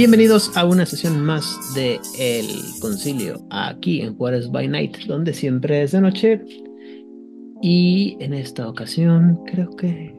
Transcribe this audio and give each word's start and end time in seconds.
Bienvenidos 0.00 0.56
a 0.56 0.64
una 0.64 0.86
sesión 0.86 1.20
más 1.20 1.74
de 1.74 2.00
El 2.18 2.46
Concilio, 2.80 3.38
aquí 3.50 4.00
en 4.00 4.16
Juárez 4.16 4.50
by 4.50 4.66
Night, 4.66 4.96
donde 5.06 5.34
siempre 5.34 5.82
es 5.82 5.92
de 5.92 6.00
noche. 6.00 6.40
Y 7.60 8.16
en 8.18 8.32
esta 8.32 8.66
ocasión 8.66 9.38
creo 9.44 9.76
que... 9.76 10.18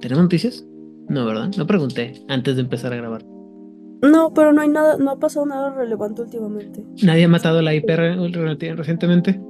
¿Tenemos 0.00 0.22
noticias? 0.22 0.64
No, 1.08 1.26
¿verdad? 1.26 1.50
No 1.58 1.66
pregunté 1.66 2.22
antes 2.28 2.54
de 2.54 2.62
empezar 2.62 2.92
a 2.92 2.98
grabar. 2.98 3.24
No, 4.02 4.32
pero 4.32 4.52
no 4.52 4.60
hay 4.60 4.68
nada, 4.68 4.96
no 4.96 5.10
ha 5.10 5.18
pasado 5.18 5.44
nada 5.44 5.74
relevante 5.74 6.22
últimamente. 6.22 6.84
¿Nadie 7.02 7.24
ha 7.24 7.28
matado 7.28 7.60
la 7.60 7.74
IP 7.74 7.88
recientemente? 8.76 9.40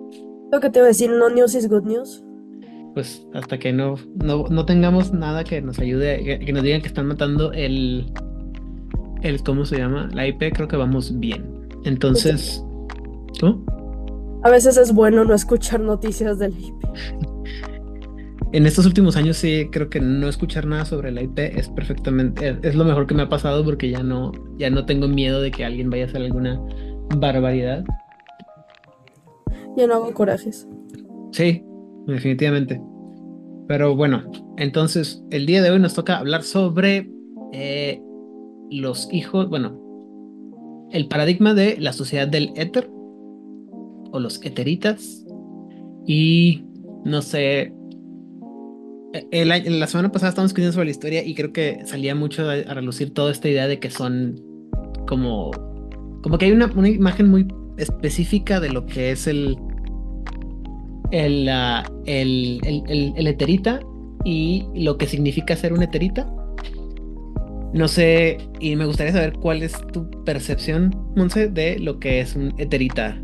Lo 0.51 0.59
que 0.59 0.71
te 0.71 0.79
iba 0.79 0.87
a 0.87 0.89
decir, 0.89 1.11
no 1.11 1.29
news 1.29 1.55
is 1.55 1.69
good 1.69 1.85
news. 1.85 2.25
Pues 2.95 3.27
hasta 3.35 3.59
que 3.59 3.75
no, 3.75 3.97
no, 4.15 4.65
tengamos 4.65 5.13
nada 5.13 5.45
que 5.45 5.61
nos 5.61 5.79
ayude, 5.81 6.41
que, 6.41 6.51
nos 6.51 6.63
digan 6.63 6.81
que 6.81 6.89
están 6.89 7.07
matando 7.07 7.53
el, 7.53 8.11
el, 9.23 9.43
¿cómo 9.43 9.65
se 9.65 9.79
llama? 9.79 10.09
La 10.13 10.27
IP, 10.27 10.53
creo 10.55 10.69
que 10.69 10.77
vamos 10.77 11.19
bien. 11.19 11.69
Entonces, 11.85 12.65
¿cómo? 13.41 13.65
A 14.45 14.51
veces 14.51 14.77
es 14.77 14.93
bueno 14.93 15.25
no 15.25 15.35
escuchar 15.35 15.81
noticias 15.81 16.39
del 16.39 16.53
IP. 16.59 16.75
En 18.53 18.67
estos 18.67 18.87
últimos 18.87 19.17
años 19.17 19.37
sí 19.37 19.69
creo 19.71 19.91
que 19.91 20.01
no 20.01 20.27
escuchar 20.27 20.65
nada 20.65 20.87
sobre 20.87 21.13
la 21.13 21.23
IP 21.23 21.39
es 21.39 21.69
perfectamente 21.69 22.57
es, 22.63 22.75
lo 22.75 22.85
mejor 22.85 23.07
que 23.07 23.15
me 23.15 23.23
ha 23.23 23.29
pasado 23.29 23.63
porque 23.63 23.91
ya 23.91 24.03
no 24.03 24.33
ya 24.57 24.71
no 24.71 24.87
tengo 24.87 25.07
miedo 25.07 25.43
de 25.43 25.51
que 25.51 25.67
alguien 25.67 25.91
vaya 25.91 26.05
a 26.05 26.07
hacer 26.07 26.23
alguna 26.23 26.59
barbaridad. 27.15 27.85
Ya 29.77 29.87
no 29.87 29.95
hago 29.95 30.15
corajes. 30.15 30.67
Sí, 31.33 31.63
definitivamente. 32.07 32.81
Pero 33.67 33.95
bueno, 33.95 34.23
entonces 34.57 35.23
el 35.31 35.45
día 35.45 35.63
de 35.63 35.71
hoy 35.71 35.79
nos 35.79 35.93
toca 35.93 36.17
hablar 36.17 36.43
sobre 36.43 37.11
eh, 37.53 38.01
los 38.71 39.09
hijos, 39.13 39.49
bueno, 39.49 39.79
el 40.93 41.09
paradigma 41.09 41.55
de 41.55 41.77
la 41.79 41.93
sociedad 41.93 42.29
del 42.29 42.53
éter 42.57 42.91
o 44.11 44.21
los 44.21 44.43
eteritas 44.45 45.25
y 46.07 46.65
no 47.05 47.23
sé, 47.23 47.75
el, 49.31 49.81
la 49.81 49.87
semana 49.87 50.13
pasada 50.13 50.31
estábamos 50.31 50.51
escribiendo 50.51 50.75
sobre 50.75 50.87
la 50.87 50.91
historia 50.91 51.25
y 51.25 51.35
creo 51.35 51.53
que 51.53 51.81
salía 51.85 52.15
mucho 52.15 52.49
a, 52.49 52.75
relucir 52.75 53.13
toda 53.13 53.31
esta 53.31 53.49
idea 53.49 53.67
de 53.67 53.79
que 53.79 53.91
son 53.91 54.41
como, 55.07 55.51
como 56.23 56.39
que 56.39 56.47
hay 56.47 56.53
una, 56.53 56.67
una 56.75 56.89
imagen 56.89 57.29
muy 57.29 57.47
específica 57.79 58.61
de 58.61 58.71
lo 58.71 58.87
que 58.87 59.13
es 59.13 59.27
el, 59.27 59.57
el, 61.11 61.49
el, 62.07 62.61
el, 62.65 63.13
el, 63.17 63.27
eterita 63.27 63.81
y 64.25 64.67
lo 64.75 64.99
que 64.99 65.07
significa 65.07 65.57
ser 65.57 65.73
un 65.73 65.83
eterita. 65.83 66.31
No 67.73 67.87
sé, 67.87 68.39
y 68.61 68.77
me 68.77 68.87
gustaría 68.87 69.13
saber 69.13 69.35
cuál 69.35 69.63
es 69.63 69.73
tu 69.93 70.11
percepción, 70.25 70.91
Monse, 71.17 71.49
de 71.49 71.79
lo 71.79 71.99
que 72.01 72.21
es 72.21 72.35
un 72.35 72.55
eterita. 72.59 73.21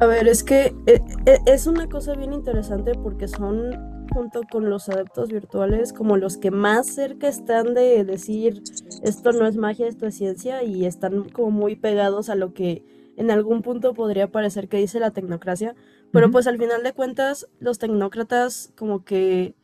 A 0.00 0.06
ver, 0.06 0.26
es 0.28 0.42
que 0.42 0.74
eh, 0.86 1.00
eh, 1.26 1.38
es 1.46 1.66
una 1.66 1.88
cosa 1.88 2.14
bien 2.14 2.32
interesante 2.32 2.92
porque 2.94 3.28
son 3.28 4.06
junto 4.12 4.42
con 4.50 4.70
los 4.70 4.88
adeptos 4.88 5.28
virtuales 5.28 5.92
como 5.92 6.16
los 6.16 6.36
que 6.36 6.50
más 6.50 6.86
cerca 6.86 7.28
están 7.28 7.74
de 7.74 8.04
decir 8.04 8.62
esto 9.02 9.32
no 9.32 9.46
es 9.46 9.56
magia, 9.56 9.86
esto 9.86 10.06
es 10.06 10.16
ciencia 10.16 10.62
y 10.62 10.86
están 10.86 11.28
como 11.28 11.50
muy 11.50 11.76
pegados 11.76 12.30
a 12.30 12.34
lo 12.34 12.54
que 12.54 12.84
en 13.16 13.30
algún 13.30 13.62
punto 13.62 13.94
podría 13.94 14.30
parecer 14.30 14.68
que 14.68 14.78
dice 14.78 15.00
la 15.00 15.10
tecnocracia, 15.10 15.74
pero 16.12 16.30
pues 16.30 16.46
al 16.46 16.58
final 16.58 16.82
de 16.82 16.92
cuentas 16.92 17.48
los 17.58 17.78
tecnócratas 17.78 18.72
como 18.76 19.04
que 19.04 19.54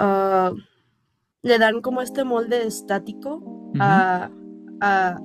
uh, 0.00 0.56
le 1.42 1.58
dan 1.58 1.80
como 1.80 2.02
este 2.02 2.24
molde 2.24 2.66
estático 2.66 3.72
a, 3.78 4.30
a, 4.80 5.20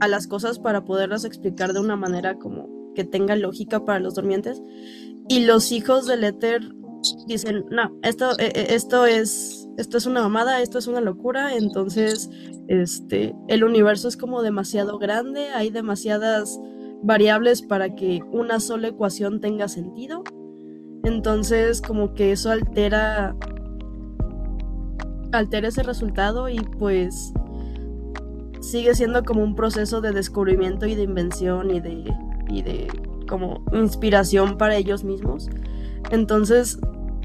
a 0.00 0.08
las 0.08 0.26
cosas 0.26 0.58
para 0.58 0.84
poderlas 0.84 1.24
explicar 1.24 1.72
de 1.72 1.80
una 1.80 1.96
manera 1.96 2.38
como 2.38 2.92
que 2.94 3.04
tenga 3.04 3.36
lógica 3.36 3.84
para 3.84 4.00
los 4.00 4.14
durmientes. 4.14 4.62
Y 5.28 5.44
los 5.44 5.72
hijos 5.72 6.06
del 6.06 6.24
éter 6.24 6.62
dicen, 7.26 7.64
no, 7.70 7.98
esto, 8.02 8.38
e, 8.38 8.46
e, 8.46 8.74
esto 8.74 9.06
es, 9.06 9.68
esto 9.76 9.98
es 9.98 10.06
una 10.06 10.22
mamada, 10.22 10.60
esto 10.60 10.78
es 10.78 10.86
una 10.86 11.00
locura, 11.00 11.54
entonces 11.54 12.30
este, 12.68 13.34
el 13.48 13.64
universo 13.64 14.08
es 14.08 14.16
como 14.16 14.42
demasiado 14.42 14.98
grande, 14.98 15.48
hay 15.48 15.70
demasiadas 15.70 16.60
variables 17.02 17.62
para 17.62 17.94
que 17.94 18.20
una 18.32 18.60
sola 18.60 18.88
ecuación 18.88 19.40
tenga 19.40 19.68
sentido. 19.68 20.22
Entonces, 21.02 21.82
como 21.82 22.14
que 22.14 22.32
eso 22.32 22.50
altera 22.50 23.36
altera 25.38 25.68
ese 25.68 25.82
resultado 25.82 26.48
y 26.48 26.58
pues 26.58 27.32
sigue 28.60 28.94
siendo 28.94 29.24
como 29.24 29.42
un 29.42 29.54
proceso 29.54 30.00
de 30.00 30.12
descubrimiento 30.12 30.86
y 30.86 30.94
de 30.94 31.02
invención 31.02 31.70
y 31.70 31.80
de 31.80 32.14
y 32.48 32.62
de 32.62 32.88
como 33.28 33.64
inspiración 33.72 34.56
para 34.58 34.76
ellos 34.76 35.04
mismos. 35.04 35.48
Entonces, 36.10 36.78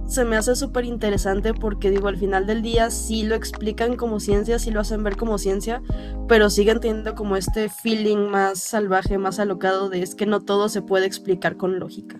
se 0.10 0.26
me 0.26 0.38
hace 0.38 0.56
súper 0.56 0.86
interesante 0.86 1.54
porque 1.54 1.92
digo, 1.92 2.08
al 2.08 2.18
final 2.18 2.48
del 2.48 2.64
día 2.64 2.90
sí 2.90 3.24
lo 3.24 3.36
explican 3.36 3.96
como 3.96 4.20
ciencia, 4.20 4.58
sí 4.58 4.72
lo 4.72 4.80
hacen 4.80 5.04
ver 5.04 5.18
como 5.18 5.38
ciencia, 5.38 5.84
pero 6.28 6.50
siguen 6.50 6.80
teniendo 6.80 7.14
como 7.14 7.36
este 7.36 7.70
feeling 7.70 8.30
más 8.30 8.60
salvaje, 8.60 9.20
más 9.20 9.40
alocado 9.40 9.90
de 9.90 10.02
es 10.02 10.16
que 10.16 10.26
no 10.26 10.42
todo 10.42 10.68
se 10.68 10.82
puede 10.82 11.06
explicar 11.06 11.58
con 11.58 11.80
lógica. 11.80 12.20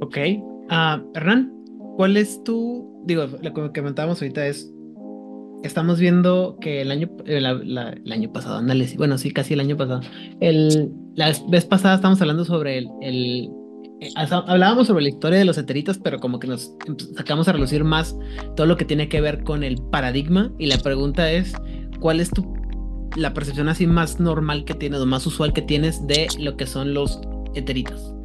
Ok. 0.00 0.16
Uh, 0.70 1.00
Hernán, 1.14 1.52
¿cuál 1.96 2.16
es 2.16 2.42
tu, 2.44 3.02
digo, 3.04 3.26
lo 3.42 3.52
que 3.52 3.80
comentábamos 3.80 4.20
ahorita 4.20 4.46
es, 4.46 4.72
estamos 5.62 5.98
viendo 5.98 6.56
que 6.60 6.82
el 6.82 6.90
año, 6.90 7.08
eh, 7.24 7.38
el 7.38 8.12
año 8.12 8.32
pasado, 8.32 8.60
bueno, 8.96 9.18
sí, 9.18 9.32
casi 9.32 9.54
el 9.54 9.60
año 9.60 9.76
pasado, 9.76 10.00
el, 10.40 10.90
la 11.14 11.32
vez 11.48 11.64
pasada 11.64 11.96
estábamos 11.96 12.20
hablando 12.20 12.44
sobre 12.44 12.78
el, 12.78 12.88
el 13.00 13.50
eh, 14.00 14.10
hablábamos 14.16 14.88
sobre 14.88 15.04
la 15.04 15.08
historia 15.08 15.38
de 15.38 15.44
los 15.44 15.56
eteritos, 15.56 15.98
pero 15.98 16.18
como 16.18 16.38
que 16.38 16.48
nos 16.48 16.74
sacamos 17.16 17.48
a 17.48 17.52
relucir 17.52 17.82
más 17.82 18.16
todo 18.54 18.66
lo 18.66 18.76
que 18.76 18.84
tiene 18.84 19.08
que 19.08 19.20
ver 19.20 19.42
con 19.42 19.64
el 19.64 19.76
paradigma 19.90 20.52
y 20.58 20.66
la 20.66 20.78
pregunta 20.78 21.30
es, 21.30 21.54
¿cuál 22.00 22.20
es 22.20 22.30
tu 22.30 22.54
la 23.16 23.32
percepción 23.32 23.70
así 23.70 23.86
más 23.86 24.20
normal 24.20 24.66
que 24.66 24.74
tienes 24.74 25.00
o 25.00 25.06
más 25.06 25.26
usual 25.26 25.54
que 25.54 25.62
tienes 25.62 26.06
de 26.06 26.26
lo 26.38 26.56
que 26.58 26.66
son 26.66 26.92
los 26.92 27.20
eteritos? 27.54 28.15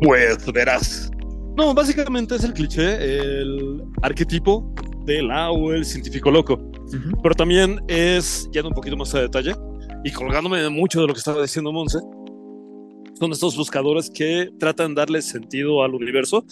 Pues 0.00 0.52
verás, 0.52 1.10
no, 1.58 1.74
básicamente 1.74 2.36
es 2.36 2.44
el 2.44 2.52
cliché, 2.52 3.40
el 3.40 3.82
arquetipo 4.02 4.72
del 5.04 5.26
la 5.26 5.50
o 5.50 5.72
el 5.72 5.84
científico 5.84 6.30
loco. 6.30 6.56
Pero 7.20 7.34
también 7.34 7.80
es, 7.88 8.48
yendo 8.52 8.68
un 8.68 8.76
poquito 8.76 8.96
más 8.96 9.12
a 9.16 9.22
detalle, 9.22 9.56
y 10.04 10.12
colgándome 10.12 10.62
de 10.62 10.68
mucho 10.68 11.00
de 11.00 11.08
lo 11.08 11.12
que 11.12 11.18
estaba 11.18 11.42
diciendo 11.42 11.72
Monse, 11.72 11.98
son 13.18 13.32
estos 13.32 13.56
buscadores 13.56 14.08
que 14.08 14.50
tratan 14.60 14.94
de 14.94 15.00
darle 15.00 15.20
sentido 15.20 15.82
al 15.82 15.96
universo, 15.96 16.46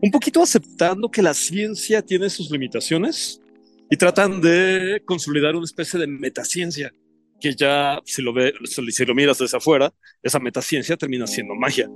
un 0.00 0.10
poquito 0.10 0.42
aceptando 0.42 1.08
que 1.08 1.22
la 1.22 1.34
ciencia 1.34 2.02
tiene 2.02 2.28
sus 2.28 2.50
limitaciones 2.50 3.40
y 3.88 3.96
tratan 3.96 4.40
de 4.40 5.02
consolidar 5.04 5.54
una 5.54 5.66
especie 5.66 6.00
de 6.00 6.08
metaciencia, 6.08 6.92
que 7.40 7.54
ya, 7.54 8.00
si 8.04 8.22
lo, 8.22 8.32
ve, 8.32 8.52
si 8.64 9.04
lo 9.04 9.14
miras 9.14 9.38
desde 9.38 9.58
afuera, 9.58 9.94
esa 10.20 10.40
metaciencia 10.40 10.96
termina 10.96 11.28
siendo 11.28 11.54
magia 11.54 11.88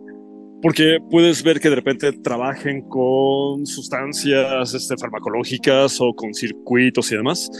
porque 0.62 0.99
puedes 1.11 1.43
ver 1.43 1.61
que 1.61 1.69
de 1.69 1.76
repente 1.76 2.12
trabajen 2.12 2.82
con 2.82 3.67
sustancias 3.67 4.75
este, 4.75 4.97
farmacológicas 4.97 6.00
o 6.00 6.14
con 6.14 6.32
circuitos 6.35 7.12
y 7.12 7.17
demás. 7.17 7.50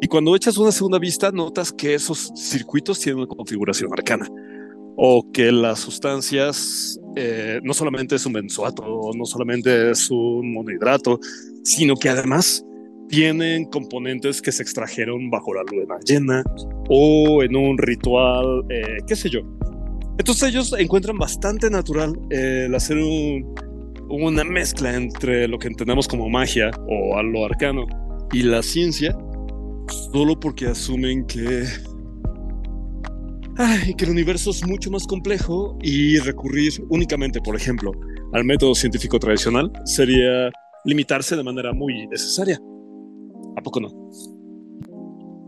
Y 0.00 0.06
cuando 0.06 0.34
echas 0.34 0.56
una 0.56 0.72
segunda 0.72 0.98
vista, 0.98 1.30
notas 1.30 1.72
que 1.72 1.94
esos 1.94 2.32
circuitos 2.34 3.00
tienen 3.00 3.18
una 3.18 3.28
configuración 3.28 3.92
arcana. 3.92 4.28
O 4.96 5.30
que 5.32 5.52
las 5.52 5.78
sustancias 5.80 6.98
eh, 7.16 7.60
no 7.62 7.72
solamente 7.74 8.16
es 8.16 8.26
un 8.26 8.32
benzoato, 8.32 9.10
no 9.14 9.24
solamente 9.24 9.90
es 9.90 10.10
un 10.10 10.52
monohidrato, 10.52 11.20
sino 11.62 11.94
que 11.94 12.08
además 12.08 12.64
tienen 13.08 13.64
componentes 13.66 14.42
que 14.42 14.52
se 14.52 14.62
extrajeron 14.62 15.30
bajo 15.30 15.54
la 15.54 15.62
luna 15.62 15.98
llena 16.04 16.42
o 16.88 17.42
en 17.42 17.56
un 17.56 17.78
ritual, 17.78 18.64
eh, 18.68 18.98
qué 19.06 19.16
sé 19.16 19.30
yo, 19.30 19.40
entonces 20.18 20.48
ellos 20.48 20.74
encuentran 20.76 21.16
bastante 21.16 21.70
natural 21.70 22.12
el 22.30 22.74
hacer 22.74 22.98
una 24.08 24.44
mezcla 24.44 24.94
entre 24.94 25.46
lo 25.48 25.58
que 25.58 25.68
entendemos 25.68 26.08
como 26.08 26.28
magia 26.28 26.70
o 26.88 27.22
lo 27.22 27.44
arcano 27.44 27.86
y 28.32 28.42
la 28.42 28.62
ciencia, 28.62 29.16
solo 30.12 30.38
porque 30.38 30.66
asumen 30.66 31.24
que, 31.26 31.64
que 33.96 34.04
el 34.04 34.10
universo 34.10 34.50
es 34.50 34.66
mucho 34.66 34.90
más 34.90 35.06
complejo 35.06 35.78
y 35.82 36.18
recurrir 36.18 36.72
únicamente, 36.90 37.40
por 37.40 37.56
ejemplo, 37.56 37.92
al 38.32 38.44
método 38.44 38.74
científico 38.74 39.18
tradicional 39.18 39.72
sería 39.84 40.50
limitarse 40.84 41.36
de 41.36 41.44
manera 41.44 41.72
muy 41.72 42.06
necesaria. 42.08 42.58
¿A 43.56 43.62
poco 43.62 43.80
no? 43.80 43.88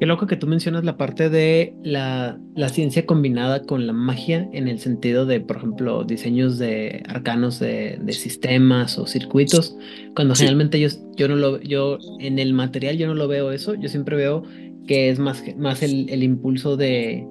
Qué 0.00 0.06
loco 0.06 0.26
que 0.26 0.36
tú 0.36 0.46
mencionas 0.46 0.82
la 0.82 0.96
parte 0.96 1.28
de 1.28 1.74
la, 1.82 2.40
ciencia 2.72 3.04
combinada 3.04 3.64
con 3.64 3.86
la 3.86 3.92
magia 3.92 4.48
en 4.54 4.66
el 4.66 4.78
sentido 4.78 5.26
de, 5.26 5.40
por 5.42 5.58
ejemplo, 5.58 6.04
diseños 6.04 6.56
de 6.56 7.02
arcanos 7.06 7.58
de, 7.60 8.00
sistemas 8.08 8.96
o 8.96 9.06
circuitos, 9.06 9.76
cuando 10.16 10.34
generalmente 10.34 10.80
yo, 10.80 10.88
yo 11.16 11.28
no 11.28 11.36
lo 11.36 11.60
yo 11.60 11.98
en 12.18 12.38
el 12.38 12.54
material 12.54 12.96
yo 12.96 13.08
no 13.08 13.14
lo 13.14 13.28
veo 13.28 13.52
eso, 13.52 13.74
yo 13.74 13.90
siempre 13.90 14.16
veo 14.16 14.42
que 14.86 15.10
es 15.10 15.18
más, 15.18 15.44
más 15.58 15.82
el, 15.82 16.22
impulso 16.22 16.78
de, 16.78 17.26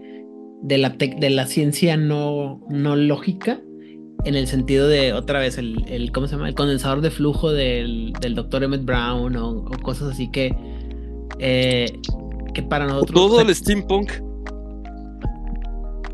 de, 0.62 0.78
la 0.78 0.90
de 0.92 1.30
la 1.32 1.48
ciencia 1.48 1.98
no, 1.98 2.64
no 2.70 2.96
lógica 2.96 3.60
en 4.26 4.36
el 4.36 4.46
sentido 4.46 4.88
de 4.88 5.14
otra 5.14 5.40
vez 5.40 5.58
el, 5.58 5.84
el 5.88 6.12
¿cómo 6.12 6.28
se 6.28 6.36
llama? 6.36 6.48
el 6.48 6.56
condensador 6.56 7.02
de 7.02 7.10
flujo 7.10 7.52
del, 7.52 8.14
del 8.22 8.36
doctor 8.36 8.64
Emmett 8.64 8.86
Brown 8.86 9.36
o, 9.38 9.50
o 9.50 9.72
cosas 9.82 10.12
así 10.12 10.30
que 10.30 10.56
eh, 11.40 12.00
que 12.54 12.64
para 12.64 12.86
nosotros... 12.86 13.14
Todo 13.14 13.42
el 13.42 13.54
steampunk. 13.54 14.12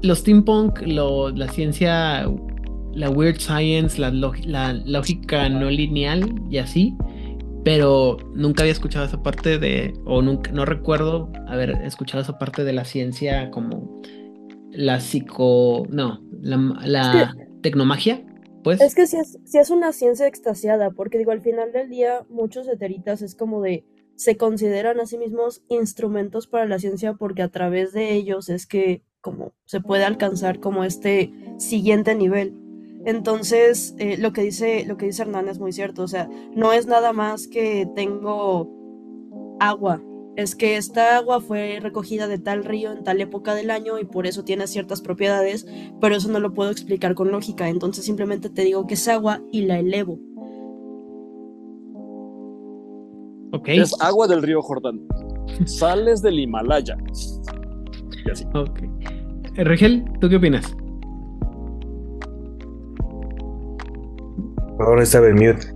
Los 0.02 0.20
steampunk, 0.20 0.82
la 0.86 1.48
ciencia, 1.50 2.30
la 2.94 3.10
weird 3.10 3.40
science, 3.40 4.00
la, 4.00 4.12
la 4.12 4.74
lógica 4.74 5.50
no 5.50 5.70
lineal 5.70 6.42
y 6.50 6.60
así, 6.60 6.96
pero 7.66 8.18
nunca 8.36 8.62
había 8.62 8.74
escuchado 8.74 9.06
esa 9.06 9.24
parte 9.24 9.58
de, 9.58 9.96
o 10.06 10.22
nunca, 10.22 10.52
no 10.52 10.66
recuerdo 10.66 11.32
haber 11.48 11.72
escuchado 11.84 12.22
esa 12.22 12.38
parte 12.38 12.64
de 12.64 12.74
la 12.74 12.86
ciencia 12.86 13.50
como 13.50 14.02
la 14.70 15.00
psico, 15.00 15.88
no, 15.90 16.22
la, 16.42 17.36
tecnomagia. 17.64 18.24
Pues. 18.64 18.82
Es 18.82 18.94
que 18.94 19.08
si 19.08 19.18
es, 19.18 19.40
si 19.46 19.58
es 19.58 19.72
una 19.72 19.94
ciencia 19.94 20.28
extasiada, 20.28 20.92
porque 20.92 21.18
digo, 21.18 21.32
al 21.32 21.42
final 21.42 21.72
del 21.72 21.90
día, 21.90 22.24
muchos 22.30 22.68
eteritas 22.68 23.24
es 23.24 23.34
como 23.34 23.62
de, 23.62 23.84
se 24.16 24.38
consideran 24.38 25.00
a 25.00 25.06
sí 25.06 25.18
mismos 25.18 25.64
instrumentos 25.70 26.48
para 26.48 26.66
la 26.66 26.80
ciencia 26.80 27.14
porque 27.14 27.42
a 27.42 27.50
través 27.50 27.94
de 27.94 28.14
ellos 28.14 28.50
es 28.50 28.66
que 28.66 29.04
como 29.22 29.54
se 29.66 29.82
puede 29.82 30.06
alcanzar 30.06 30.60
como 30.60 30.84
este 30.84 31.34
siguiente 31.58 32.14
nivel. 32.14 32.54
Entonces, 33.06 33.96
eh, 33.98 34.18
lo, 34.18 34.34
que 34.34 34.42
dice, 34.42 34.86
lo 34.86 34.98
que 34.98 35.08
dice 35.08 35.24
Hernán 35.24 35.48
es 35.48 35.60
muy 35.60 35.72
cierto, 35.72 36.04
o 36.04 36.08
sea, 36.08 36.30
no 36.56 36.74
es 36.74 36.88
nada 36.88 37.14
más 37.14 37.48
que 37.48 37.88
tengo 37.96 38.70
agua, 39.60 40.02
es 40.36 40.56
que 40.56 40.76
esta 40.76 41.18
agua 41.18 41.40
fue 41.40 41.80
recogida 41.82 42.28
de 42.28 42.40
tal 42.40 42.64
río 42.64 42.92
en 42.92 43.04
tal 43.04 43.22
época 43.22 43.56
del 43.56 43.72
año 43.72 44.00
y 44.00 44.06
por 44.06 44.28
eso 44.28 44.44
tiene 44.44 44.68
ciertas 44.68 45.02
propiedades, 45.02 45.66
pero 46.02 46.16
eso 46.16 46.30
no 46.30 46.40
lo 46.40 46.54
puedo 46.54 46.72
explicar 46.72 47.16
con 47.16 47.32
lógica, 47.32 47.70
entonces 47.70 48.06
simplemente 48.06 48.50
te 48.50 48.64
digo 48.64 48.86
que 48.86 48.96
es 48.96 49.08
agua 49.08 49.42
y 49.52 49.62
la 49.62 49.80
elevo. 49.80 50.20
Es 53.66 53.94
agua 54.02 54.28
del 54.28 54.42
río 54.42 54.62
Jordán. 54.62 55.02
Sales 55.66 56.22
del 56.22 56.40
Himalaya. 56.40 56.98
Y 58.26 58.32
así. 58.32 58.46
Ok. 58.54 58.82
Eh, 59.58 59.64
Regel, 59.64 60.04
¿tú 60.20 60.30
qué 60.30 60.36
opinas? 60.36 60.76
Ahora 64.80 65.04
estaba 65.04 65.28
en 65.28 65.36
mute. 65.36 65.74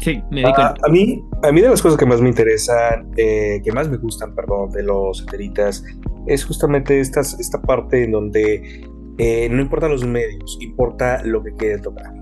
Sí, 0.00 0.22
me 0.30 0.40
di 0.40 0.46
ah, 0.46 0.74
a, 0.82 0.88
mí, 0.88 1.22
a 1.42 1.52
mí 1.52 1.60
de 1.60 1.68
las 1.68 1.82
cosas 1.82 1.98
que 1.98 2.06
más 2.06 2.20
me 2.20 2.30
interesan, 2.30 3.10
eh, 3.18 3.60
que 3.62 3.70
más 3.70 3.88
me 3.88 3.98
gustan, 3.98 4.34
perdón, 4.34 4.70
de 4.70 4.82
los 4.82 5.22
eteritas, 5.22 5.84
es 6.26 6.44
justamente 6.44 7.00
esta 7.00 7.60
parte 7.60 8.04
en 8.04 8.12
donde 8.12 8.88
eh, 9.18 9.48
no 9.50 9.60
importan 9.60 9.90
los 9.90 10.04
medios, 10.04 10.58
importa 10.60 11.22
lo 11.22 11.42
que 11.42 11.52
quieres 11.52 11.82
tocar. 11.82 12.12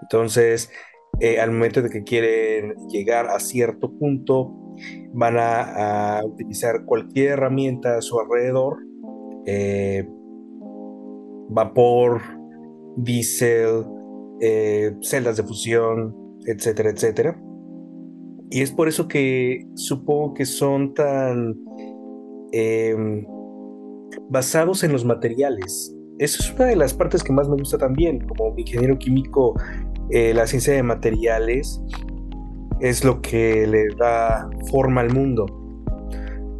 Entonces, 0.00 0.70
eh, 1.22 1.38
al 1.38 1.52
momento 1.52 1.80
de 1.82 1.88
que 1.88 2.02
quieren 2.02 2.74
llegar 2.88 3.28
a 3.28 3.38
cierto 3.38 3.96
punto, 3.96 4.74
van 5.12 5.36
a, 5.38 6.20
utilizar 6.24 6.84
cualquier 6.84 7.34
herramienta 7.34 7.98
a 7.98 8.02
su 8.02 8.18
alrededor, 8.18 8.78
eh, 9.46 10.04
vapor, 11.48 12.22
diésel, 12.96 13.84
eh, 14.40 14.96
celdas 15.00 15.36
de 15.36 15.44
fusión, 15.44 16.12
etcétera, 16.44 16.90
etcétera. 16.90 17.40
Y 18.50 18.62
es 18.62 18.72
por 18.72 18.88
eso 18.88 19.06
que 19.06 19.64
supongo 19.76 20.34
que 20.34 20.44
son 20.44 20.92
tan 20.92 21.54
basados 24.28 24.82
en 24.82 24.90
los 24.90 25.04
materiales. 25.04 25.94
Esa 26.18 26.42
es 26.42 26.52
una 26.54 26.66
de 26.66 26.76
las 26.76 26.94
partes 26.94 27.22
que 27.22 27.32
más 27.32 27.48
me 27.48 27.56
gusta 27.56 27.78
también. 27.78 28.18
Como 28.26 28.54
ingeniero 28.58 28.98
químico, 28.98 29.54
eh, 30.12 30.34
la 30.34 30.46
ciencia 30.46 30.74
de 30.74 30.82
materiales 30.82 31.80
es 32.80 33.02
lo 33.02 33.22
que 33.22 33.66
le 33.66 33.88
da 33.96 34.50
forma 34.70 35.00
al 35.00 35.10
mundo. 35.10 35.46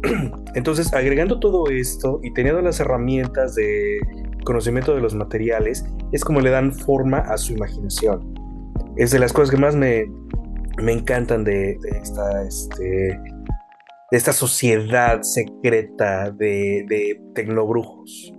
Entonces, 0.55 0.91
agregando 0.91 1.39
todo 1.39 1.69
esto 1.69 2.19
y 2.23 2.33
teniendo 2.33 2.63
las 2.63 2.79
herramientas 2.79 3.53
de 3.53 3.99
conocimiento 4.43 4.95
de 4.95 5.01
los 5.01 5.13
materiales, 5.13 5.85
es 6.11 6.25
como 6.25 6.41
le 6.41 6.49
dan 6.49 6.73
forma 6.73 7.19
a 7.19 7.37
su 7.37 7.53
imaginación. 7.53 8.33
Es 8.97 9.11
de 9.11 9.19
las 9.19 9.31
cosas 9.31 9.51
que 9.51 9.57
más 9.57 9.75
me, 9.75 10.07
encantan 10.79 11.43
de, 11.43 11.77
esta, 12.01 12.43
este, 12.47 12.83
de 12.83 14.17
esta 14.17 14.33
sociedad 14.33 15.21
secreta 15.21 16.31
de, 16.31 16.85
de 16.89 17.21
tecnobrujos. 17.35 18.33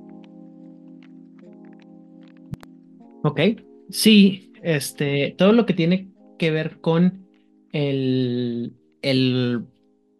Ok, 3.22 3.40
sí, 3.90 4.53
este, 4.64 5.34
todo 5.38 5.52
lo 5.52 5.66
que 5.66 5.74
tiene 5.74 6.10
que 6.38 6.50
ver 6.50 6.80
con 6.80 7.26
el, 7.72 8.76
el 9.02 9.66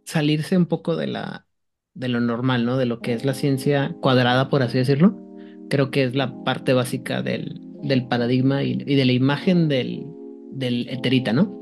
salirse 0.05 0.57
un 0.57 0.67
poco 0.67 0.97
de 0.97 1.07
la 1.09 1.47
de 1.95 2.09
lo 2.09 2.21
normal, 2.21 2.65
¿no? 2.67 2.77
De 2.77 2.87
lo 2.87 3.01
que 3.01 3.13
es 3.13 3.25
la 3.25 3.35
ciencia 3.35 3.97
cuadrada, 4.01 4.51
por 4.51 4.63
así 4.63 4.79
decirlo. 4.79 5.17
Creo 5.71 5.91
que 5.91 6.05
es 6.05 6.15
la 6.15 6.43
parte 6.45 6.73
básica 6.73 7.23
del, 7.23 7.61
del 7.83 8.07
paradigma 8.09 8.65
y, 8.65 8.77
de 8.77 9.05
la 9.05 9.13
imagen 9.13 9.69
del, 9.69 10.05
del 10.53 10.89
eterita, 10.89 11.33
¿no? 11.33 11.61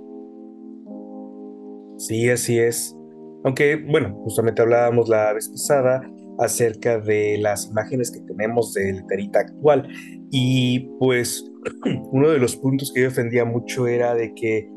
Sí, 1.98 2.28
así 2.30 2.58
es. 2.58 2.96
Aunque, 3.44 3.76
bueno, 3.76 4.14
justamente 4.24 4.62
hablábamos 4.62 5.08
la 5.08 5.32
vez 5.32 5.48
pasada 5.48 6.02
acerca 6.38 6.98
de 6.98 7.38
las 7.38 7.68
imágenes 7.68 8.10
que 8.10 8.20
tenemos 8.20 8.74
del 8.74 8.98
eterita 8.98 9.40
actual. 9.40 9.88
Y 10.30 10.90
pues 10.98 11.44
uno 12.12 12.30
de 12.30 12.38
los 12.38 12.56
puntos 12.56 12.92
que 12.92 13.02
yo 13.02 13.08
defendía 13.08 13.44
mucho 13.44 13.86
era 13.86 14.14
de 14.14 14.34
que 14.34 14.68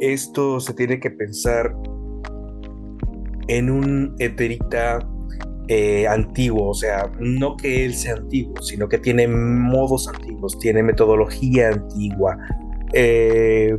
esto 0.00 0.60
se 0.60 0.74
tiene 0.74 0.98
que 0.98 1.10
pensar 1.10 1.74
en 3.48 3.70
un 3.70 4.14
eterita 4.18 4.98
eh, 5.68 6.06
antiguo, 6.08 6.70
o 6.70 6.74
sea, 6.74 7.10
no 7.20 7.56
que 7.56 7.84
él 7.84 7.94
sea 7.94 8.14
antiguo, 8.14 8.60
sino 8.62 8.88
que 8.88 8.98
tiene 8.98 9.28
modos 9.28 10.08
antiguos, 10.08 10.58
tiene 10.58 10.82
metodología 10.82 11.68
antigua. 11.68 12.36
Eh, 12.92 13.76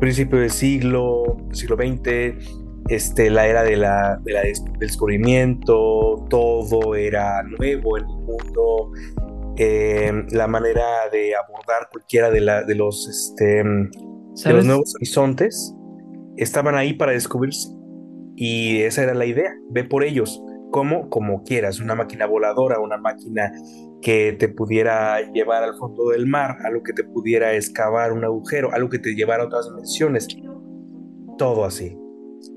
principio 0.00 0.38
del 0.38 0.50
siglo, 0.50 1.36
siglo 1.52 1.76
XX, 1.76 2.63
este, 2.88 3.30
la 3.30 3.46
era 3.46 3.62
de 3.62 3.76
la, 3.76 4.20
del 4.22 4.52
descubrimiento, 4.78 6.24
todo 6.28 6.94
era 6.94 7.42
nuevo 7.42 7.98
en 7.98 8.04
el 8.04 8.16
mundo, 8.16 8.92
eh, 9.56 10.12
la 10.30 10.46
manera 10.46 11.08
de 11.12 11.34
abordar 11.34 11.88
cualquiera 11.90 12.30
de, 12.30 12.40
la, 12.40 12.62
de, 12.64 12.74
los, 12.74 13.08
este, 13.08 13.62
de 13.64 14.52
los 14.52 14.64
nuevos 14.64 14.94
horizontes 14.96 15.74
estaban 16.36 16.74
ahí 16.74 16.94
para 16.94 17.12
descubrirse. 17.12 17.68
Y 18.36 18.80
esa 18.80 19.04
era 19.04 19.14
la 19.14 19.26
idea, 19.26 19.54
ve 19.70 19.84
por 19.84 20.02
ellos, 20.02 20.42
como, 20.72 21.08
como 21.08 21.44
quieras, 21.44 21.78
una 21.78 21.94
máquina 21.94 22.26
voladora, 22.26 22.80
una 22.80 22.98
máquina 22.98 23.52
que 24.02 24.32
te 24.32 24.48
pudiera 24.48 25.20
llevar 25.32 25.62
al 25.62 25.76
fondo 25.76 26.08
del 26.08 26.26
mar, 26.26 26.56
algo 26.64 26.82
que 26.82 26.92
te 26.92 27.04
pudiera 27.04 27.54
excavar 27.54 28.12
un 28.12 28.24
agujero, 28.24 28.72
algo 28.72 28.90
que 28.90 28.98
te 28.98 29.14
llevara 29.14 29.44
a 29.44 29.46
otras 29.46 29.66
dimensiones, 29.66 30.26
todo 31.38 31.64
así. 31.64 31.96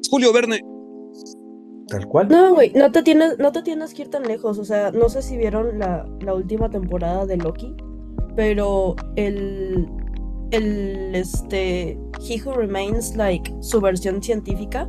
Julio 0.10 0.34
Verne, 0.34 0.62
Tal 1.88 2.06
cual. 2.08 2.27
No, 2.27 2.53
güey, 2.53 2.72
no 2.74 2.91
te 2.91 3.01
tienes, 3.01 3.39
no 3.39 3.51
te 3.51 3.62
tienes 3.62 3.94
que 3.94 4.03
ir 4.03 4.10
tan 4.10 4.24
lejos. 4.24 4.60
O 4.60 4.65
sea, 4.65 4.91
no 4.91 5.10
sé 5.10 5.22
si 5.22 5.38
vieron 5.38 5.79
la, 5.79 6.06
última 6.34 6.70
temporada 6.70 7.25
de 7.25 7.38
Loki, 7.38 7.75
pero 8.36 8.96
el. 9.15 9.88
El 10.51 11.15
este. 11.15 11.98
He 12.20 12.41
Who 12.44 12.53
Remains, 12.53 13.15
like, 13.15 13.53
su 13.62 13.79
versión 13.82 14.22
científica. 14.22 14.88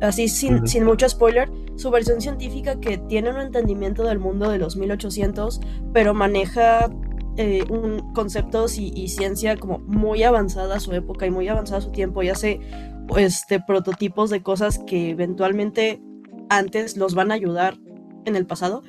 Así, 0.00 0.28
sin, 0.28 0.66
sin 0.68 0.84
mucho 0.84 1.08
spoiler, 1.08 1.50
su 1.76 1.90
versión 1.90 2.20
científica 2.20 2.78
que 2.78 2.98
tiene 2.98 3.30
un 3.30 3.40
entendimiento 3.40 4.04
del 4.04 4.20
mundo 4.20 4.48
de 4.48 4.58
los 4.58 4.76
1800, 4.76 5.60
pero 5.92 6.14
maneja 6.14 6.88
eh, 7.36 7.64
un, 7.68 8.12
conceptos 8.14 8.78
y, 8.78 8.92
y, 8.94 9.08
ciencia 9.08 9.56
como 9.56 9.80
muy 9.80 10.22
avanzada 10.22 10.76
a 10.76 10.80
su 10.80 10.92
época 10.92 11.26
y 11.26 11.32
muy 11.32 11.48
avanzada 11.48 11.78
a 11.78 11.80
su 11.80 11.90
tiempo 11.90 12.22
y 12.22 12.28
hace 12.28 12.60
este, 13.16 13.60
prototipos 13.60 14.30
de 14.30 14.42
cosas 14.42 14.78
que 14.78 15.10
eventualmente 15.10 16.00
antes 16.48 16.96
los 16.96 17.14
van 17.14 17.30
a 17.30 17.34
ayudar 17.34 17.78
en 18.24 18.36
el 18.36 18.46
pasado. 18.46 18.82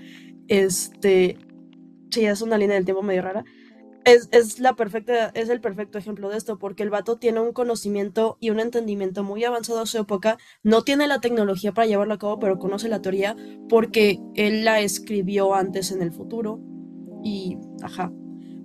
Este, 0.48 1.38
sí, 2.12 2.26
es 2.26 2.42
una 2.42 2.58
línea 2.58 2.76
del 2.76 2.86
tiempo 2.86 3.04
medio 3.04 3.22
rara. 3.22 3.46
es, 4.06 4.60
la 4.60 4.76
perfecta, 4.76 5.32
es 5.34 5.50
el 5.50 5.62
perfecto 5.62 5.98
ejemplo 5.98 6.30
de 6.30 6.38
esto, 6.38 6.58
porque 6.58 6.84
el 6.84 6.90
vato 6.90 7.18
tiene 7.18 7.40
un 7.40 7.54
conocimiento 7.54 8.38
y 8.40 8.50
un 8.50 8.60
entendimiento 8.60 9.24
muy 9.24 9.44
avanzado 9.44 9.82
a 9.82 9.86
su 9.86 9.98
época, 10.00 10.38
no 10.64 10.84
tiene 10.84 11.08
la 11.08 11.22
tecnología 11.22 11.74
para 11.74 11.88
llevarlo 11.88 12.16
a 12.16 12.20
cabo, 12.20 12.40
pero 12.40 12.58
conoce 12.58 12.90
la 12.90 13.02
teoría 13.02 13.36
porque 13.68 14.20
él 14.36 14.66
la 14.66 14.80
escribió 14.80 15.54
antes 15.54 15.92
en 15.92 16.02
el 16.02 16.12
futuro 16.12 16.60
y, 17.24 17.58
ajá. 17.84 18.12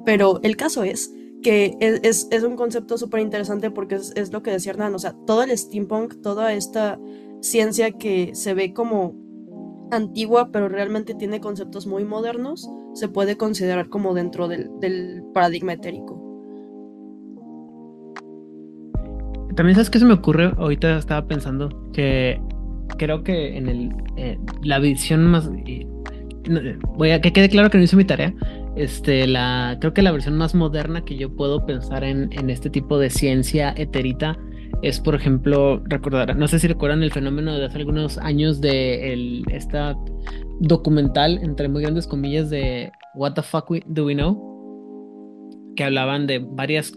Pero 0.05 0.41
el 0.43 0.57
caso 0.57 0.85
es 0.85 1.13
que 1.45 1.77
es, 1.81 2.27
un 2.43 2.57
concepto 2.57 2.97
súper 2.97 3.21
interesante 3.21 3.71
porque 3.71 3.97
es, 3.97 4.33
lo 4.33 4.43
que 4.43 4.51
decía 4.51 4.73
Hernán, 4.73 4.95
o 4.95 4.99
sea, 4.99 5.15
todo 5.27 5.43
el 5.43 5.57
steampunk, 5.57 6.23
toda 6.23 6.55
esta 6.55 6.99
ciencia 7.43 7.93
que 7.93 8.35
se 8.35 8.55
ve 8.55 8.73
como 8.73 9.15
antigua, 9.93 10.51
pero 10.51 10.71
realmente 10.71 11.15
tiene 11.15 11.41
conceptos 11.41 11.87
muy 11.87 12.05
modernos, 12.05 12.69
se 12.95 13.09
puede 13.09 13.37
considerar 13.37 13.91
como 13.91 14.15
dentro 14.15 14.49
del, 14.49 15.23
paradigma 15.35 15.75
etérico. 15.75 16.19
También 19.55 19.77
sabes 19.77 19.91
qué 19.91 19.99
se 19.99 20.07
me 20.07 20.15
ocurre, 20.15 20.51
ahorita 20.57 20.97
estaba 20.97 21.29
pensando 21.29 21.69
que 21.93 22.41
creo 22.97 23.23
que 23.23 23.57
en 23.57 23.69
el 23.69 23.93
eh, 24.17 24.39
la 24.63 24.79
visión 24.79 25.27
más 25.27 25.51
voy 26.97 27.11
a 27.11 27.21
que 27.21 27.33
quede 27.33 27.49
claro 27.49 27.71
que 27.71 27.79
no 27.79 27.85
hice 27.85 27.97
mi 27.97 28.05
tarea. 28.05 28.35
Este, 28.77 29.27
la 29.27 29.77
creo 29.81 29.95
que 29.95 30.03
la 30.03 30.11
versión 30.11 30.37
más 30.37 30.55
moderna 30.55 31.05
que 31.05 31.17
yo 31.17 31.35
puedo 31.35 31.65
pensar 31.65 32.03
en, 32.03 32.33
en 32.33 32.51
este 32.51 32.71
tipo 32.71 32.99
de 32.99 33.09
ciencia 33.09 33.73
eterita 33.77 34.37
es, 34.83 35.01
por 35.01 35.15
ejemplo, 35.15 35.83
recordar, 35.87 36.37
no 36.37 36.47
sé 36.47 36.59
si 36.59 36.69
recuerdan 36.69 37.03
el 37.03 37.11
fenómeno 37.11 37.57
de 37.57 37.65
hace 37.65 37.79
algunos 37.79 38.19
años 38.19 38.61
de 38.61 39.13
el, 39.13 39.45
esta 39.51 39.97
documental, 40.61 41.39
entre 41.43 41.69
muy 41.69 41.83
grandes 41.83 42.07
comillas, 42.07 42.51
de 42.51 42.93
What 43.15 43.35
the 43.35 43.43
fuck 43.43 43.71
do 43.87 44.05
we 44.05 44.15
know? 44.15 45.73
Que 45.75 45.85
hablaban 45.85 46.27
de 46.27 46.39
varias, 46.39 46.93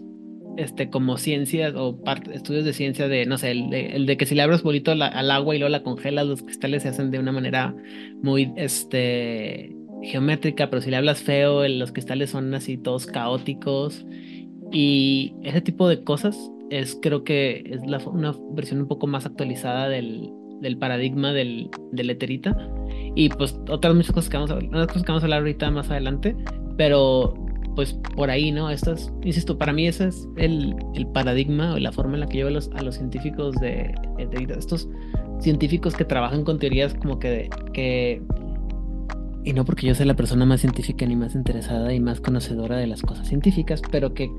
este, 0.58 0.90
como 0.90 1.16
ciencias 1.16 1.74
o 1.76 1.98
estudios 2.32 2.64
de 2.64 2.74
ciencia 2.74 3.08
de, 3.08 3.24
no 3.24 3.38
sé, 3.38 3.52
el 3.52 4.04
de, 4.06 4.16
que 4.16 4.26
si 4.26 4.34
le 4.34 4.42
abres 4.42 4.62
bolito 4.62 4.90
al 4.92 5.30
agua 5.30 5.54
y 5.54 5.58
luego 5.58 5.70
la 5.70 5.82
congelas, 5.82 6.26
los 6.26 6.42
cristales 6.42 6.82
se 6.82 6.90
hacen 6.90 7.10
de 7.10 7.18
una 7.18 7.32
manera 7.32 7.74
muy, 8.22 8.52
este, 8.56 9.77
geométrica, 10.02 10.70
pero 10.70 10.82
si 10.82 10.90
le 10.90 10.96
hablas 10.96 11.22
feo, 11.22 11.66
los 11.68 11.92
cristales 11.92 12.30
son 12.30 12.54
así 12.54 12.76
todos 12.76 13.06
caóticos 13.06 14.06
y 14.72 15.34
ese 15.42 15.60
tipo 15.60 15.88
de 15.88 16.04
cosas 16.04 16.36
es 16.70 16.98
creo 17.00 17.24
que 17.24 17.64
es 17.70 17.86
la, 17.86 17.98
una 18.06 18.34
versión 18.50 18.80
un 18.80 18.88
poco 18.88 19.06
más 19.06 19.26
actualizada 19.26 19.88
del, 19.88 20.30
del 20.60 20.76
paradigma 20.76 21.32
del, 21.32 21.70
del 21.92 22.10
eterita. 22.10 22.56
Y 23.14 23.28
pues 23.30 23.58
otras 23.68 23.94
muchas 23.94 24.12
cosas 24.12 24.30
que 24.30 24.36
vamos 24.36 24.50
a, 24.50 24.56
unas 24.56 24.86
cosas 24.86 25.02
que 25.02 25.12
vamos 25.12 25.22
a 25.22 25.26
hablar 25.26 25.40
ahorita 25.40 25.70
más 25.70 25.90
adelante, 25.90 26.36
pero 26.76 27.34
pues 27.74 27.92
por 28.16 28.28
ahí, 28.28 28.50
¿no? 28.50 28.70
Estas, 28.70 29.12
insisto, 29.22 29.56
para 29.56 29.72
mí 29.72 29.86
ese 29.86 30.08
es 30.08 30.28
el, 30.36 30.74
el 30.94 31.06
paradigma 31.06 31.74
o 31.74 31.78
la 31.78 31.92
forma 31.92 32.14
en 32.14 32.20
la 32.20 32.26
que 32.26 32.38
yo 32.38 32.46
veo 32.46 32.54
los, 32.54 32.70
a 32.74 32.82
los 32.82 32.96
científicos 32.96 33.54
de 33.56 33.94
eterita, 34.18 34.54
estos 34.54 34.88
científicos 35.38 35.94
que 35.94 36.04
trabajan 36.04 36.42
con 36.42 36.58
teorías 36.58 36.94
como 36.94 37.20
que, 37.20 37.48
que 37.72 38.20
y 39.44 39.52
no 39.52 39.64
porque 39.64 39.86
yo 39.86 39.94
sea 39.94 40.06
la 40.06 40.16
persona 40.16 40.44
más 40.44 40.60
científica 40.60 41.06
ni 41.06 41.16
más 41.16 41.34
interesada 41.34 41.92
y 41.94 42.00
más 42.00 42.20
conocedora 42.20 42.76
de 42.76 42.86
las 42.86 43.02
cosas 43.02 43.28
científicas, 43.28 43.82
pero 43.90 44.14
que 44.14 44.30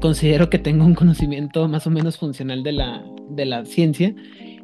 considero 0.00 0.48
que 0.48 0.58
tengo 0.58 0.84
un 0.84 0.94
conocimiento 0.94 1.68
más 1.68 1.86
o 1.86 1.90
menos 1.90 2.18
funcional 2.18 2.62
de 2.62 2.72
la, 2.72 3.04
de 3.30 3.44
la 3.44 3.64
ciencia 3.64 4.14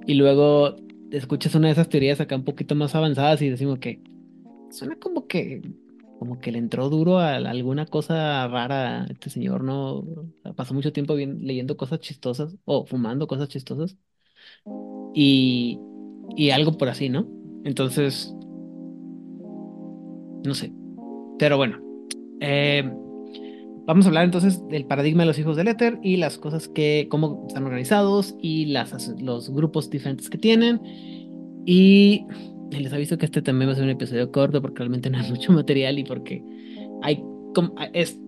y 0.07 0.15
luego 0.15 0.77
escuchas 1.11 1.55
una 1.55 1.69
de 1.69 1.73
esas 1.73 1.89
teorías 1.89 2.21
acá 2.21 2.37
un 2.37 2.45
poquito 2.45 2.75
más 2.75 2.95
avanzadas 2.95 3.43
y 3.43 3.49
decimos 3.51 3.79
que 3.79 4.03
suena 4.71 4.97
como 4.97 5.27
que 5.27 5.63
como 6.19 6.39
que 6.39 6.53
le 6.53 6.59
entró 6.59 6.89
duro 6.89 7.19
a, 7.19 7.35
alguna 7.35 7.87
cosa 7.87 8.47
rara 8.49 9.07
este 9.11 9.29
señor, 9.31 9.63
¿no? 9.63 10.05
pasó 10.57 10.73
mucho 10.73 10.93
tiempo 10.93 11.15
bien, 11.15 11.41
leyendo 11.43 11.77
cosas 11.77 12.01
chistosas 12.01 12.57
o 12.65 12.87
fumando 12.87 13.27
cosas 13.27 13.49
chistosas 13.49 13.99
y, 15.15 15.79
y 16.37 16.51
algo 16.51 16.79
por 16.79 16.89
así, 16.89 17.09
¿no? 17.09 17.29
Entonces, 17.65 18.35
no 20.45 20.55
sé. 20.55 20.73
Pero 21.39 21.57
bueno, 21.57 21.81
eh, 22.41 22.89
Vamos 23.87 24.07
a 24.07 24.09
hablar 24.09 24.25
entonces 24.25 24.67
del 24.69 24.87
paradigma 24.87 25.25
de 25.25 25.27
los 25.27 25.39
hijos 25.39 25.57
del 25.57 25.69
éter 25.69 25.99
y 26.03 26.17
las 26.17 26.39
cosas 26.39 26.69
que, 26.69 27.07
cómo 27.11 27.45
están 27.47 27.65
organizados 27.65 28.35
y 28.41 28.67
las, 28.67 29.15
los 29.21 29.51
grupos 29.51 29.91
diferentes 29.91 30.31
que 30.31 30.39
tienen. 30.39 30.81
Y 31.67 32.25
les 32.71 32.93
aviso 32.95 33.19
que 33.19 33.27
este 33.27 33.43
también 33.43 33.69
va 33.69 33.73
a 33.73 33.77
ser 33.77 33.85
un 33.85 33.91
episodio 33.91 34.33
corto 34.33 34.63
porque 34.63 34.79
realmente 34.79 35.11
no 35.11 35.19
hay 35.19 35.31
mucho 35.31 35.53
material 35.53 35.99
y 35.99 36.05
porque 36.05 36.43
hay, 37.03 37.23
es, 37.93 38.19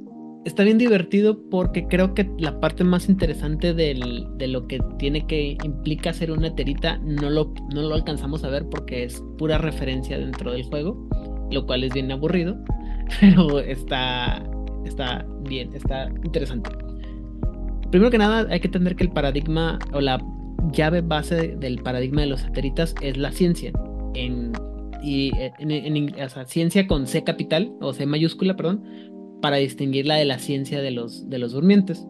está 0.45 0.63
bien 0.63 0.77
divertido 0.77 1.41
porque 1.49 1.87
creo 1.89 2.13
que 2.13 2.31
la 2.39 2.61
parte 2.61 2.85
más 2.85 3.09
interesante 3.09 3.73
del, 3.73 4.27
de 4.37 4.49
lo 4.49 4.67
que 4.67 4.79
tiene 4.99 5.27
que 5.27 5.57
implica 5.65 6.13
ser 6.13 6.33
una 6.33 6.49
eterita 6.49 6.99
no 6.99 7.31
lo, 7.31 7.55
no 7.75 7.81
lo 7.81 7.95
alcanzamos 7.95 8.45
a 8.45 8.51
ver 8.51 8.69
porque 8.69 9.05
es 9.05 9.23
pura 9.39 9.57
referencia 9.57 10.19
dentro 10.19 10.53
del 10.53 10.65
juego, 10.65 11.09
lo 11.51 11.67
cual 11.67 11.85
es 11.85 11.93
bien 11.93 12.11
aburrido, 12.11 12.57
pero 13.21 13.61
está 13.61 14.43
está 14.85 15.27
bien, 15.41 15.71
está 15.75 16.09
interesante. 16.25 16.71
Primero 17.91 18.11
que 18.11 18.19
nada, 18.19 18.47
hay 18.51 18.61
que 18.61 18.69
entender 18.69 18.97
que 18.97 19.05
el 19.05 19.11
paradigma 19.11 19.79
o 19.93 20.01
la 20.01 20.23
llave 20.73 21.01
base 21.01 21.57
del 21.57 21.79
paradigma 21.83 22.23
de 22.23 22.29
los 22.29 22.41
satelitas 22.41 22.95
es 23.01 23.17
la 23.17 23.31
ciencia. 23.33 23.73
En, 24.15 24.53
y 25.03 25.31
en, 25.59 26.15
ciencia 26.47 26.87
con 26.87 27.07
C 27.07 27.23
capital 27.23 27.73
o 27.81 27.93
C 27.93 28.07
mayúscula, 28.07 28.57
perdón, 28.57 28.83
para 29.41 29.57
distinguirla 29.57 30.17
de 30.17 30.25
la 30.25 30.39
ciencia 30.39 30.81
de 30.81 30.91
los, 30.91 31.29
de 31.29 31.39
los 31.39 31.53
durmientes. 31.53 32.07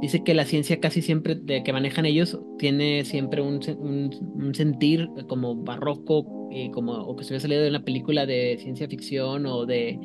Dice 0.00 0.22
que 0.22 0.34
la 0.34 0.44
ciencia 0.44 0.80
casi 0.80 1.02
siempre 1.02 1.40
que 1.44 1.72
manejan 1.72 2.06
ellos 2.06 2.38
tiene 2.58 3.04
siempre 3.04 3.42
un, 3.42 3.60
un, 3.78 4.54
sentir 4.54 5.08
como 5.28 5.56
barroco, 5.56 6.24
y 6.50 6.70
como, 6.70 6.92
o 6.92 7.16
que 7.16 7.24
hubiera 7.24 7.40
salido 7.40 7.62
de 7.62 7.68
una 7.68 7.84
película 7.84 8.26
de 8.26 8.58
ciencia 8.60 8.88
ficción 8.88 9.46
o 9.46 9.66
de 9.66 9.98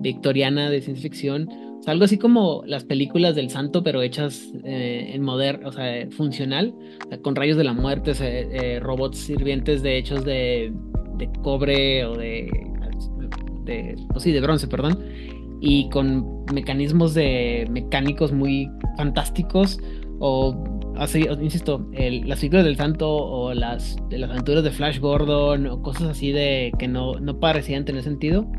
victoriana 0.00 0.70
de 0.70 0.80
ciencia 0.80 1.02
ficción. 1.02 1.48
algo 1.86 2.04
así 2.04 2.18
como 2.18 2.62
las 2.66 2.84
películas 2.84 3.34
del 3.34 3.50
santo, 3.50 3.82
pero 3.82 4.02
hechas 4.02 4.52
eh, 4.64 5.10
en 5.14 5.22
moderno, 5.22 5.68
o 5.68 5.72
sea, 5.72 6.06
funcional, 6.10 6.74
con 7.22 7.34
rayos 7.34 7.56
de 7.56 7.64
la 7.64 7.72
muerte, 7.72 8.12
eh, 8.20 8.80
robots 8.80 9.18
sirvientes 9.18 9.82
de 9.82 9.96
hechos 9.96 10.24
de, 10.24 10.72
de 11.16 11.30
cobre 11.42 12.04
o 12.04 12.14
de, 12.14 12.50
de, 13.64 13.96
o 14.14 14.20
sí, 14.20 14.32
de 14.32 14.40
bronce, 14.40 14.66
perdón, 14.66 14.98
y 15.60 15.88
con 15.90 16.44
mecanismos 16.52 17.14
de 17.14 17.66
mecánicos 17.70 18.32
muy 18.32 18.68
fantásticos 18.96 19.78
o 20.20 20.77
así, 20.98 21.24
insisto, 21.40 21.88
las 21.92 22.40
figuras 22.40 22.64
del 22.64 22.76
santo 22.76 23.08
o 23.08 23.54
las, 23.54 23.96
las 24.10 24.30
aventuras 24.30 24.64
de 24.64 24.70
Flash 24.70 24.98
Gordon 24.98 25.66
o 25.66 25.82
cosas 25.82 26.08
así 26.08 26.32
de 26.32 26.72
que 26.78 26.88
no, 26.88 27.18
no 27.20 27.38
parecían 27.40 27.84
tener 27.84 28.02
sentido. 28.02 28.50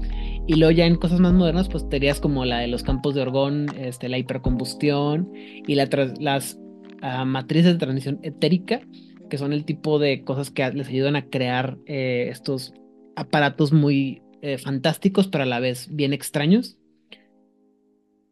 Y 0.48 0.56
luego 0.56 0.72
ya 0.72 0.86
en 0.86 0.96
cosas 0.96 1.20
más 1.20 1.34
modernas, 1.34 1.70
pues 1.70 1.88
teorías 1.90 2.20
como 2.20 2.46
la 2.46 2.60
de 2.60 2.68
los 2.68 2.84
campos 2.84 3.14
de 3.14 3.22
orgón, 3.22 3.68
este, 3.78 4.10
la 4.10 4.18
hipercombustión 4.18 5.32
y 5.36 5.76
la 5.76 5.88
las 6.20 6.60
ah, 7.02 7.26
matrices 7.26 7.74
de 7.74 7.78
transición 7.78 8.20
etérica, 8.24 8.82
que 9.30 9.38
son 9.38 9.54
el 9.54 9.64
tipo 9.66 10.00
de 10.00 10.24
cosas 10.24 10.50
que 10.50 10.68
les 10.72 10.88
ayudan 10.88 11.16
a 11.16 11.30
crear 11.30 11.78
eh, 11.86 12.30
estos 12.32 12.74
aparatos 13.16 13.74
muy 13.74 14.22
eh, 14.42 14.58
fantásticos, 14.58 15.28
pero 15.28 15.44
a 15.44 15.48
la 15.48 15.60
vez 15.60 15.88
bien 15.92 16.14
extraños. 16.14 16.78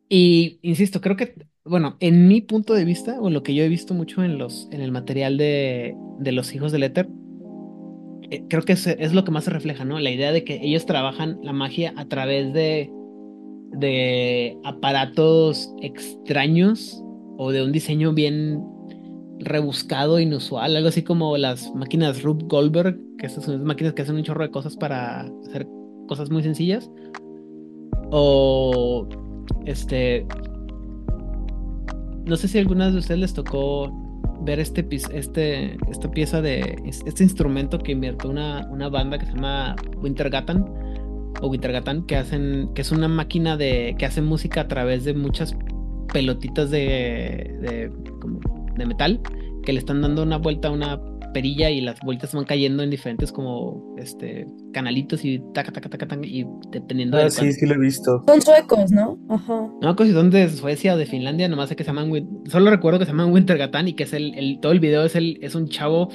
Y 0.09 0.59
insisto, 0.61 1.01
creo 1.01 1.17
que, 1.17 1.35
bueno, 1.69 1.97
en 1.99 2.27
mi 2.27 2.41
punto 2.41 2.73
de 2.73 2.85
vista, 2.85 3.19
o 3.19 3.29
lo 3.29 3.43
que 3.43 3.53
yo 3.53 3.63
he 3.63 3.69
visto 3.69 3.93
mucho 3.93 4.23
en, 4.23 4.37
los, 4.37 4.67
en 4.71 4.81
el 4.81 4.91
material 4.91 5.37
de, 5.37 5.95
de 6.19 6.31
los 6.31 6.53
hijos 6.53 6.71
del 6.71 6.83
éter, 6.83 7.09
eh, 8.29 8.43
creo 8.49 8.63
que 8.63 8.73
es, 8.73 9.13
lo 9.13 9.23
que 9.23 9.31
más 9.31 9.45
se 9.45 9.51
refleja, 9.51 9.85
¿no? 9.85 9.99
La 9.99 10.11
idea 10.11 10.31
de 10.31 10.43
que 10.43 10.59
ellos 10.61 10.85
trabajan 10.85 11.39
la 11.43 11.53
magia 11.53 11.93
a 11.95 12.05
través 12.05 12.53
de, 12.53 12.91
de 13.71 14.57
aparatos 14.65 15.73
extraños 15.81 17.01
o 17.37 17.51
de 17.51 17.63
un 17.63 17.71
diseño 17.71 18.13
bien 18.13 18.63
rebuscado, 19.39 20.19
inusual, 20.19 20.75
algo 20.75 20.89
así 20.89 21.03
como 21.03 21.37
las 21.37 21.73
máquinas 21.75 22.23
Rube 22.23 22.43
Goldberg, 22.47 22.99
que 23.17 23.27
esas 23.27 23.45
son 23.45 23.63
máquinas 23.63 23.93
que 23.93 24.01
hacen 24.01 24.15
un 24.15 24.23
chorro 24.23 24.43
de 24.43 24.51
cosas 24.51 24.75
para 24.75 25.21
hacer 25.47 25.67
cosas 26.07 26.29
muy 26.29 26.43
sencillas. 26.43 26.89
O 28.09 29.07
este 29.65 30.25
no 32.27 32.35
sé 32.37 32.47
si 32.47 32.57
a 32.57 32.61
algunas 32.61 32.93
de 32.93 32.99
ustedes 32.99 33.19
les 33.19 33.33
tocó 33.33 33.91
ver 34.41 34.59
este, 34.59 34.87
este, 35.13 35.77
esta 35.89 36.11
pieza 36.11 36.41
de 36.41 36.77
este 36.85 37.23
instrumento 37.23 37.79
que 37.79 37.93
invirtió 37.93 38.29
una, 38.29 38.67
una 38.69 38.89
banda 38.89 39.17
que 39.17 39.25
se 39.25 39.33
llama 39.33 39.75
Wintergatan 40.01 40.65
o 41.41 41.47
Wintergatan 41.47 42.05
que 42.05 42.15
hacen 42.15 42.69
que 42.73 42.81
es 42.81 42.91
una 42.91 43.07
máquina 43.07 43.57
de 43.57 43.95
que 43.97 44.05
hace 44.05 44.21
música 44.21 44.61
a 44.61 44.67
través 44.67 45.05
de 45.05 45.13
muchas 45.13 45.55
pelotitas 46.13 46.69
de, 46.69 47.55
de, 47.61 47.91
como 48.19 48.39
de 48.75 48.85
metal 48.85 49.19
que 49.63 49.73
le 49.73 49.79
están 49.79 50.01
dando 50.01 50.23
una 50.23 50.37
vuelta 50.37 50.69
a 50.69 50.71
una 50.71 51.01
perilla 51.33 51.69
y 51.69 51.81
las 51.81 51.99
bolitas 52.01 52.33
van 52.33 52.45
cayendo 52.45 52.83
en 52.83 52.89
diferentes 52.89 53.31
como 53.31 53.95
este 53.97 54.47
canalitos 54.73 55.23
y 55.25 55.39
taca, 55.53 55.71
taca, 55.71 55.89
taca, 55.89 56.07
taca 56.07 56.25
y 56.25 56.45
dependiendo 56.71 57.17
ah, 57.17 57.29
sí, 57.29 57.51
sí 57.53 57.65
lo 57.65 57.75
he 57.75 57.79
visto. 57.79 58.23
Son 58.27 58.41
suecos, 58.41 58.91
¿no? 58.91 59.19
Ajá. 59.29 59.69
No, 59.81 59.95
pues 59.95 60.09
si 60.09 60.15
son 60.15 60.29
de 60.29 60.49
Suecia 60.49 60.93
o 60.93 60.97
de 60.97 61.05
Finlandia, 61.05 61.47
nomás 61.47 61.69
sé 61.69 61.75
que 61.75 61.83
se 61.83 61.89
llaman, 61.89 62.11
solo 62.45 62.69
recuerdo 62.69 62.99
que 62.99 63.05
se 63.05 63.11
llaman 63.11 63.31
Wintergatan 63.31 63.87
y 63.87 63.93
que 63.93 64.03
es 64.03 64.13
el, 64.13 64.33
el, 64.35 64.59
todo 64.59 64.71
el 64.71 64.79
video 64.79 65.03
es 65.03 65.15
el, 65.15 65.37
es 65.41 65.55
un 65.55 65.67
chavo 65.67 66.09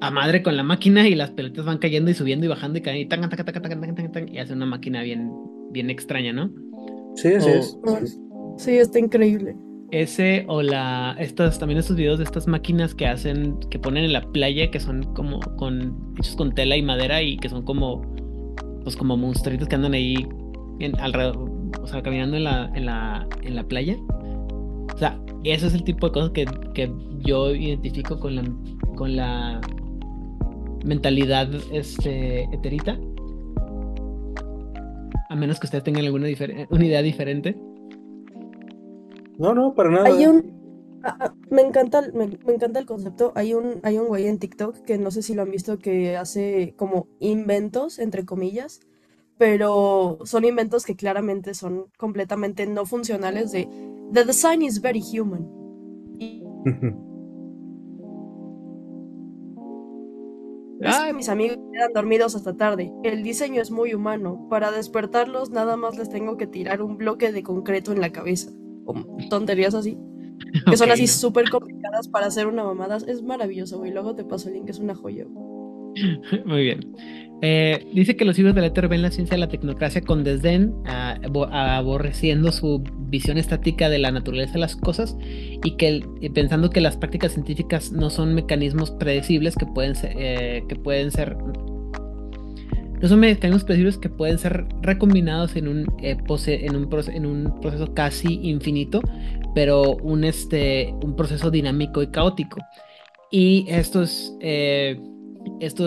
a 0.00 0.10
madre 0.10 0.42
con 0.42 0.56
la 0.56 0.62
máquina 0.62 1.08
y 1.08 1.14
las 1.14 1.30
pelotas 1.30 1.64
van 1.64 1.78
cayendo 1.78 2.10
y 2.10 2.14
subiendo 2.14 2.46
y 2.46 2.48
bajando 2.48 2.78
y 2.78 2.82
cayendo 2.82 3.06
y 3.06 3.08
taca, 3.08 3.28
taca, 3.28 3.44
taca, 3.44 3.60
taca, 3.60 3.80
taca, 3.80 4.12
taca, 4.12 4.32
y 4.32 4.38
hace 4.38 4.52
una 4.52 4.66
máquina 4.66 5.02
bien, 5.02 5.30
bien 5.70 5.90
extraña, 5.90 6.32
¿no? 6.32 6.50
Sí, 7.16 7.34
así 7.34 7.50
es. 7.50 7.78
Sí, 8.58 8.72
está 8.72 8.98
increíble. 8.98 9.56
Ese 9.90 10.44
o 10.48 10.60
la 10.60 11.16
estos 11.18 11.58
también 11.58 11.78
estos 11.78 11.96
videos 11.96 12.18
de 12.18 12.24
estas 12.24 12.46
máquinas 12.46 12.94
que 12.94 13.06
hacen 13.06 13.58
que 13.70 13.78
ponen 13.78 14.04
en 14.04 14.12
la 14.12 14.20
playa 14.20 14.70
que 14.70 14.80
son 14.80 15.02
como 15.14 15.40
con 15.56 16.14
hechos 16.18 16.36
con 16.36 16.54
tela 16.54 16.76
y 16.76 16.82
madera 16.82 17.22
y 17.22 17.38
que 17.38 17.48
son 17.48 17.64
como 17.64 18.02
pues 18.84 18.96
como 18.96 19.16
monstruitos 19.16 19.66
que 19.66 19.76
andan 19.76 19.94
ahí 19.94 20.26
en, 20.80 20.98
alrededor, 21.00 21.50
o 21.82 21.86
sea, 21.86 22.02
caminando 22.02 22.36
en 22.36 22.44
la 22.44 22.70
en 22.74 22.86
la 22.86 23.26
en 23.42 23.56
la 23.56 23.64
playa. 23.64 23.96
O 24.94 24.98
sea, 24.98 25.20
ese 25.44 25.68
es 25.68 25.74
el 25.74 25.84
tipo 25.84 26.06
de 26.06 26.12
cosas 26.12 26.30
que, 26.30 26.44
que 26.74 26.92
yo 27.20 27.54
identifico 27.54 28.18
con 28.18 28.36
la 28.36 28.44
con 28.96 29.16
la 29.16 29.60
mentalidad 30.84 31.48
este 31.72 32.44
eterita. 32.52 32.98
A 35.30 35.36
menos 35.36 35.60
que 35.60 35.66
ustedes 35.66 35.84
tengan 35.84 36.04
alguna 36.04 36.28
una 36.70 36.84
idea 36.84 37.02
diferente. 37.02 37.56
No, 39.38 39.54
no, 39.54 39.74
para 39.74 39.90
nada. 39.90 40.06
Hay 40.06 40.26
un. 40.26 41.00
Ah, 41.04 41.16
ah, 41.20 41.34
me, 41.48 41.62
encanta, 41.62 42.02
me, 42.12 42.24
encanta 42.24 42.80
el 42.80 42.86
concepto. 42.86 43.32
Hay 43.36 43.54
un, 43.54 43.78
hay 43.84 43.96
un 43.98 44.08
güey 44.08 44.26
en 44.26 44.38
TikTok 44.38 44.78
que 44.80 44.98
no 44.98 45.12
sé 45.12 45.22
si 45.22 45.34
lo 45.34 45.42
han 45.42 45.50
visto 45.52 45.78
que 45.78 46.16
hace 46.16 46.74
como 46.76 47.06
inventos, 47.20 48.00
entre 48.00 48.24
comillas, 48.24 48.80
pero 49.38 50.18
son 50.24 50.44
inventos 50.44 50.84
que 50.84 50.96
claramente 50.96 51.54
son 51.54 51.86
completamente 51.96 52.66
no 52.66 52.84
funcionales 52.84 53.52
de 53.52 53.68
The 54.12 54.24
design 54.24 54.62
is 54.62 54.80
very 54.80 55.00
human. 55.00 55.48
mis 61.14 61.28
amigos 61.28 61.58
quedan 61.72 61.92
dormidos 61.92 62.34
hasta 62.34 62.56
tarde. 62.56 62.92
El 63.04 63.22
diseño 63.22 63.62
es 63.62 63.70
muy 63.70 63.94
humano. 63.94 64.48
Para 64.50 64.72
despertarlos 64.72 65.50
nada 65.50 65.76
más 65.76 65.96
les 65.96 66.08
tengo 66.08 66.36
que 66.36 66.48
tirar 66.48 66.82
un 66.82 66.96
bloque 66.96 67.30
de 67.30 67.44
concreto 67.44 67.92
en 67.92 68.00
la 68.00 68.10
cabeza 68.10 68.50
tonterías 69.30 69.74
así. 69.74 69.98
Que 70.68 70.76
son 70.76 70.90
así 70.90 71.06
súper 71.06 71.50
complicadas 71.50 72.08
para 72.08 72.26
hacer 72.26 72.46
una 72.46 72.64
mamada. 72.64 72.98
Es 73.06 73.22
maravilloso, 73.22 73.78
güey. 73.78 73.92
Luego 73.92 74.14
te 74.14 74.24
paso 74.24 74.48
el 74.48 74.54
link, 74.54 74.68
es 74.68 74.78
una 74.78 74.94
joya. 74.94 75.26
Muy 76.44 76.62
bien. 76.62 76.80
Eh, 77.40 77.86
dice 77.94 78.16
que 78.16 78.24
los 78.24 78.38
hijos 78.38 78.54
del 78.54 78.64
éter 78.64 78.88
ven 78.88 79.02
la 79.02 79.10
ciencia 79.10 79.36
de 79.36 79.40
la 79.40 79.48
tecnocracia 79.48 80.00
con 80.00 80.24
desdén, 80.24 80.74
aborreciendo 81.52 82.50
su 82.50 82.82
visión 83.10 83.38
estática 83.38 83.88
de 83.88 83.98
la 83.98 84.10
naturaleza 84.10 84.54
de 84.54 84.58
las 84.58 84.74
cosas 84.74 85.16
y 85.62 85.76
que 85.76 86.02
pensando 86.34 86.70
que 86.70 86.80
las 86.80 86.96
prácticas 86.96 87.32
científicas 87.32 87.92
no 87.92 88.10
son 88.10 88.34
mecanismos 88.34 88.90
predecibles 88.90 89.54
que 89.54 89.66
pueden 89.66 89.94
ser, 89.94 90.12
eh, 90.16 90.64
que 90.68 90.76
pueden 90.76 91.12
ser 91.12 91.36
no 93.00 93.08
son 93.08 93.20
mecanismos 93.20 93.62
específicos 93.62 93.98
que 93.98 94.08
pueden 94.08 94.38
ser 94.38 94.66
recombinados 94.82 95.56
en 95.56 95.68
un, 95.68 95.86
eh, 96.02 96.16
proceso 97.60 97.94
casi 97.94 98.40
infinito, 98.42 99.00
pero 99.54 99.96
un, 99.96 100.24
este, 100.24 100.94
un 101.02 101.14
proceso 101.14 101.50
dinámico 101.50 102.02
y 102.02 102.08
caótico. 102.08 102.58
Y 103.30 103.66
esto 103.68 104.02
es, 104.02 104.34
eh, 104.40 105.00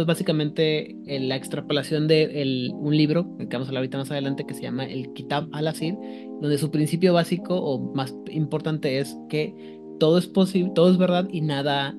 básicamente 0.06 0.96
la 1.06 1.36
extrapolación 1.36 2.08
de 2.08 2.72
un 2.74 2.96
libro 2.96 3.38
que 3.38 3.46
vamos 3.46 3.68
a 3.68 3.70
hablar 3.70 3.82
ahorita 3.82 3.98
más 3.98 4.12
adelante 4.12 4.46
que 4.46 4.54
se 4.54 4.62
llama 4.62 4.86
el 4.86 5.12
Kitab 5.14 5.48
al-Asir, 5.52 5.96
donde 6.42 6.58
su 6.58 6.72
principio 6.72 7.14
básico 7.14 7.56
o 7.56 7.94
más 7.94 8.16
importante 8.30 9.00
es 9.00 9.18
que 9.30 9.54
todo 10.00 10.18
es 10.18 10.28
posible, 10.28 10.72
todo 10.74 10.90
es 10.90 10.98
verdad 10.98 11.28
y 11.32 11.42
nada, 11.42 11.96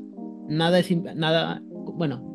nada 0.49 0.79
es, 0.79 0.91
nada, 0.91 1.63
bueno, 1.95 2.32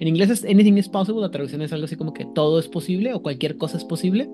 en 0.00 0.08
inglés 0.08 0.30
es 0.30 0.44
anything 0.44 0.74
is 0.74 0.88
possible, 0.88 1.20
la 1.20 1.30
traducción 1.30 1.62
es 1.62 1.72
algo 1.72 1.86
así 1.86 1.96
como 1.96 2.12
que 2.12 2.24
todo 2.24 2.58
es 2.58 2.68
posible 2.68 3.14
o 3.14 3.22
cualquier 3.22 3.56
cosa 3.56 3.76
es 3.76 3.84
posible. 3.84 4.28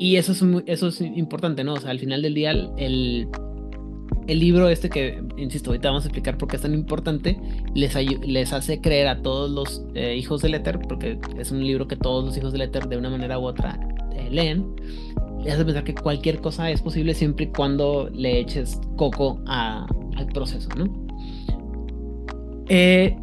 Y 0.00 0.16
eso 0.16 0.32
es, 0.32 0.44
eso 0.66 0.88
es 0.88 1.00
importante, 1.00 1.64
¿no? 1.64 1.74
O 1.74 1.80
sea, 1.80 1.90
al 1.90 1.98
final 1.98 2.22
del 2.22 2.34
día, 2.34 2.52
el, 2.52 3.28
el 4.28 4.38
libro 4.38 4.68
este 4.68 4.90
que, 4.90 5.22
insisto, 5.36 5.70
ahorita 5.70 5.88
vamos 5.88 6.04
a 6.04 6.08
explicar 6.08 6.36
por 6.36 6.48
qué 6.48 6.56
es 6.56 6.62
tan 6.62 6.74
importante, 6.74 7.38
les, 7.74 7.94
les 8.26 8.52
hace 8.52 8.80
creer 8.80 9.08
a 9.08 9.22
todos 9.22 9.50
los 9.50 9.84
eh, 9.94 10.16
hijos 10.16 10.42
del 10.42 10.54
éter, 10.54 10.78
porque 10.88 11.18
es 11.38 11.50
un 11.50 11.64
libro 11.64 11.88
que 11.88 11.96
todos 11.96 12.24
los 12.24 12.36
hijos 12.36 12.52
del 12.52 12.62
éter 12.62 12.88
de 12.88 12.96
una 12.96 13.10
manera 13.10 13.38
u 13.38 13.44
otra 13.46 13.78
eh, 14.12 14.28
leen, 14.30 14.66
les 15.42 15.54
hace 15.54 15.64
pensar 15.64 15.82
que 15.82 15.94
cualquier 15.94 16.40
cosa 16.40 16.70
es 16.70 16.82
posible 16.82 17.14
siempre 17.14 17.46
y 17.46 17.48
cuando 17.48 18.10
le 18.12 18.38
eches 18.38 18.80
coco 18.96 19.40
a, 19.46 19.86
al 20.16 20.26
proceso, 20.26 20.68
¿no? 20.76 21.06
Eh, 22.68 23.16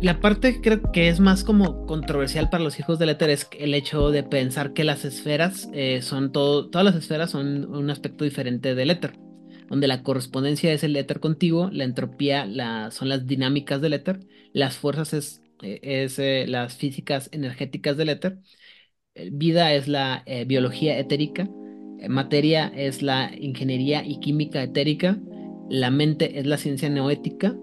la 0.00 0.20
parte 0.20 0.60
creo 0.60 0.80
que 0.92 1.08
es 1.08 1.20
más 1.20 1.44
como 1.44 1.86
controversial 1.86 2.50
para 2.50 2.62
los 2.62 2.78
hijos 2.78 2.98
del 2.98 3.10
éter 3.10 3.30
es 3.30 3.48
el 3.58 3.74
hecho 3.74 4.10
de 4.10 4.22
pensar 4.22 4.72
que 4.72 4.84
las 4.84 5.04
esferas 5.04 5.68
eh, 5.72 6.02
son 6.02 6.32
todo, 6.32 6.70
todas 6.70 6.84
las 6.84 6.94
esferas 6.94 7.30
son 7.30 7.74
un 7.74 7.90
aspecto 7.90 8.24
diferente 8.24 8.74
del 8.74 8.90
éter, 8.90 9.18
donde 9.68 9.88
la 9.88 10.02
correspondencia 10.02 10.72
es 10.72 10.84
el 10.84 10.96
éter 10.96 11.20
contiguo, 11.20 11.70
la 11.72 11.84
entropía 11.84 12.46
son 12.90 13.08
las 13.08 13.26
dinámicas 13.26 13.80
del 13.80 13.94
éter, 13.94 14.20
las 14.52 14.76
fuerzas 14.76 15.14
es, 15.14 15.42
eh, 15.62 15.80
eh, 15.82 16.46
las 16.48 16.74
físicas 16.76 17.28
energéticas 17.32 17.96
del 17.96 18.10
éter, 18.10 18.38
vida 19.32 19.72
es 19.74 19.88
la 19.88 20.24
biología 20.46 20.98
etérica, 20.98 21.48
materia 22.08 22.68
es 22.68 23.02
la 23.02 23.32
ingeniería 23.36 24.04
y 24.06 24.20
química 24.20 24.62
etérica, 24.62 25.18
la 25.68 25.90
mente 25.90 26.38
es 26.38 26.46
la 26.46 26.56
ciencia 26.56 26.88
neoética 26.88 27.56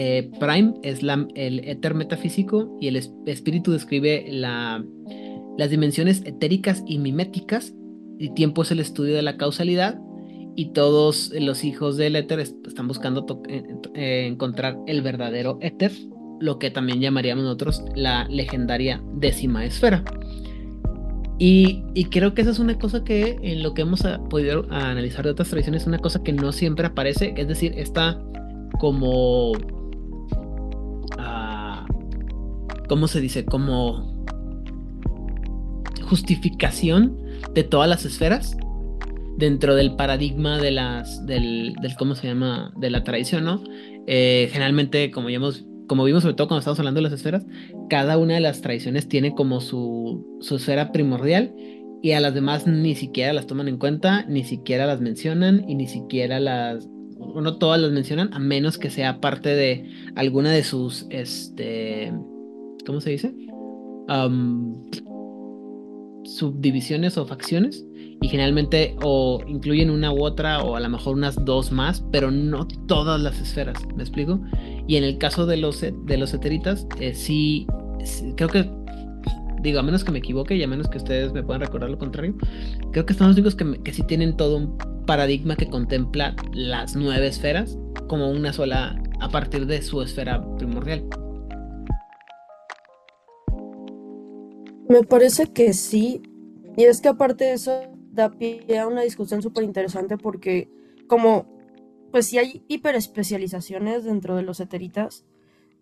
eh, 0.00 0.30
Prime 0.38 0.74
es 0.84 1.00
el 1.34 1.58
éter 1.64 1.94
metafísico 1.94 2.78
y 2.80 2.86
el 2.86 2.94
espíritu 3.26 3.72
describe 3.72 4.26
la, 4.30 4.84
las 5.56 5.70
dimensiones 5.70 6.22
etéricas 6.24 6.84
y 6.86 6.98
miméticas. 6.98 7.74
Y 8.16 8.32
tiempo 8.34 8.62
es 8.62 8.70
el 8.70 8.78
estudio 8.78 9.16
de 9.16 9.22
la 9.22 9.36
causalidad. 9.36 10.00
Y 10.54 10.66
todos 10.66 11.32
los 11.36 11.64
hijos 11.64 11.96
del 11.96 12.14
éter 12.14 12.38
están 12.38 12.86
buscando 12.86 13.42
eh, 13.48 14.26
encontrar 14.28 14.78
el 14.86 15.02
verdadero 15.02 15.58
éter, 15.62 15.90
lo 16.38 16.60
que 16.60 16.70
también 16.70 17.00
llamaríamos 17.00 17.42
nosotros 17.42 17.82
la 17.96 18.28
legendaria 18.28 19.02
décima 19.14 19.64
esfera. 19.64 20.04
Y, 21.40 21.82
y, 21.94 22.04
creo 22.04 22.34
que 22.34 22.42
esa 22.42 22.52
es 22.52 22.60
una 22.60 22.78
cosa 22.78 23.02
que 23.02 23.36
en 23.42 23.64
lo 23.64 23.74
que 23.74 23.82
hemos 23.82 24.02
podido 24.30 24.64
analizar 24.70 25.24
de 25.24 25.30
otras 25.30 25.48
tradiciones, 25.48 25.82
es 25.82 25.88
una 25.88 25.98
cosa 25.98 26.22
que 26.22 26.32
no 26.32 26.50
siempre 26.52 26.86
aparece, 26.86 27.34
es 27.36 27.46
decir, 27.46 27.74
está 27.76 28.20
como 28.80 29.52
¿cómo 32.88 33.08
se 33.08 33.20
dice? 33.20 33.44
Como 33.44 34.24
justificación 36.08 37.16
de 37.54 37.62
todas 37.62 37.88
las 37.88 38.04
esferas 38.04 38.56
dentro 39.36 39.76
del 39.76 39.94
paradigma 39.94 40.58
de 40.58 40.72
las, 40.72 41.24
del, 41.26 41.74
del 41.80 41.94
¿cómo 41.96 42.14
se 42.14 42.26
llama? 42.26 42.72
De 42.76 42.90
la 42.90 43.04
tradición, 43.04 43.44
¿no? 43.44 43.62
Eh, 44.06 44.48
generalmente, 44.52 45.10
como 45.10 45.30
ya 45.30 45.38
como 45.86 46.04
vimos 46.04 46.22
sobre 46.22 46.34
todo 46.34 46.48
cuando 46.48 46.60
estamos 46.60 46.78
hablando 46.78 46.98
de 46.98 47.02
las 47.02 47.12
esferas, 47.12 47.46
cada 47.88 48.18
una 48.18 48.34
de 48.34 48.40
las 48.40 48.60
tradiciones 48.60 49.08
tiene 49.08 49.34
como 49.34 49.60
su, 49.60 50.38
su 50.40 50.56
esfera 50.56 50.92
primordial 50.92 51.54
y 52.02 52.12
a 52.12 52.20
las 52.20 52.34
demás 52.34 52.66
ni 52.66 52.94
siquiera 52.94 53.32
las 53.32 53.46
toman 53.46 53.68
en 53.68 53.78
cuenta, 53.78 54.24
ni 54.28 54.44
siquiera 54.44 54.86
las 54.86 55.00
mencionan 55.00 55.68
y 55.68 55.74
ni 55.74 55.86
siquiera 55.86 56.40
las, 56.40 56.86
no 56.86 57.56
todas 57.56 57.80
las 57.80 57.90
mencionan, 57.90 58.32
a 58.34 58.38
menos 58.38 58.76
que 58.78 58.90
sea 58.90 59.20
parte 59.20 59.50
de 59.50 59.90
alguna 60.14 60.52
de 60.52 60.62
sus, 60.62 61.06
este, 61.10 62.12
¿cómo 62.88 63.00
se 63.02 63.10
dice? 63.10 63.34
subdivisiones 66.24 67.18
o 67.18 67.26
facciones 67.26 67.84
y 68.20 68.28
generalmente 68.28 68.96
o 69.02 69.40
incluyen 69.46 69.90
una 69.90 70.10
u 70.12 70.24
otra 70.24 70.62
o 70.62 70.76
a 70.76 70.80
lo 70.80 70.88
mejor 70.88 71.14
unas 71.14 71.44
dos 71.44 71.70
más, 71.72 72.02
pero 72.10 72.30
no 72.30 72.66
todas 72.86 73.20
las 73.20 73.38
esferas, 73.40 73.76
¿me 73.94 74.02
explico? 74.02 74.40
Y 74.86 74.96
en 74.96 75.04
el 75.04 75.18
caso 75.18 75.44
de 75.44 75.58
los, 75.58 75.80
de 75.82 76.16
los 76.16 76.32
eteritas, 76.32 76.86
eh, 76.98 77.14
sí, 77.14 77.66
creo 78.36 78.48
que, 78.48 78.70
digo, 79.60 79.80
a 79.80 79.82
menos 79.82 80.04
que 80.04 80.12
me 80.12 80.20
equivoque 80.20 80.56
y 80.56 80.62
a 80.62 80.66
menos 80.66 80.88
que 80.88 80.96
ustedes 80.96 81.32
me 81.34 81.42
puedan 81.42 81.60
recordar 81.60 81.90
lo 81.90 81.98
contrario, 81.98 82.34
creo 82.92 83.04
que 83.04 83.12
son 83.12 83.28
los 83.28 83.36
únicos 83.36 83.54
que, 83.54 83.82
que 83.82 83.92
sí 83.92 84.02
tienen 84.04 84.36
todo 84.36 84.56
un 84.56 84.78
paradigma 85.06 85.54
que 85.56 85.68
contempla 85.68 86.34
las 86.54 86.96
nueve 86.96 87.26
esferas 87.26 87.78
como 88.08 88.30
una 88.30 88.54
sola 88.54 88.98
a 89.20 89.28
partir 89.28 89.66
de 89.66 89.82
su 89.82 90.00
esfera 90.00 90.42
primordial. 90.56 91.04
Me 94.88 95.02
parece 95.02 95.52
que 95.52 95.72
sí. 95.72 96.22
Y 96.76 96.84
es 96.84 97.00
que 97.00 97.08
aparte 97.08 97.44
de 97.44 97.52
eso, 97.54 97.80
da 98.12 98.30
pie 98.30 98.78
a 98.78 98.86
una 98.86 99.02
discusión 99.02 99.42
súper 99.42 99.64
interesante 99.64 100.16
porque 100.16 100.68
como, 101.06 101.46
pues 102.10 102.26
si 102.26 102.38
hay 102.38 102.64
hiperespecializaciones 102.68 104.04
dentro 104.04 104.36
de 104.36 104.42
los 104.42 104.60
eteritas, 104.60 105.24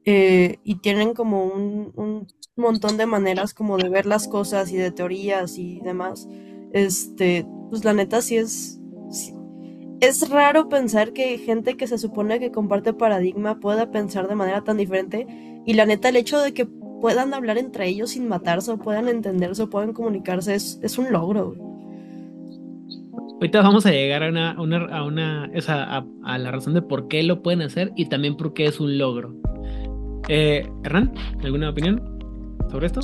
eh, 0.09 0.61
y 0.62 0.77
tienen 0.77 1.14
como 1.14 1.47
un, 1.47 1.92
un, 1.97 2.29
montón 2.55 2.97
de 2.97 3.07
maneras 3.07 3.53
como 3.53 3.77
de 3.77 3.88
ver 3.88 4.07
las 4.07 4.29
cosas 4.29 4.71
y 4.73 4.77
de 4.77 4.92
teorías 4.92 5.59
y 5.59 5.81
demás. 5.81 6.29
Este, 6.73 7.45
pues 7.69 7.85
la 7.85 7.92
neta 7.92 8.23
sí 8.23 8.37
es, 8.37 8.81
es 10.01 10.29
raro 10.31 10.69
pensar 10.69 11.12
que 11.12 11.37
gente 11.38 11.77
que 11.77 11.87
se 11.87 11.99
supone 11.99 12.38
que 12.38 12.53
comparte 12.53 12.92
paradigma 12.92 13.61
pueda 13.61 13.90
pensar 13.90 14.29
de 14.29 14.37
manera 14.37 14.62
tan 14.62 14.77
diferente 14.77 15.27
y 15.66 15.75
la 15.75 15.87
neta 15.87 16.09
el 16.09 16.16
hecho 16.16 16.40
de 16.40 16.55
que 16.55 16.66
puedan 17.01 17.35
hablar 17.35 17.59
entre 17.59 17.89
ellos 17.89 18.11
sin 18.11 18.29
matarse 18.29 18.71
o 18.73 18.79
puedan 18.79 19.09
entenderse 19.09 19.63
o 19.63 19.71
puedan 19.71 19.93
comunicarse 19.93 20.55
es, 20.55 20.81
es 20.83 20.99
un 20.99 21.13
logro. 21.13 21.55
Ahorita 23.35 23.61
vamos 23.61 23.85
a 23.85 23.91
llegar 23.91 24.23
a 24.23 24.29
una, 24.29 24.53
a, 24.87 25.05
una 25.05 25.51
a, 26.25 26.39
la 26.39 26.51
razón 26.51 26.73
de 26.73 26.81
por 26.81 27.07
qué 27.09 27.23
lo 27.23 27.43
pueden 27.43 27.61
hacer 27.61 27.93
y 27.95 28.07
también 28.07 28.37
por 28.37 28.55
qué 28.55 28.65
es 28.65 28.81
un 28.81 28.97
logro. 28.97 29.35
Eh, 30.29 30.67
Hernán, 30.85 31.13
¿alguna 31.45 31.69
opinión 31.69 32.03
sobre 32.71 32.87
esto? 32.87 33.01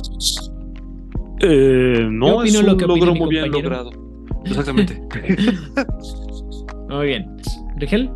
Eh, 1.39 2.07
no, 2.09 2.43
es 2.43 2.55
un 2.57 2.65
lo 2.65 2.77
que 2.77 2.87
logro 2.87 3.13
muy 3.13 3.29
bien 3.29 3.51
logrado. 3.51 3.91
Exactamente. 4.43 4.99
muy 6.89 7.05
bien. 7.05 7.37
Rigel. 7.77 8.09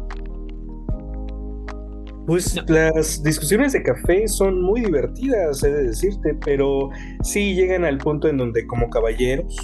Pues 2.28 2.62
las 2.68 3.24
discusiones 3.24 3.72
de 3.72 3.82
café 3.82 4.28
son 4.28 4.62
muy 4.62 4.82
divertidas, 4.82 5.64
he 5.64 5.72
de 5.72 5.84
decirte, 5.86 6.38
pero 6.44 6.90
sí 7.24 7.56
llegan 7.56 7.86
al 7.86 7.98
punto 8.00 8.28
en 8.28 8.36
donde 8.36 8.68
como 8.68 8.90
caballeros 8.90 9.56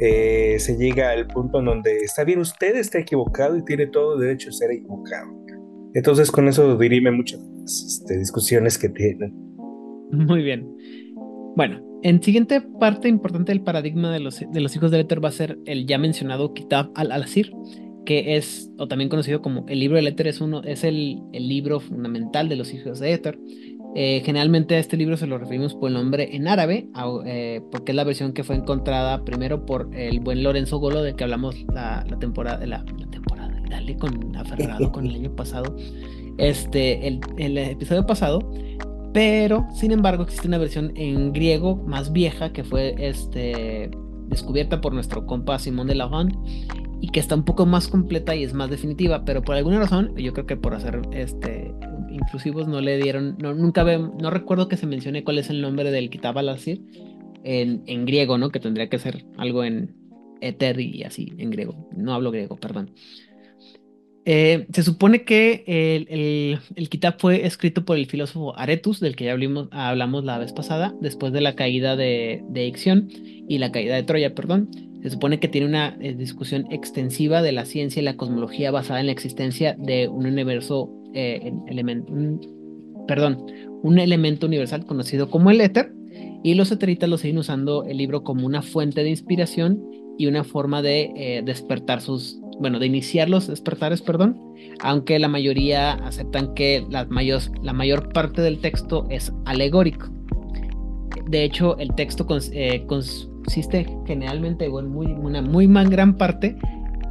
eh, 0.00 0.56
se 0.58 0.76
llega 0.76 1.10
al 1.10 1.28
punto 1.28 1.60
en 1.60 1.66
donde 1.66 1.98
está 1.98 2.24
bien, 2.24 2.40
usted 2.40 2.74
está 2.74 2.98
equivocado 2.98 3.56
y 3.56 3.64
tiene 3.64 3.86
todo 3.86 4.18
derecho 4.18 4.48
a 4.48 4.52
ser 4.52 4.72
equivocado. 4.72 5.28
Entonces 5.94 6.32
con 6.32 6.48
eso 6.48 6.76
dirime 6.76 7.12
muchas 7.12 7.40
este, 7.64 8.18
discusiones 8.18 8.78
que 8.78 8.88
tienen. 8.88 9.32
Muy 10.10 10.42
bien. 10.42 10.68
Bueno, 11.54 11.80
en 12.02 12.20
siguiente 12.20 12.62
parte 12.80 13.08
importante 13.08 13.52
del 13.52 13.62
paradigma 13.62 14.12
de 14.12 14.18
los, 14.18 14.40
de 14.40 14.60
los 14.60 14.74
hijos 14.74 14.90
del 14.90 15.02
éter 15.02 15.24
va 15.24 15.28
a 15.28 15.32
ser 15.32 15.56
el 15.66 15.86
ya 15.86 15.98
mencionado 15.98 16.52
Kitab 16.52 16.90
al-Asir, 16.96 17.52
que 18.04 18.36
es, 18.36 18.70
o 18.78 18.88
también 18.88 19.08
conocido 19.08 19.42
como 19.42 19.64
el 19.68 19.78
libro 19.80 19.96
del 19.96 20.06
éter, 20.06 20.26
es, 20.26 20.40
uno, 20.40 20.62
es 20.62 20.84
el, 20.84 21.20
el 21.32 21.48
libro 21.48 21.80
fundamental 21.80 22.48
de 22.48 22.56
los 22.56 22.72
hijos 22.74 22.98
de 22.98 23.12
éter. 23.12 23.38
Eh, 23.94 24.22
generalmente 24.24 24.74
a 24.74 24.78
este 24.78 24.96
libro 24.96 25.18
se 25.18 25.26
lo 25.26 25.36
referimos 25.36 25.74
por 25.74 25.88
el 25.88 25.94
nombre 25.94 26.34
en 26.34 26.48
árabe, 26.48 26.88
eh, 27.26 27.60
porque 27.70 27.92
es 27.92 27.96
la 27.96 28.04
versión 28.04 28.32
que 28.32 28.42
fue 28.42 28.56
encontrada 28.56 29.22
primero 29.24 29.66
por 29.66 29.90
el 29.94 30.20
buen 30.20 30.42
Lorenzo 30.42 30.78
Golo, 30.78 31.02
de 31.02 31.14
que 31.14 31.24
hablamos 31.24 31.56
la, 31.72 32.04
la 32.08 32.18
temporada, 32.18 32.64
la, 32.66 32.84
la 32.98 33.10
temporada, 33.10 33.52
dale 33.68 33.96
con 33.96 34.34
aferrado 34.34 34.90
con 34.92 35.06
el 35.06 35.16
año 35.16 35.36
pasado, 35.36 35.76
este, 36.38 37.06
el, 37.06 37.20
el 37.36 37.58
episodio 37.58 38.06
pasado, 38.06 38.38
pero 39.12 39.66
sin 39.74 39.92
embargo 39.92 40.22
existe 40.22 40.48
una 40.48 40.56
versión 40.56 40.92
en 40.96 41.34
griego 41.34 41.76
más 41.76 42.12
vieja 42.12 42.50
que 42.54 42.64
fue 42.64 42.94
este, 42.96 43.90
descubierta 44.28 44.80
por 44.80 44.94
nuestro 44.94 45.26
compa 45.26 45.58
Simón 45.58 45.86
de 45.86 45.96
Lavande 45.96 46.34
y 47.02 47.08
que 47.08 47.18
está 47.18 47.34
un 47.34 47.44
poco 47.44 47.66
más 47.66 47.88
completa 47.88 48.34
y 48.36 48.44
es 48.44 48.54
más 48.54 48.70
definitiva, 48.70 49.24
pero 49.24 49.42
por 49.42 49.56
alguna 49.56 49.80
razón, 49.80 50.14
yo 50.16 50.32
creo 50.32 50.46
que 50.46 50.56
por 50.56 50.72
hacer 50.72 51.02
este 51.10 51.74
inclusivos 52.10 52.68
no 52.68 52.80
le 52.80 52.96
dieron, 52.96 53.36
no, 53.38 53.54
nunca 53.54 53.82
ve, 53.82 53.98
no 53.98 54.30
recuerdo 54.30 54.68
que 54.68 54.76
se 54.76 54.86
mencione 54.86 55.24
cuál 55.24 55.38
es 55.38 55.50
el 55.50 55.60
nombre 55.60 55.90
del 55.90 56.10
Kitab 56.10 56.38
al 56.38 56.56
en, 57.44 57.82
en 57.86 58.04
griego, 58.06 58.38
¿no? 58.38 58.50
Que 58.50 58.60
tendría 58.60 58.88
que 58.88 59.00
ser 59.00 59.24
algo 59.36 59.64
en 59.64 59.96
éter 60.40 60.78
y 60.78 61.02
así, 61.02 61.32
en 61.38 61.50
griego. 61.50 61.88
No 61.96 62.14
hablo 62.14 62.30
griego, 62.30 62.56
perdón. 62.56 62.92
Eh, 64.24 64.68
se 64.72 64.84
supone 64.84 65.24
que 65.24 65.64
el, 65.66 66.06
el, 66.08 66.60
el, 66.76 66.88
Kitab 66.88 67.18
fue 67.18 67.44
escrito 67.44 67.84
por 67.84 67.96
el 67.96 68.06
filósofo 68.06 68.56
Aretus, 68.56 69.00
del 69.00 69.16
que 69.16 69.24
ya 69.24 69.32
hablamos, 69.32 69.66
hablamos 69.72 70.22
la 70.24 70.38
vez 70.38 70.52
pasada, 70.52 70.94
después 71.00 71.32
de 71.32 71.40
la 71.40 71.56
caída 71.56 71.96
de, 71.96 72.44
de 72.48 72.66
Ixión 72.68 73.08
y 73.10 73.58
la 73.58 73.72
caída 73.72 73.96
de 73.96 74.04
Troya, 74.04 74.36
perdón. 74.36 74.91
Se 75.02 75.10
supone 75.10 75.40
que 75.40 75.48
tiene 75.48 75.66
una 75.66 75.96
eh, 76.00 76.14
discusión 76.14 76.66
extensiva 76.70 77.42
de 77.42 77.52
la 77.52 77.64
ciencia 77.64 78.00
y 78.00 78.04
la 78.04 78.16
cosmología 78.16 78.70
basada 78.70 79.00
en 79.00 79.06
la 79.06 79.12
existencia 79.12 79.74
de 79.78 80.08
un 80.08 80.26
universo, 80.26 80.90
eh, 81.12 81.52
perdón, 83.08 83.44
un 83.82 83.98
elemento 83.98 84.46
universal 84.46 84.86
conocido 84.86 85.28
como 85.28 85.50
el 85.50 85.60
éter, 85.60 85.92
y 86.44 86.54
los 86.54 86.72
eteritas 86.72 87.08
lo 87.08 87.18
siguen 87.18 87.38
usando 87.38 87.84
el 87.84 87.96
libro 87.96 88.22
como 88.24 88.46
una 88.46 88.62
fuente 88.62 89.02
de 89.02 89.10
inspiración 89.10 89.80
y 90.18 90.26
una 90.26 90.44
forma 90.44 90.82
de 90.82 91.12
eh, 91.16 91.42
despertar 91.44 92.00
sus, 92.00 92.40
bueno, 92.60 92.78
de 92.78 92.86
iniciar 92.86 93.28
los 93.28 93.46
despertares, 93.46 94.02
perdón, 94.02 94.38
aunque 94.80 95.18
la 95.18 95.28
mayoría 95.28 95.92
aceptan 95.92 96.54
que 96.54 96.84
la 96.90 97.04
mayor, 97.06 97.42
la 97.62 97.72
mayor 97.72 98.12
parte 98.12 98.42
del 98.42 98.58
texto 98.58 99.06
es 99.10 99.32
alegórico. 99.44 100.08
De 101.28 101.44
hecho, 101.44 101.76
el 101.78 101.94
texto 101.94 102.26
consiste 103.42 103.86
generalmente 104.06 104.66
en 104.66 104.88
muy, 104.88 105.06
una 105.06 105.42
muy 105.42 105.66
gran 105.66 106.16
parte 106.16 106.56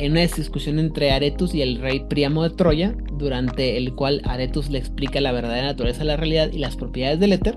en 0.01 0.13
una 0.13 0.21
discusión 0.21 0.79
entre 0.79 1.11
Aretus 1.11 1.53
y 1.53 1.61
el 1.61 1.79
rey 1.79 2.03
Príamo 2.09 2.41
de 2.41 2.49
Troya, 2.49 2.95
durante 3.19 3.77
el 3.77 3.93
cual 3.93 4.21
Aretus 4.25 4.71
le 4.71 4.79
explica 4.79 5.21
la 5.21 5.31
verdadera 5.31 5.67
naturaleza 5.67 5.99
de 5.99 6.05
la 6.05 6.17
realidad 6.17 6.49
y 6.51 6.57
las 6.57 6.75
propiedades 6.75 7.19
del 7.19 7.33
éter. 7.33 7.55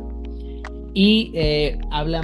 Y 0.93 1.33
eh, 1.35 1.79
habla, 1.91 2.21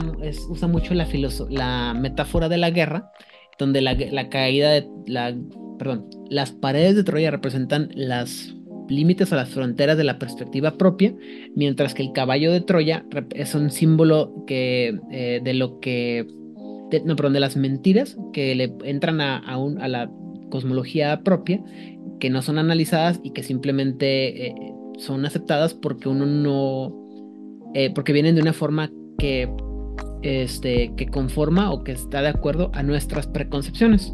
usa 0.50 0.68
mucho 0.68 0.92
la, 0.92 1.08
la 1.48 1.94
metáfora 1.98 2.50
de 2.50 2.58
la 2.58 2.70
guerra, 2.70 3.10
donde 3.58 3.80
la, 3.80 3.94
la 3.94 4.28
caída 4.28 4.72
de 4.72 4.86
la, 5.06 5.34
perdón, 5.78 6.10
las 6.28 6.52
paredes 6.52 6.96
de 6.96 7.04
Troya 7.04 7.30
representan 7.30 7.88
las 7.94 8.54
límites 8.90 9.32
a 9.32 9.36
las 9.36 9.48
fronteras 9.48 9.96
de 9.96 10.04
la 10.04 10.18
perspectiva 10.18 10.76
propia, 10.76 11.14
mientras 11.54 11.94
que 11.94 12.02
el 12.02 12.12
caballo 12.12 12.52
de 12.52 12.60
Troya 12.60 13.06
es 13.34 13.54
un 13.54 13.70
símbolo 13.70 14.44
que, 14.46 14.98
eh, 15.10 15.40
de 15.42 15.54
lo 15.54 15.80
que 15.80 16.26
no, 17.04 17.16
perdón, 17.16 17.34
de 17.34 17.40
las 17.40 17.56
mentiras 17.56 18.16
que 18.32 18.54
le 18.54 18.72
entran 18.84 19.20
a, 19.20 19.38
a, 19.38 19.88
la 19.88 20.10
cosmología 20.50 21.20
propia, 21.22 21.62
que 22.18 22.30
no 22.30 22.42
son 22.42 22.58
analizadas 22.58 23.20
y 23.22 23.30
que 23.30 23.42
simplemente 23.42 24.48
eh, 24.48 24.54
son 24.98 25.24
aceptadas 25.24 25.74
porque 25.74 26.08
uno 26.08 26.26
no, 26.26 26.94
eh, 27.74 27.90
porque 27.94 28.12
vienen 28.12 28.34
de 28.34 28.42
una 28.42 28.52
forma 28.52 28.90
que, 29.18 29.48
este, 30.22 30.92
que 30.96 31.06
conforma 31.06 31.70
o 31.72 31.84
que 31.84 31.92
está 31.92 32.22
de 32.22 32.28
acuerdo 32.28 32.70
a 32.74 32.82
nuestras 32.82 33.26
preconcepciones. 33.26 34.12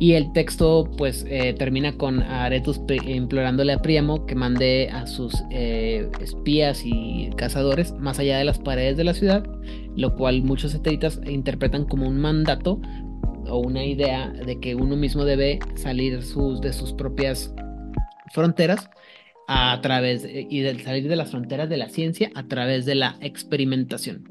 Y 0.00 0.14
el 0.14 0.32
texto 0.32 0.90
pues 0.96 1.24
eh, 1.28 1.54
termina 1.56 1.92
con 1.92 2.22
Aretus 2.22 2.80
implorándole 3.06 3.74
a 3.74 3.78
Príamo 3.78 4.26
que 4.26 4.34
mande 4.34 4.88
a 4.90 5.06
sus 5.06 5.34
espías 5.50 6.82
y 6.84 7.30
cazadores 7.36 7.92
más 7.92 8.18
allá 8.18 8.38
de 8.38 8.44
las 8.44 8.58
paredes 8.58 8.96
de 8.96 9.04
la 9.04 9.14
ciudad 9.14 9.44
lo 9.96 10.14
cual 10.14 10.42
muchos 10.42 10.74
eteritas 10.74 11.20
interpretan 11.26 11.84
como 11.84 12.06
un 12.08 12.20
mandato 12.20 12.80
o 13.48 13.58
una 13.58 13.84
idea 13.84 14.30
de 14.30 14.60
que 14.60 14.74
uno 14.74 14.96
mismo 14.96 15.24
debe 15.24 15.58
salir 15.74 16.22
sus, 16.22 16.60
de 16.60 16.72
sus 16.72 16.92
propias 16.92 17.54
fronteras 18.32 18.88
a 19.48 19.78
través 19.82 20.26
y 20.26 20.60
de 20.60 20.78
salir 20.78 21.08
de 21.08 21.16
las 21.16 21.30
fronteras 21.30 21.68
de 21.68 21.76
la 21.76 21.88
ciencia 21.88 22.30
a 22.34 22.46
través 22.46 22.86
de 22.86 22.94
la 22.94 23.16
experimentación. 23.20 24.24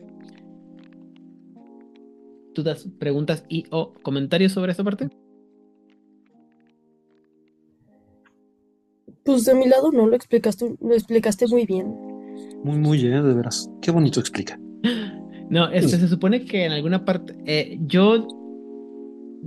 ¿Dudas, 2.56 2.88
preguntas 3.00 3.44
y 3.50 3.66
o 3.70 3.94
comentarios 4.02 4.54
sobre 4.54 4.72
esta 4.72 4.84
parte? 4.84 5.10
Pues 9.24 9.46
de 9.46 9.56
mi 9.56 9.68
lado 9.68 9.92
no 9.92 10.08
lo 10.08 10.16
explicaste, 10.16 10.76
lo 10.80 10.94
explicaste 10.94 11.48
muy 11.48 11.66
bien. 11.66 11.94
Muy, 12.64 12.78
muy 12.78 12.98
bien, 12.98 13.24
de 13.24 13.34
veras. 13.34 13.70
Qué 13.82 13.92
bonito 13.92 14.20
explica. 14.20 14.60
No, 15.50 15.68
este, 15.70 15.98
se 15.98 16.08
supone 16.08 16.46
que 16.46 16.66
en 16.66 16.74
alguna 16.74 17.06
parte. 17.06 17.36
Eh, 17.46 17.80
yo 17.82 18.28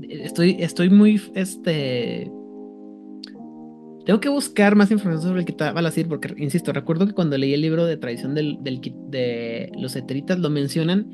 estoy, 0.09 0.57
estoy 0.59 0.91
muy. 0.91 1.21
Este. 1.35 2.31
Tengo 4.05 4.19
que 4.19 4.29
buscar 4.29 4.75
más 4.75 4.91
información 4.91 5.23
sobre 5.23 5.41
el 5.41 5.47
Kitab 5.47 5.77
porque, 6.09 6.35
insisto, 6.37 6.73
recuerdo 6.73 7.07
que 7.07 7.13
cuando 7.13 7.39
leí 7.39 7.55
el 7.55 7.61
libro 7.61 7.87
de 7.87 7.97
tradición 7.97 8.35
del, 8.35 8.59
del, 8.61 8.81
de 9.11 9.71
los 9.79 9.95
eteritas 9.95 10.41
lo 10.41 10.51
mencionan 10.51 11.09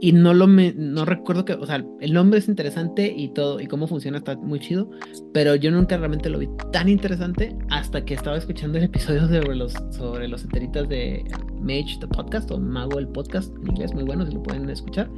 y 0.00 0.12
no 0.12 0.34
lo 0.34 0.46
me, 0.46 0.74
no 0.74 1.04
recuerdo 1.04 1.44
que, 1.44 1.54
o 1.54 1.64
sea, 1.64 1.82
el 2.00 2.12
nombre 2.12 2.38
es 2.38 2.48
interesante 2.48 3.12
y 3.16 3.28
todo, 3.28 3.60
y 3.60 3.66
cómo 3.66 3.86
funciona 3.86 4.18
está 4.18 4.36
muy 4.36 4.60
chido, 4.60 4.90
pero 5.32 5.54
yo 5.54 5.70
nunca 5.70 5.96
realmente 5.96 6.28
lo 6.28 6.38
vi 6.38 6.48
tan 6.70 6.88
interesante 6.88 7.56
hasta 7.70 8.04
que 8.04 8.14
estaba 8.14 8.36
escuchando 8.36 8.76
el 8.78 8.84
episodio 8.84 9.22
sobre 9.22 9.56
los, 9.56 9.72
sobre 9.90 10.28
los 10.28 10.44
eteritas 10.44 10.88
de 10.88 11.24
Mage, 11.60 11.98
the 12.00 12.08
podcast, 12.08 12.50
o 12.50 12.58
Mago 12.58 12.98
el 12.98 13.08
podcast, 13.08 13.54
en 13.56 13.70
inglés 13.70 13.94
muy 13.94 14.04
bueno, 14.04 14.26
si 14.26 14.34
lo 14.34 14.42
pueden 14.42 14.68
escuchar. 14.68 15.08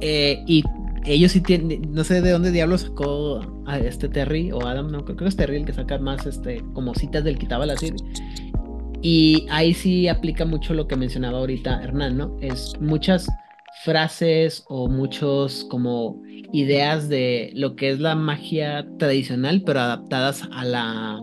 Eh, 0.00 0.42
y 0.46 0.62
ellos 1.04 1.32
sí 1.32 1.40
tienen, 1.42 1.92
no 1.92 2.02
sé 2.02 2.22
de 2.22 2.30
dónde 2.30 2.52
diablos 2.52 2.82
sacó 2.82 3.40
a 3.66 3.78
este 3.78 4.08
Terry 4.08 4.52
o 4.52 4.66
Adam, 4.66 4.90
no, 4.90 5.04
creo 5.04 5.16
que 5.16 5.26
es 5.26 5.36
Terry 5.36 5.56
el 5.56 5.66
que 5.66 5.74
saca 5.74 5.98
más, 5.98 6.26
este, 6.26 6.64
como 6.72 6.94
citas 6.94 7.24
del 7.24 7.38
Kitab 7.38 7.64
la 7.66 7.76
serie. 7.76 8.02
Y 9.02 9.46
ahí 9.50 9.74
sí 9.74 10.08
aplica 10.08 10.46
mucho 10.46 10.72
lo 10.72 10.88
que 10.88 10.96
mencionaba 10.96 11.38
ahorita 11.38 11.82
Hernán, 11.82 12.16
¿no? 12.16 12.36
Es 12.40 12.72
muchas 12.80 13.28
frases 13.84 14.64
o 14.68 14.88
muchos 14.88 15.64
como 15.70 16.22
ideas 16.52 17.08
de 17.08 17.50
lo 17.54 17.76
que 17.76 17.90
es 17.90 18.00
la 18.00 18.14
magia 18.14 18.86
tradicional, 18.98 19.62
pero 19.64 19.80
adaptadas 19.80 20.42
a 20.52 20.64
la 20.64 21.20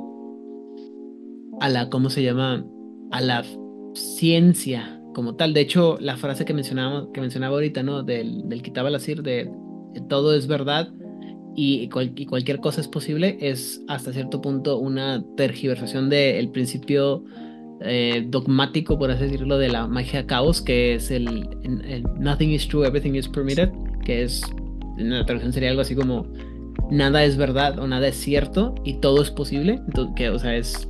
a 1.62 1.70
la 1.70 1.90
¿cómo 1.90 2.10
se 2.10 2.24
llama? 2.24 2.66
a 3.12 3.22
la 3.22 3.46
ciencia 3.94 5.00
como 5.14 5.36
tal. 5.36 5.54
De 5.54 5.62
hecho, 5.62 5.98
la 6.02 6.18
frase 6.18 6.46
que 6.46 6.54
mencionaba, 6.54 7.08
que 7.14 7.22
mencionaba 7.22 7.56
ahorita, 7.56 7.84
¿no? 7.84 8.04
Del, 8.04 8.50
del 8.50 8.62
Kitab 8.64 8.88
al-Asir, 8.88 9.22
de, 9.22 9.52
todo 10.10 10.34
es 10.34 10.48
verdad 10.48 10.92
y, 11.56 11.88
cualquier 11.90 12.60
cosa 12.60 12.82
es 12.82 12.88
posible, 12.88 13.38
es 13.40 13.82
hasta 13.88 14.12
cierto 14.12 14.42
punto 14.42 14.80
una 14.80 15.24
tergiversación 15.38 16.10
del 16.10 16.50
principio 16.50 17.24
eh, 17.84 18.24
dogmático, 18.28 18.98
por 18.98 19.12
así 19.12 19.24
decirlo, 19.24 19.58
de 19.58 19.70
la 19.70 19.88
magia 19.88 20.26
caos, 20.26 20.62
que 20.62 20.96
es 20.96 21.12
el, 21.12 21.48
nothing 22.20 22.50
is 22.50 22.68
true, 22.68 22.86
everything 22.86 23.14
is 23.14 23.28
permitted, 23.28 23.70
que 24.06 24.24
es, 24.24 24.42
en 24.98 25.10
la 25.10 25.26
traducción 25.26 25.54
sería 25.54 25.70
algo 25.70 25.82
así 25.82 25.96
como 25.96 26.26
nada 26.90 27.24
es 27.24 27.38
verdad 27.38 27.80
o 27.80 27.88
nada 27.88 28.08
es 28.08 28.16
cierto 28.16 28.76
y 28.84 28.96
todo 28.96 29.22
es 29.22 29.32
posible, 29.32 29.82
entonces, 29.88 30.14
que, 30.16 30.30
o 30.30 30.40
sea, 30.40 30.56
es 30.56 30.88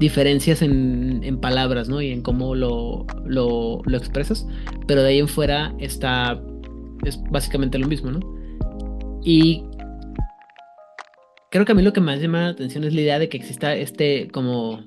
diferencias 0.00 0.62
en, 0.62 1.20
en, 1.22 1.38
palabras, 1.38 1.88
¿no? 1.88 2.00
Y 2.00 2.10
en 2.10 2.22
cómo 2.22 2.54
lo, 2.54 3.06
lo, 3.24 3.80
lo, 3.84 3.96
expresas, 3.96 4.46
pero 4.86 5.02
de 5.02 5.10
ahí 5.10 5.18
en 5.18 5.28
fuera 5.28 5.74
está, 5.78 6.40
es 7.04 7.22
básicamente 7.30 7.78
lo 7.78 7.86
mismo, 7.86 8.10
¿no? 8.10 8.20
Y 9.22 9.64
creo 11.50 11.64
que 11.64 11.72
a 11.72 11.74
mí 11.74 11.82
lo 11.82 11.92
que 11.92 12.00
más 12.00 12.20
llama 12.20 12.42
la 12.42 12.48
atención 12.48 12.84
es 12.84 12.94
la 12.94 13.00
idea 13.00 13.18
de 13.18 13.28
que 13.28 13.36
exista 13.36 13.74
este 13.76 14.28
como 14.32 14.80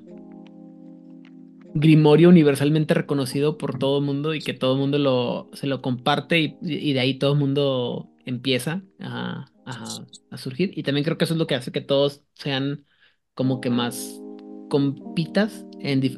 grimorio 1.80 2.28
universalmente 2.28 2.94
reconocido 2.94 3.58
por 3.58 3.78
todo 3.78 3.98
el 3.98 4.04
mundo 4.04 4.34
y 4.34 4.40
que 4.40 4.54
todo 4.54 4.74
el 4.74 4.80
mundo 4.80 4.98
lo, 4.98 5.50
se 5.52 5.66
lo 5.66 5.82
comparte 5.82 6.58
y, 6.62 6.92
de 6.92 7.00
ahí 7.00 7.14
todo 7.14 7.32
el 7.32 7.38
mundo 7.38 8.10
empieza 8.24 8.82
a, 9.00 9.46
a, 9.66 9.84
a 10.30 10.38
surgir. 10.38 10.72
Y 10.76 10.82
también 10.82 11.04
creo 11.04 11.18
que 11.18 11.24
eso 11.24 11.34
es 11.34 11.38
lo 11.38 11.46
que 11.46 11.54
hace 11.54 11.72
que 11.72 11.80
todos 11.80 12.22
sean 12.34 12.84
como 13.34 13.60
que 13.60 13.70
más 13.70 14.20
compitas, 14.68 15.64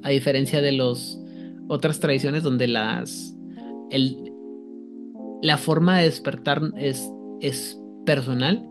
a 0.02 0.08
diferencia 0.10 0.60
de 0.60 0.72
las 0.72 1.18
otras 1.68 2.00
tradiciones 2.00 2.42
donde 2.42 2.66
las 2.66 3.36
el, 3.90 4.32
la 5.42 5.56
forma 5.58 5.98
de 5.98 6.04
despertar 6.04 6.62
es, 6.76 7.10
es 7.40 7.78
personal 8.04 8.66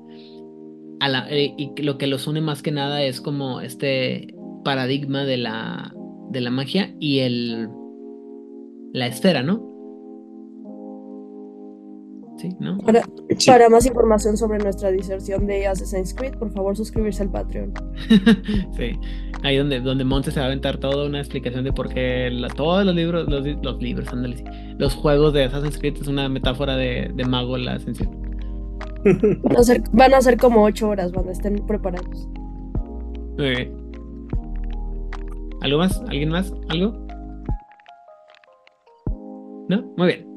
eh, 1.30 1.54
y 1.58 1.82
lo 1.82 1.98
que 1.98 2.08
los 2.08 2.28
une 2.28 2.42
más 2.42 2.62
que 2.62 2.72
nada 2.72 3.04
es 3.04 3.22
como 3.22 3.62
este 3.62 4.34
paradigma 4.64 5.24
de 5.26 5.38
la, 5.38 5.94
de 6.30 6.42
la 6.42 6.52
magia 6.52 6.96
y 7.00 7.20
el 7.20 7.70
la 8.94 9.08
esfera, 9.08 9.44
¿no? 9.44 9.70
Para, 13.46 13.70
más 13.70 13.86
información 13.86 14.38
sobre 14.38 14.60
nuestra 14.60 14.92
diserción 14.92 15.46
de 15.46 15.68
Assassin's 15.68 16.14
Creed, 16.14 16.36
por 16.36 16.52
favor 16.52 16.76
suscribirse 16.76 17.24
al 17.24 17.32
Patreon. 17.32 17.74
sí, 18.78 18.98
ahí 19.44 19.58
donde, 19.58 19.82
donde 19.82 20.06
Monte 20.06 20.32
se 20.32 20.40
va 20.40 20.46
a 20.46 20.48
aventar 20.48 20.78
toda 20.78 21.06
una 21.06 21.20
explicación 21.20 21.66
de 21.66 21.74
por 21.74 21.90
qué 21.90 22.32
todos 22.56 22.86
los 22.86 22.96
libros, 22.96 23.28
los, 23.28 23.82
libros, 23.82 24.08
los 24.78 24.96
juegos 24.96 25.34
de 25.34 25.44
Assassin's 25.44 25.78
Creed 25.78 25.98
es 26.02 26.08
una 26.08 26.30
metáfora 26.30 26.78
de, 26.78 27.12
mago 27.28 27.58
la 27.58 27.74
ascensión. 27.74 28.10
Van 29.92 30.14
a, 30.14 30.22
ser, 30.22 30.38
como 30.38 30.64
ocho 30.64 30.90
horas 30.90 31.12
cuando 31.12 31.32
estén 31.32 31.56
preparados. 31.66 32.28
¿Algo 35.62 35.80
más? 35.80 36.02
¿Alguien 36.08 36.30
más? 36.30 36.54
¿Algo? 36.70 37.06
¿No? 39.68 39.94
Muy 39.98 40.08
bien. 40.08 40.30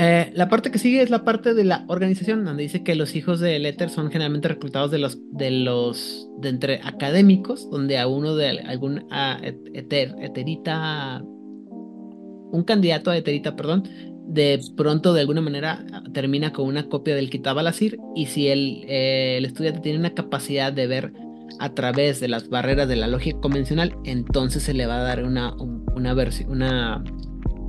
Eh, 0.00 0.30
la 0.34 0.48
parte 0.48 0.70
que 0.70 0.78
sigue 0.78 1.02
es 1.02 1.10
la 1.10 1.24
parte 1.24 1.54
de 1.54 1.64
la 1.64 1.84
organización, 1.88 2.44
donde 2.44 2.62
dice 2.62 2.84
que 2.84 2.94
los 2.94 3.16
hijos 3.16 3.40
de 3.40 3.56
Éter 3.56 3.90
son 3.90 4.12
generalmente 4.12 4.46
reclutados 4.46 4.92
de 4.92 4.98
los 4.98 5.18
de 5.32 5.50
los 5.50 6.30
de 6.38 6.50
entre 6.50 6.80
académicos, 6.84 7.68
donde 7.68 7.98
a 7.98 8.06
uno 8.06 8.36
de 8.36 8.60
algún 8.60 9.06
a, 9.10 9.40
eterita, 9.42 11.20
un 11.24 12.62
candidato 12.64 13.10
a 13.10 13.16
eterita, 13.16 13.56
perdón, 13.56 13.88
de 14.28 14.60
pronto 14.76 15.14
de 15.14 15.22
alguna 15.22 15.40
manera 15.40 15.84
termina 16.12 16.52
con 16.52 16.68
una 16.68 16.88
copia 16.88 17.16
del 17.16 17.28
Kitab 17.28 17.58
al 17.58 17.74
y 18.14 18.26
si 18.26 18.46
el, 18.46 18.84
eh, 18.86 19.38
el 19.38 19.46
estudiante 19.46 19.80
tiene 19.80 19.98
una 19.98 20.14
capacidad 20.14 20.72
de 20.72 20.86
ver 20.86 21.12
a 21.58 21.74
través 21.74 22.20
de 22.20 22.28
las 22.28 22.48
barreras 22.48 22.88
de 22.88 22.96
la 22.96 23.06
lógica 23.06 23.40
convencional, 23.40 23.96
entonces 24.04 24.62
se 24.62 24.74
le 24.74 24.86
va 24.86 25.00
a 25.00 25.02
dar 25.02 25.24
una, 25.24 25.54
una, 25.54 26.14
versión, 26.14 26.50
una 26.50 27.02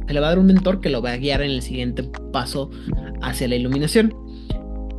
se 0.07 0.13
le 0.13 0.19
va 0.19 0.27
a 0.27 0.29
dar 0.29 0.39
un 0.39 0.47
mentor 0.47 0.81
que 0.81 0.89
lo 0.89 1.01
va 1.01 1.11
a 1.11 1.17
guiar 1.17 1.41
en 1.41 1.51
el 1.51 1.61
siguiente 1.61 2.03
paso 2.31 2.71
hacia 3.21 3.47
la 3.47 3.55
iluminación. 3.55 4.13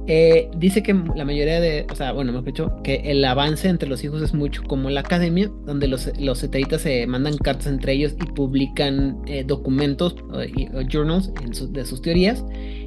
Eh, 0.06 0.50
dice 0.56 0.82
que 0.82 0.92
la 1.14 1.24
mayoría 1.24 1.60
de, 1.60 1.86
o 1.90 1.94
sea, 1.94 2.10
bueno, 2.12 2.30
hemos 2.30 2.44
dicho 2.44 2.72
que 2.82 2.96
el 3.04 3.24
avance 3.24 3.68
entre 3.68 3.88
los 3.88 4.02
hijos 4.02 4.22
es 4.22 4.34
mucho 4.34 4.62
como 4.64 4.90
la 4.90 5.00
academia, 5.00 5.50
donde 5.66 5.86
los, 5.86 6.10
los 6.18 6.38
se 6.38 7.06
mandan 7.06 7.36
cartas 7.36 7.68
entre 7.68 7.92
ellos 7.92 8.14
y 8.20 8.26
publican 8.32 9.20
eh, 9.26 9.44
documentos 9.46 10.16
o, 10.32 10.40
journals 10.88 11.32
de 11.72 11.84
sus 11.84 12.02
teorías, 12.02 12.44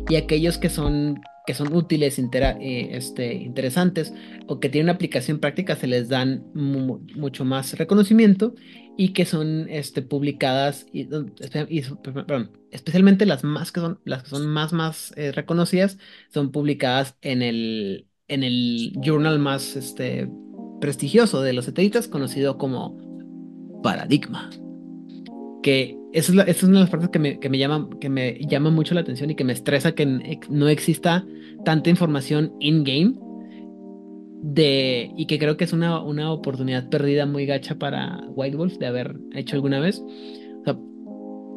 y 0.10 0.16
aquellos 0.16 0.58
que 0.58 0.70
son 0.70 1.22
que 1.46 1.54
son 1.54 1.74
útiles, 1.74 2.18
eh, 2.20 2.90
este, 2.92 3.34
interesantes 3.34 4.14
o 4.48 4.60
que 4.60 4.70
tienen 4.70 4.86
una 4.86 4.94
aplicación 4.94 5.40
práctica 5.40 5.76
se 5.76 5.88
les 5.88 6.10
dan 6.10 6.46
mucho 6.54 7.46
más 7.46 7.78
reconocimiento 7.78 8.56
y 8.98 9.10
que 9.14 9.26
son 9.26 9.68
este, 9.70 10.02
publicadas 10.02 10.86
y, 10.94 11.08
especialmente 12.72 13.26
las 13.26 13.44
más 13.44 13.72
que 13.72 13.82
son 13.82 14.00
las 14.06 14.24
que 14.24 14.30
son 14.30 14.48
más 14.48 14.72
más 14.72 15.14
eh, 15.18 15.32
reconocidas 15.32 15.98
son 16.30 16.52
publicadas 16.52 17.18
en 17.22 17.42
el 17.42 18.08
en 18.28 18.44
el 18.44 18.94
journal 19.04 19.40
más 19.40 19.76
este, 19.76 20.30
prestigioso 20.80 21.42
de 21.42 21.54
los 21.54 21.68
eteritas 21.68 22.08
conocido 22.08 22.58
como 22.58 22.98
Paradigma 23.84 24.50
que 25.64 25.98
esa 26.14 26.44
es, 26.44 26.64
una 26.64 26.74
de 26.74 26.80
las 26.82 26.90
partes 26.92 27.10
que 27.10 27.18
me, 27.18 27.40
que 27.40 27.50
me, 27.50 27.58
llama, 27.58 27.90
que 28.00 28.10
me 28.10 28.38
llama 28.48 28.70
mucho 28.70 28.94
la 28.94 29.02
atención 29.02 29.32
y 29.32 29.36
que 29.36 29.44
me 29.44 29.54
estresa 29.54 29.94
que 29.94 30.06
no 30.50 30.70
exista 30.70 31.26
tanta 31.66 31.90
información 31.90 32.54
in-game 32.60 33.16
de, 34.44 35.10
y 35.18 35.26
que 35.26 35.40
creo 35.40 35.58
que 35.58 35.64
es 35.64 35.74
una, 35.74 36.02
una 36.02 36.32
oportunidad 36.32 36.90
perdida 36.90 37.26
muy 37.26 37.48
gacha 37.48 37.76
para 37.76 38.24
White 38.36 38.58
Wolf 38.58 38.78
de 38.78 38.86
haber 38.86 39.16
hecho 39.34 39.56
alguna 39.56 39.80
vez. 39.80 40.04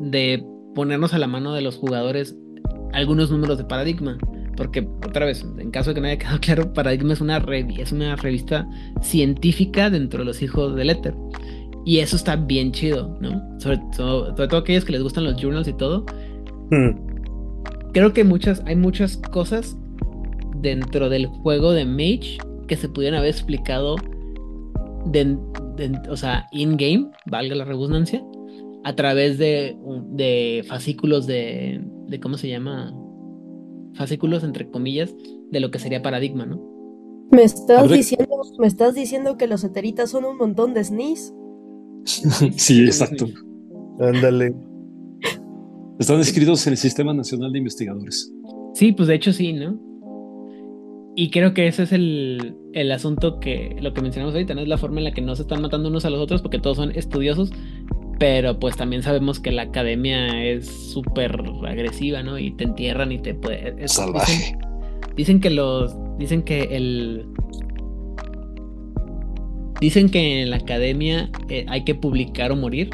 de 0.01 0.43
ponernos 0.75 1.15
a 1.15 1.19
la 1.19 1.27
mano 1.27 1.55
de 1.55 1.63
los 1.63 1.77
jugadores 1.77 2.37
algunos 2.93 3.31
números 3.31 3.59
de 3.59 3.65
Paradigma. 3.65 4.19
Porque, 4.57 4.89
otra 5.07 5.27
vez, 5.27 5.45
en 5.59 5.71
caso 5.71 5.91
de 5.91 5.95
que 5.95 6.01
no 6.01 6.07
haya 6.07 6.19
quedado 6.19 6.41
claro, 6.41 6.73
Paradigma 6.73 7.13
es 7.13 7.21
una, 7.21 7.39
es 7.79 7.93
una 7.93 8.17
revista 8.17 8.67
científica 9.03 9.91
dentro 9.91 10.21
de 10.21 10.25
los 10.25 10.43
hijos 10.43 10.75
del 10.75 10.91
éter. 10.91 11.15
Y 11.87 12.01
eso 12.01 12.17
está 12.17 12.35
bien 12.35 12.73
chido, 12.73 13.17
¿no? 13.21 13.61
Sobre, 13.61 13.79
todo 13.95 14.59
aquellos 14.59 14.85
que 14.85 14.91
les 14.91 15.03
gustan 15.05 15.23
los 15.23 15.37
journals 15.41 15.69
y 15.69 15.73
todo. 15.73 16.05
Hmm. 16.71 16.99
Creo 17.93 18.13
que 18.13 18.25
muchas, 18.25 18.61
hay 18.67 18.75
muchas 18.75 19.17
cosas 19.17 19.79
dentro 20.57 21.09
del 21.09 21.27
juego 21.27 21.71
de 21.73 21.85
Mage 21.85 22.39
que 22.67 22.77
se 22.77 22.89
pudieran 22.89 23.21
haber 23.21 23.31
explicado, 23.31 23.95
de, 25.07 25.39
o 26.11 26.17
sea, 26.17 26.49
in-game, 26.51 27.09
valga 27.27 27.55
la 27.55 27.65
redundancia, 27.65 28.21
a 28.83 28.97
través 28.97 29.39
de, 29.39 29.77
de 30.11 30.65
fascículos 30.67 31.29
de, 31.29 31.81
de, 32.09 32.19
¿cómo 32.19 32.37
se 32.37 32.49
llama? 32.49 32.93
Fascículos, 33.95 34.43
entre 34.43 34.69
comillas, 34.69 35.15
de 35.53 35.61
lo 35.61 35.71
que 35.71 35.79
sería 35.79 36.03
paradigma, 36.03 36.47
¿no? 36.47 36.61
¿Me 37.31 37.45
estás, 37.45 37.89
diciendo, 37.89 38.43
¿Me 38.59 38.67
estás 38.67 38.95
diciendo 38.95 39.37
que 39.37 39.47
los 39.47 39.63
eteritas 39.63 40.11
son 40.11 40.25
un 40.25 40.37
montón 40.37 40.75
de 40.75 40.83
sneeze? 40.83 41.33
sí, 42.57 42.85
exacto. 42.85 43.27
Ándale. 44.01 44.55
Están 45.99 46.21
escritos 46.21 46.67
en 46.67 46.75
el 46.75 46.77
Sistema 46.77 47.15
Nacional 47.15 47.53
de 47.53 47.59
Investigadores. 47.59 48.33
Sí, 48.75 48.93
pues 48.93 49.09
de 49.09 49.15
hecho 49.15 49.33
sí, 49.33 49.53
¿no? 49.53 49.81
Y 51.19 51.31
creo 51.31 51.55
que 51.55 51.67
ese 51.67 51.85
es 51.85 51.93
el, 51.93 52.55
el, 52.75 52.93
asunto 52.93 53.41
que 53.41 53.75
lo 53.81 53.95
que 53.95 54.03
mencionamos 54.03 54.35
ahorita, 54.35 54.55
¿no? 54.55 54.61
Es 54.61 54.69
la 54.69 54.77
forma 54.77 54.99
en 54.99 55.05
la 55.05 55.13
que 55.13 55.23
no 55.23 55.35
se 55.35 55.43
están 55.43 55.63
matando 55.63 55.89
unos 55.89 56.05
a 56.05 56.11
los 56.11 56.21
otros 56.21 56.43
porque 56.43 56.59
todos 56.59 56.77
son 56.77 56.93
estudiosos, 56.95 57.51
pero 58.19 58.59
pues 58.59 58.77
también 58.77 59.03
sabemos 59.03 59.41
que 59.41 59.51
la 59.51 59.63
academia 59.63 60.45
es 60.45 60.67
súper 60.67 61.43
agresiva, 61.67 62.23
¿no? 62.23 62.39
Y 62.39 62.55
te 62.57 62.65
entierran 62.65 63.13
y 63.13 63.19
te 63.19 63.35
puede... 63.35 63.89
Salvaje. 63.89 64.59
dicen, 65.17 65.41
que 65.41 65.49
los... 65.49 65.97
Dicen 66.19 66.43
que 66.43 66.65
el, 66.77 67.27
Dicen 69.81 70.09
que 70.09 70.43
en 70.43 70.51
la 70.51 70.57
academia 70.57 71.31
eh, 71.51 71.67
hay 71.69 71.85
que 71.85 71.95
publicar 71.95 72.51
o 72.51 72.57
morir 72.57 72.91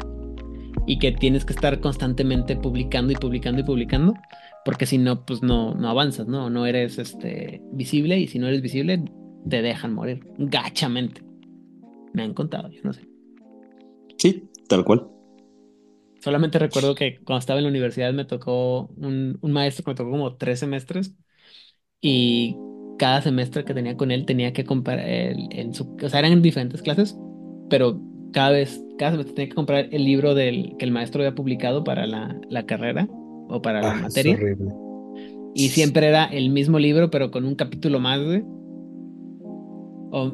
y 0.85 0.99
que 0.99 1.13
tienes 1.13 1.45
que 1.45 1.53
estar 1.53 1.79
constantemente 1.79 2.57
publicando 2.57 3.13
y 3.13 3.15
publicando 3.15 3.61
y 3.61 3.63
publicando, 3.63 4.13
porque 4.65 4.85
si 4.85 4.97
no, 4.97 5.25
pues 5.25 5.41
no, 5.41 5.73
no 5.75 5.89
avanzas, 5.89 6.27
¿no? 6.27 6.49
No 6.49 6.65
eres 6.65 6.97
este, 6.99 7.61
visible 7.71 8.19
y 8.19 8.27
si 8.27 8.37
no 8.37 8.47
eres 8.47 8.61
visible, 8.61 9.03
te 9.49 9.61
dejan 9.61 9.93
morir 9.93 10.25
gachamente. 10.37 11.21
Me 12.13 12.23
han 12.23 12.33
contado, 12.33 12.69
yo 12.69 12.81
no 12.83 12.91
sé. 12.91 13.07
Sí, 14.17 14.49
tal 14.67 14.83
cual. 14.83 15.07
Solamente 16.19 16.59
recuerdo 16.59 16.95
que 16.95 17.19
cuando 17.23 17.39
estaba 17.39 17.59
en 17.59 17.65
la 17.65 17.69
universidad 17.69 18.13
me 18.13 18.25
tocó 18.25 18.87
un, 18.97 19.37
un 19.41 19.51
maestro 19.51 19.83
que 19.83 19.91
me 19.91 19.95
tocó 19.95 20.11
como 20.11 20.35
tres 20.35 20.59
semestres 20.59 21.13
y 22.01 22.55
cada 22.97 23.21
semestre 23.21 23.63
que 23.65 23.73
tenía 23.73 23.97
con 23.97 24.11
él 24.11 24.25
tenía 24.25 24.53
que 24.53 24.65
comprar 24.65 24.99
en 25.01 25.73
su, 25.73 25.95
o 26.01 26.09
sea, 26.09 26.19
eran 26.19 26.41
diferentes 26.41 26.81
clases, 26.81 27.17
pero 27.69 28.01
cada 28.31 28.51
vez, 28.51 28.83
cada 28.97 29.17
vez 29.17 29.33
tenía 29.33 29.49
que 29.49 29.55
comprar 29.55 29.87
el 29.91 30.05
libro 30.05 30.35
del, 30.35 30.75
que 30.77 30.85
el 30.85 30.91
maestro 30.91 31.21
había 31.21 31.35
publicado 31.35 31.83
para 31.83 32.07
la, 32.07 32.39
la 32.49 32.65
carrera 32.65 33.07
o 33.47 33.61
para 33.61 33.83
la 33.83 33.93
Ah, 33.93 34.07
es 34.07 34.15
materia. 34.15 34.35
horrible. 34.35 34.73
Y 35.53 35.69
siempre 35.69 36.07
era 36.07 36.25
el 36.25 36.49
mismo 36.49 36.79
libro, 36.79 37.09
pero 37.11 37.31
con 37.31 37.45
un 37.45 37.55
capítulo 37.55 37.99
más, 37.99 38.23
güey. 38.23 38.43
O, 40.11 40.31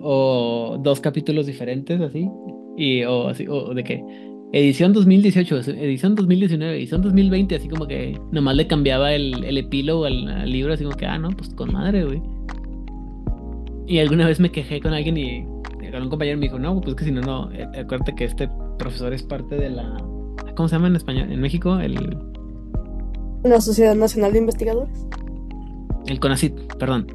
o 0.76 0.78
dos 0.80 1.00
capítulos 1.00 1.46
diferentes, 1.46 2.02
así. 2.02 2.36
Y, 2.76 3.04
o, 3.04 3.28
así, 3.30 3.48
o 3.48 3.74
de 3.74 3.84
que 3.84 4.06
edición 4.52 4.94
2018, 4.94 5.58
edición 5.72 6.16
2019, 6.16 6.76
edición 6.78 7.02
2020, 7.02 7.56
así 7.56 7.68
como 7.70 7.88
que 7.88 8.20
nomás 8.32 8.56
le 8.56 8.68
cambiaba 8.68 9.14
el, 9.14 9.44
el 9.44 9.58
epílogo 9.58 10.06
al, 10.06 10.28
al 10.28 10.52
libro, 10.52 10.74
así 10.74 10.84
como 10.84 10.96
que, 10.98 11.06
ah, 11.06 11.18
no, 11.20 11.30
pues 11.30 11.50
con 11.54 11.72
madre, 11.72 12.04
güey. 12.06 12.22
Y 13.88 14.00
alguna 14.00 14.26
vez 14.28 14.40
me 14.40 14.52
quejé 14.52 14.80
con 14.80 14.94
alguien 14.94 15.18
y 15.18 15.44
con 15.92 16.04
un 16.04 16.10
compañero 16.10 16.38
me 16.38 16.44
dijo, 16.46 16.60
no, 16.60 16.80
pues 16.82 16.96
que 16.96 17.06
si 17.06 17.12
no, 17.12 17.22
no, 17.22 17.52
eh, 17.52 17.66
acuérdate 17.80 18.14
que 18.16 18.26
este 18.26 18.50
profesor 18.78 19.14
es 19.14 19.24
parte 19.24 19.56
de 19.56 19.70
la... 19.70 19.98
¿Cómo 20.56 20.68
se 20.70 20.76
llama 20.76 20.88
en 20.88 20.96
español? 20.96 21.32
En 21.32 21.40
México, 21.42 21.80
el, 21.80 21.96
La 23.44 23.60
Sociedad 23.62 23.96
Nacional 23.96 24.34
de 24.34 24.40
Investigadores. 24.40 25.06
el 26.08 26.20
CONACIT, 26.20 26.54
perdón. 26.78 27.08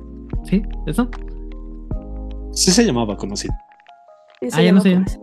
¿Sí? 0.44 0.62
¿Eso? 0.86 1.08
Sí 2.52 2.70
se 2.70 2.84
llamaba 2.84 3.16
conocido. 3.16 3.54
Sí, 4.40 4.48
Ah, 4.52 4.62
ya 4.62 4.72
no 4.72 4.80
sé. 4.80 4.94
Conacyt. 4.94 5.20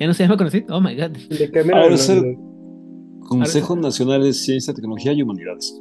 ¿Ya 0.00 0.06
no 0.06 0.14
se 0.14 0.22
llama 0.22 0.36
CONACIT? 0.36 0.70
Oh 0.70 0.80
my 0.80 0.94
god. 0.94 1.16
Le 1.30 1.50
cambiaron 1.50 1.74
Ahora 1.82 1.86
el 1.88 1.94
es 1.94 2.08
el- 2.08 2.16
nombre. 2.16 2.38
Consejo 3.28 3.76
Nacional 3.76 4.22
de 4.22 4.32
Ciencia, 4.32 4.72
Tecnología 4.72 5.12
y 5.12 5.22
Humanidades. 5.22 5.78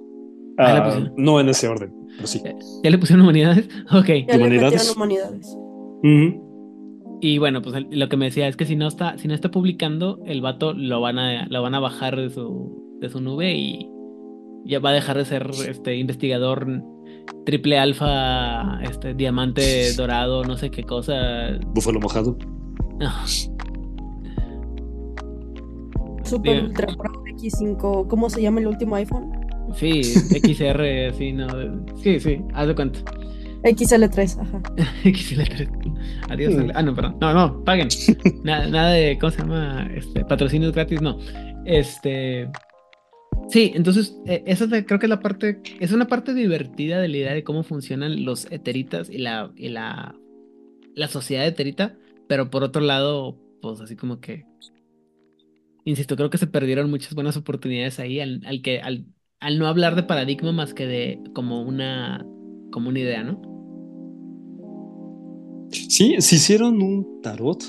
Ah, 0.57 0.91
Ah, 0.97 1.11
no 1.17 1.39
en 1.39 1.49
ese 1.49 1.67
orden, 1.67 1.93
pero 2.15 2.27
sí. 2.27 2.41
¿Ya 2.83 2.89
le 2.89 2.97
pusieron 2.97 3.23
humanidades? 3.23 3.69
Ok. 3.91 4.07
Ya 4.27 4.37
le 4.37 4.37
Humanidades. 4.37 4.95
humanidades. 4.95 5.55
Y 7.21 7.37
bueno, 7.39 7.61
pues 7.61 7.75
lo 7.89 8.09
que 8.09 8.17
me 8.17 8.25
decía 8.25 8.47
es 8.47 8.55
que 8.57 8.65
si 8.65 8.75
no 8.75 8.87
está, 8.87 9.17
si 9.17 9.27
no 9.27 9.33
está 9.33 9.49
publicando, 9.49 10.19
el 10.25 10.41
vato 10.41 10.73
lo 10.73 11.01
van 11.01 11.17
a, 11.19 11.47
lo 11.47 11.61
van 11.61 11.73
a 11.75 11.79
bajar 11.79 12.15
de 12.15 12.29
su, 12.29 12.97
de 13.01 13.09
su 13.09 13.21
nube 13.21 13.55
y 13.55 13.89
ya 14.65 14.79
va 14.79 14.89
a 14.89 14.93
dejar 14.93 15.17
de 15.17 15.25
ser 15.25 15.49
este 15.67 15.95
investigador 15.97 16.67
triple 17.45 17.79
alfa, 17.79 18.81
este 18.83 19.13
diamante 19.13 19.93
dorado, 19.93 20.43
no 20.43 20.57
sé 20.57 20.69
qué 20.69 20.83
cosa. 20.83 21.13
Búfalo 21.73 21.99
mojado. 21.99 22.37
No. 22.99 23.11
Super 26.27 26.53
Bien. 26.53 26.65
Ultra 26.67 26.87
Pro 26.87 27.23
X5. 27.25 28.07
¿Cómo 28.07 28.29
se 28.29 28.41
llama 28.41 28.59
el 28.59 28.67
último 28.67 28.95
iPhone? 28.95 29.31
Sí, 29.75 30.03
XR, 30.03 31.13
sí, 31.17 31.33
no. 31.33 31.47
Sí, 32.01 32.19
sí, 32.19 32.41
haz 32.53 32.67
de 32.67 32.75
cuenta. 32.75 32.99
XL3, 33.63 34.39
ajá. 34.41 34.61
XL3. 35.03 36.29
Adiós. 36.29 36.53
Mm. 36.55 36.71
Ah, 36.73 36.83
no, 36.83 36.95
perdón. 36.95 37.17
No, 37.19 37.33
no, 37.33 37.63
paguen. 37.63 37.89
nada, 38.43 38.67
nada 38.67 38.91
de, 38.91 39.17
¿cómo 39.19 39.31
se 39.31 39.39
llama? 39.39 39.89
Este, 39.93 40.23
patrocinios 40.23 40.73
gratis, 40.73 41.01
no. 41.01 41.17
Este. 41.65 42.49
Sí, 43.49 43.71
entonces, 43.75 44.17
eh, 44.25 44.43
esa 44.45 44.65
es 44.65 44.69
la- 44.69 44.85
creo 44.85 44.99
que 44.99 45.05
es 45.05 45.09
la 45.09 45.19
parte, 45.19 45.61
es 45.79 45.91
una 45.91 46.07
parte 46.07 46.33
divertida 46.33 46.99
de 46.99 47.07
la 47.07 47.17
idea 47.17 47.33
de 47.33 47.43
cómo 47.43 47.63
funcionan 47.63 48.25
los 48.25 48.49
eteritas 48.51 49.09
y 49.09 49.19
la, 49.19 49.51
y 49.55 49.69
la, 49.69 50.15
la 50.95 51.07
sociedad 51.07 51.45
eterita, 51.47 51.95
pero 52.27 52.49
por 52.49 52.63
otro 52.63 52.81
lado, 52.81 53.37
pues 53.61 53.79
así 53.79 53.95
como 53.95 54.19
que, 54.19 54.45
insisto, 55.89 56.15
creo 56.15 56.29
que 56.29 56.37
se 56.37 56.47
perdieron 56.47 56.89
muchas 56.89 57.13
buenas 57.13 57.37
oportunidades 57.37 57.99
ahí 57.99 58.19
al, 58.19 58.41
al 58.45 58.61
que, 58.61 58.81
al, 58.81 59.05
al 59.39 59.57
no 59.57 59.67
hablar 59.67 59.95
de 59.95 60.03
paradigma 60.03 60.51
más 60.51 60.73
que 60.73 60.85
de 60.85 61.21
como 61.33 61.61
una, 61.61 62.25
como 62.71 62.89
una 62.89 62.99
idea, 62.99 63.23
¿no? 63.23 63.41
Sí, 65.71 66.15
se 66.19 66.35
hicieron 66.35 66.81
un 66.81 67.21
tarot 67.21 67.63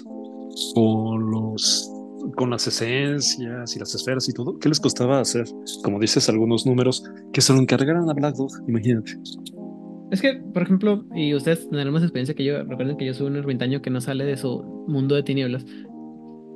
con 0.75 1.31
los 1.31 1.93
con 2.37 2.51
las 2.51 2.67
esencias 2.67 3.77
y 3.77 3.79
las 3.79 3.95
esferas 3.95 4.29
y 4.29 4.33
todo. 4.33 4.59
¿Qué 4.59 4.69
les 4.69 4.81
costaba 4.81 5.21
hacer? 5.21 5.47
Como 5.83 5.99
dices, 5.99 6.29
algunos 6.29 6.67
números 6.67 7.03
que 7.33 7.41
se 7.41 7.53
lo 7.53 7.61
encargaran 7.61 8.09
a 8.11 8.13
Black 8.13 8.35
Dog, 8.37 8.51
imagínate. 8.67 9.17
Es 10.11 10.21
que, 10.21 10.35
por 10.53 10.63
ejemplo, 10.63 11.05
y 11.15 11.35
ustedes 11.35 11.69
tendrán 11.69 11.93
más 11.93 12.03
experiencia 12.03 12.35
que 12.35 12.45
yo, 12.45 12.65
recuerden 12.65 12.97
que 12.97 13.07
yo 13.07 13.15
soy 13.15 13.29
un 13.29 13.37
ermitaño 13.37 13.83
que 13.83 13.91
no 13.91 14.01
sale 14.01 14.25
de 14.25 14.37
su 14.37 14.85
mundo 14.89 15.15
de 15.15 15.23
tinieblas. 15.23 15.65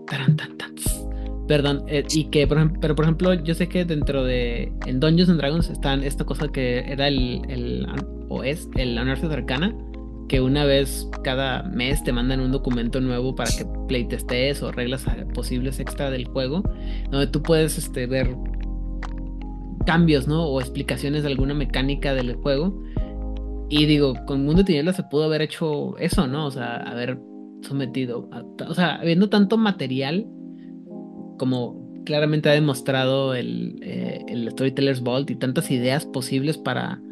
Taran, 0.06 0.36
tan, 0.36 0.56
tan, 0.56 0.74
tss. 0.74 1.11
Perdón, 1.48 1.82
eh, 1.88 2.04
y 2.14 2.24
que, 2.24 2.46
pero 2.46 2.94
por 2.94 3.04
ejemplo, 3.04 3.34
yo 3.34 3.54
sé 3.54 3.68
que 3.68 3.84
dentro 3.84 4.24
de, 4.24 4.72
en 4.86 5.00
Dungeons 5.00 5.28
and 5.28 5.40
Dragons 5.40 5.70
están 5.70 6.04
esta 6.04 6.24
cosa 6.24 6.48
que 6.48 6.78
era 6.80 7.08
el, 7.08 7.42
el 7.48 7.86
o 8.28 8.44
es 8.44 8.68
el 8.76 8.96
Unearthed 8.98 9.30
Arcana, 9.32 9.74
que 10.28 10.40
una 10.40 10.64
vez 10.64 11.08
cada 11.24 11.64
mes 11.64 12.02
te 12.04 12.12
mandan 12.12 12.40
un 12.40 12.52
documento 12.52 13.00
nuevo 13.00 13.34
para 13.34 13.50
que 13.50 13.66
playtestes 13.88 14.62
o 14.62 14.70
reglas 14.72 15.04
eh, 15.08 15.26
posibles 15.34 15.80
extra 15.80 16.10
del 16.10 16.26
juego, 16.26 16.62
donde 17.10 17.26
tú 17.26 17.42
puedes 17.42 17.76
este, 17.76 18.06
ver 18.06 18.34
cambios, 19.84 20.28
¿no? 20.28 20.44
O 20.44 20.60
explicaciones 20.60 21.22
de 21.24 21.28
alguna 21.30 21.54
mecánica 21.54 22.14
del 22.14 22.34
juego. 22.36 22.82
Y 23.68 23.86
digo, 23.86 24.14
con 24.26 24.44
Mundo 24.44 24.64
Tinieblas 24.64 24.96
se 24.96 25.02
pudo 25.02 25.24
haber 25.24 25.42
hecho 25.42 25.96
eso, 25.98 26.26
¿no? 26.26 26.46
O 26.46 26.50
sea, 26.50 26.76
haber 26.76 27.18
sometido, 27.62 28.28
a- 28.32 28.44
o 28.68 28.74
sea, 28.74 28.96
habiendo 28.96 29.28
tanto 29.28 29.56
material 29.56 30.26
como 31.42 32.04
claramente 32.04 32.48
ha 32.48 32.52
demostrado 32.52 33.34
el, 33.34 33.80
eh, 33.82 34.24
el 34.28 34.48
Storyteller's 34.52 35.02
Vault 35.02 35.28
y 35.28 35.34
tantas 35.34 35.72
ideas 35.72 36.06
posibles 36.06 36.56
para 36.56 37.02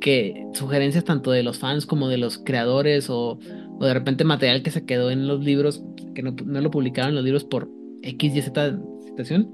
que 0.00 0.46
sugerencias 0.54 1.04
tanto 1.04 1.30
de 1.30 1.42
los 1.42 1.58
fans 1.58 1.84
como 1.84 2.08
de 2.08 2.16
los 2.16 2.38
creadores 2.38 3.10
o, 3.10 3.38
o 3.78 3.84
de 3.84 3.92
repente 3.92 4.24
material 4.24 4.62
que 4.62 4.70
se 4.70 4.86
quedó 4.86 5.10
en 5.10 5.28
los 5.28 5.44
libros, 5.44 5.84
que 6.14 6.22
no, 6.22 6.34
no 6.42 6.58
lo 6.62 6.70
publicaron 6.70 7.10
en 7.10 7.16
los 7.16 7.24
libros 7.26 7.44
por 7.44 7.68
X 8.00 8.34
y 8.34 8.40
Z 8.40 8.78
situación 9.04 9.52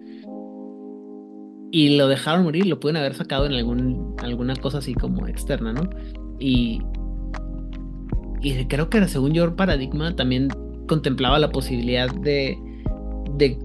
y 1.72 1.96
lo 1.96 2.06
dejaron 2.06 2.44
morir, 2.44 2.66
lo 2.66 2.78
pueden 2.78 2.96
haber 2.96 3.14
sacado 3.14 3.46
en 3.46 3.54
algún, 3.54 4.14
alguna 4.18 4.54
cosa 4.54 4.78
así 4.78 4.94
como 4.94 5.26
externa, 5.26 5.72
¿no? 5.72 5.90
Y, 6.38 6.80
y 8.40 8.66
creo 8.66 8.88
que 8.88 9.08
según 9.08 9.32
yo, 9.32 9.56
Paradigma 9.56 10.14
también 10.14 10.46
contemplaba 10.86 11.40
la 11.40 11.50
posibilidad 11.50 12.08
de, 12.20 12.56
de, 13.36 13.58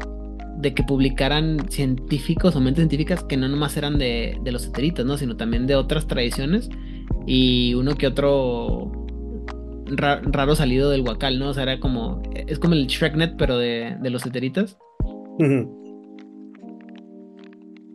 de 0.59 0.73
que 0.73 0.83
publicaran 0.83 1.69
científicos 1.69 2.55
o 2.55 2.59
mentes 2.61 2.81
científicas 2.81 3.23
que 3.23 3.37
no 3.37 3.47
nomás 3.47 3.77
eran 3.77 3.97
de, 3.97 4.37
de 4.43 4.51
los 4.51 4.65
eteritas, 4.65 5.05
¿no? 5.05 5.17
Sino 5.17 5.37
también 5.37 5.67
de 5.67 5.75
otras 5.75 6.07
tradiciones 6.07 6.69
y 7.25 7.73
uno 7.75 7.95
que 7.95 8.07
otro 8.07 8.91
ra- 9.85 10.21
raro 10.23 10.55
salido 10.55 10.89
del 10.89 11.01
Huacal, 11.01 11.39
¿no? 11.39 11.49
O 11.49 11.53
sea, 11.53 11.63
era 11.63 11.79
como, 11.79 12.21
es 12.33 12.59
como 12.59 12.73
el 12.73 12.87
Shreknet, 12.87 13.35
pero 13.37 13.57
de, 13.57 13.97
de 14.01 14.09
los 14.09 14.25
eteritas. 14.25 14.77
Ujú. 15.39 15.77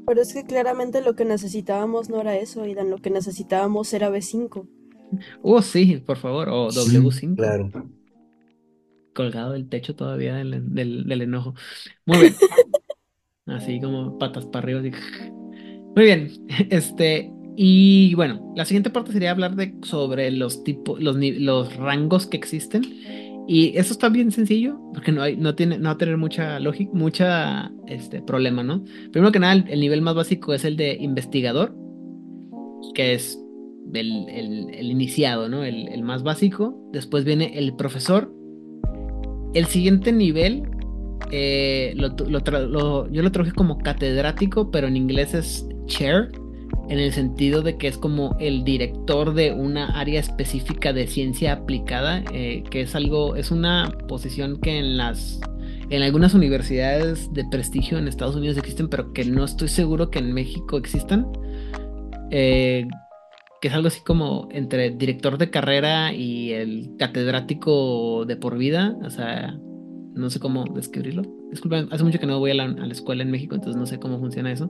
Pero 0.06 0.20
es 0.20 0.34
que 0.34 0.44
claramente 0.44 1.00
lo 1.00 1.14
que 1.14 1.24
necesitábamos 1.24 2.10
no 2.10 2.20
era 2.20 2.36
eso, 2.36 2.62
Aidan. 2.62 2.90
Lo 2.90 2.98
que 2.98 3.10
necesitábamos 3.10 3.92
era 3.94 4.10
B5. 4.10 4.66
Oh, 5.42 5.62
sí, 5.62 6.02
por 6.04 6.16
favor, 6.16 6.48
o 6.48 6.68
W5. 6.68 7.36
Claro. 7.36 7.70
Colgado 9.14 9.52
del 9.52 9.68
techo 9.68 9.94
todavía 9.96 10.36
del, 10.36 10.74
del, 10.74 11.22
enojo. 11.22 11.54
Muy 12.06 12.18
bien. 12.20 12.34
Así 13.46 13.80
como 13.80 14.18
patas 14.18 14.46
para 14.46 14.64
arriba. 14.64 14.80
Muy 15.94 16.04
bien. 16.04 16.30
Este. 16.70 17.30
Y 17.54 18.14
bueno, 18.14 18.52
la 18.56 18.64
siguiente 18.64 18.88
parte 18.90 19.12
sería 19.12 19.30
hablar 19.30 19.54
de 19.56 19.74
sobre 19.82 20.30
los 20.30 20.64
tipos, 20.64 20.98
los, 21.02 21.16
los 21.18 21.76
rangos 21.76 22.26
que 22.26 22.38
existen. 22.38 22.82
Y 23.46 23.76
eso 23.76 23.92
está 23.92 24.08
bien 24.08 24.30
sencillo, 24.32 24.80
porque 24.94 25.12
no 25.12 25.20
hay, 25.22 25.36
no 25.36 25.54
tiene, 25.54 25.76
no 25.76 25.86
va 25.86 25.90
a 25.92 25.98
tener 25.98 26.16
mucha 26.16 26.60
lógica, 26.60 26.90
mucha 26.94 27.72
este 27.88 28.22
problema, 28.22 28.62
¿no? 28.62 28.84
Primero 29.10 29.32
que 29.32 29.40
nada, 29.40 29.52
el, 29.54 29.64
el 29.68 29.80
nivel 29.80 30.00
más 30.00 30.14
básico 30.14 30.54
es 30.54 30.64
el 30.64 30.76
de 30.76 30.94
investigador, 30.94 31.74
que 32.94 33.14
es 33.14 33.38
el, 33.92 34.28
el- 34.28 34.70
el 34.74 34.90
iniciado, 34.90 35.48
¿no? 35.48 35.64
El 35.64 36.02
más 36.02 36.22
básico. 36.22 36.88
Después 36.92 37.24
viene 37.24 37.58
el 37.58 37.74
profesor, 37.76 38.32
el 39.54 39.66
siguiente 39.66 40.12
nivel, 40.12 40.64
eh, 41.30 41.94
lo 41.96 42.16
yo 42.16 43.22
lo 43.22 43.32
traduje 43.32 43.52
como 43.52 43.78
catedrático, 43.78 44.70
pero 44.70 44.88
en 44.88 44.96
inglés 44.96 45.34
es 45.34 45.66
chair, 45.86 46.30
en 46.88 46.98
el 46.98 47.12
sentido 47.12 47.62
de 47.62 47.76
que 47.76 47.88
es 47.88 47.96
como 47.96 48.36
el 48.40 48.64
director 48.64 49.34
de 49.34 49.52
una 49.52 49.98
área 49.98 50.20
específica 50.20 50.92
de 50.92 51.06
ciencia 51.06 51.52
aplicada, 51.52 52.22
eh, 52.32 52.64
que 52.70 52.82
es 52.82 52.94
algo, 52.94 53.36
es 53.36 53.50
una 53.50 53.90
posición 54.08 54.60
que 54.60 54.78
en 54.78 54.96
las, 54.96 55.40
en 55.90 56.02
algunas 56.02 56.34
universidades 56.34 57.32
de 57.32 57.44
prestigio 57.50 57.98
en 57.98 58.08
Estados 58.08 58.36
Unidos 58.36 58.56
existen, 58.56 58.88
pero 58.88 59.12
que 59.12 59.24
no 59.24 59.44
estoy 59.44 59.68
seguro 59.68 60.10
que 60.10 60.18
en 60.18 60.32
México 60.32 60.76
existan. 60.76 61.26
Eh, 62.30 62.86
que 63.62 63.68
es 63.68 63.74
algo 63.74 63.86
así 63.86 64.00
como 64.00 64.48
entre 64.50 64.90
director 64.90 65.38
de 65.38 65.48
carrera 65.48 66.12
y 66.12 66.50
el 66.50 66.96
catedrático 66.98 68.24
de 68.26 68.36
por 68.36 68.58
vida, 68.58 68.98
o 69.04 69.08
sea, 69.08 69.56
no 70.14 70.30
sé 70.30 70.40
cómo 70.40 70.64
describirlo. 70.64 71.22
Disculpen, 71.52 71.86
hace 71.92 72.02
mucho 72.02 72.18
que 72.18 72.26
no 72.26 72.40
voy 72.40 72.50
a 72.50 72.54
la, 72.54 72.64
a 72.64 72.86
la 72.86 72.92
escuela 72.92 73.22
en 73.22 73.30
México, 73.30 73.54
entonces 73.54 73.78
no 73.78 73.86
sé 73.86 74.00
cómo 74.00 74.18
funciona 74.18 74.50
eso. 74.50 74.68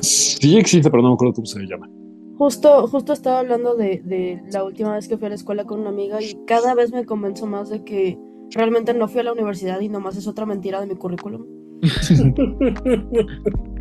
Sí 0.00 0.56
existe, 0.56 0.88
pero 0.92 1.02
no 1.02 1.08
me 1.08 1.14
acuerdo 1.14 1.34
cómo 1.34 1.46
se 1.46 1.58
llama. 1.66 1.90
Justo, 2.38 2.86
justo 2.86 3.12
estaba 3.12 3.40
hablando 3.40 3.74
de, 3.74 4.40
la 4.52 4.62
última 4.62 4.94
vez 4.94 5.08
que 5.08 5.18
fui 5.18 5.26
a 5.26 5.30
la 5.30 5.34
escuela 5.34 5.64
con 5.64 5.80
una 5.80 5.90
amiga 5.90 6.22
y 6.22 6.38
cada 6.46 6.76
vez 6.76 6.92
me 6.92 7.04
convenzo 7.04 7.46
más 7.46 7.68
de 7.68 7.82
que 7.82 8.16
realmente 8.52 8.94
no 8.94 9.08
fui 9.08 9.22
a 9.22 9.24
la 9.24 9.32
universidad 9.32 9.80
y 9.80 9.88
nomás 9.88 10.16
es 10.16 10.28
otra 10.28 10.46
mentira 10.46 10.80
de 10.80 10.86
mi 10.86 10.94
currículum. 10.94 11.46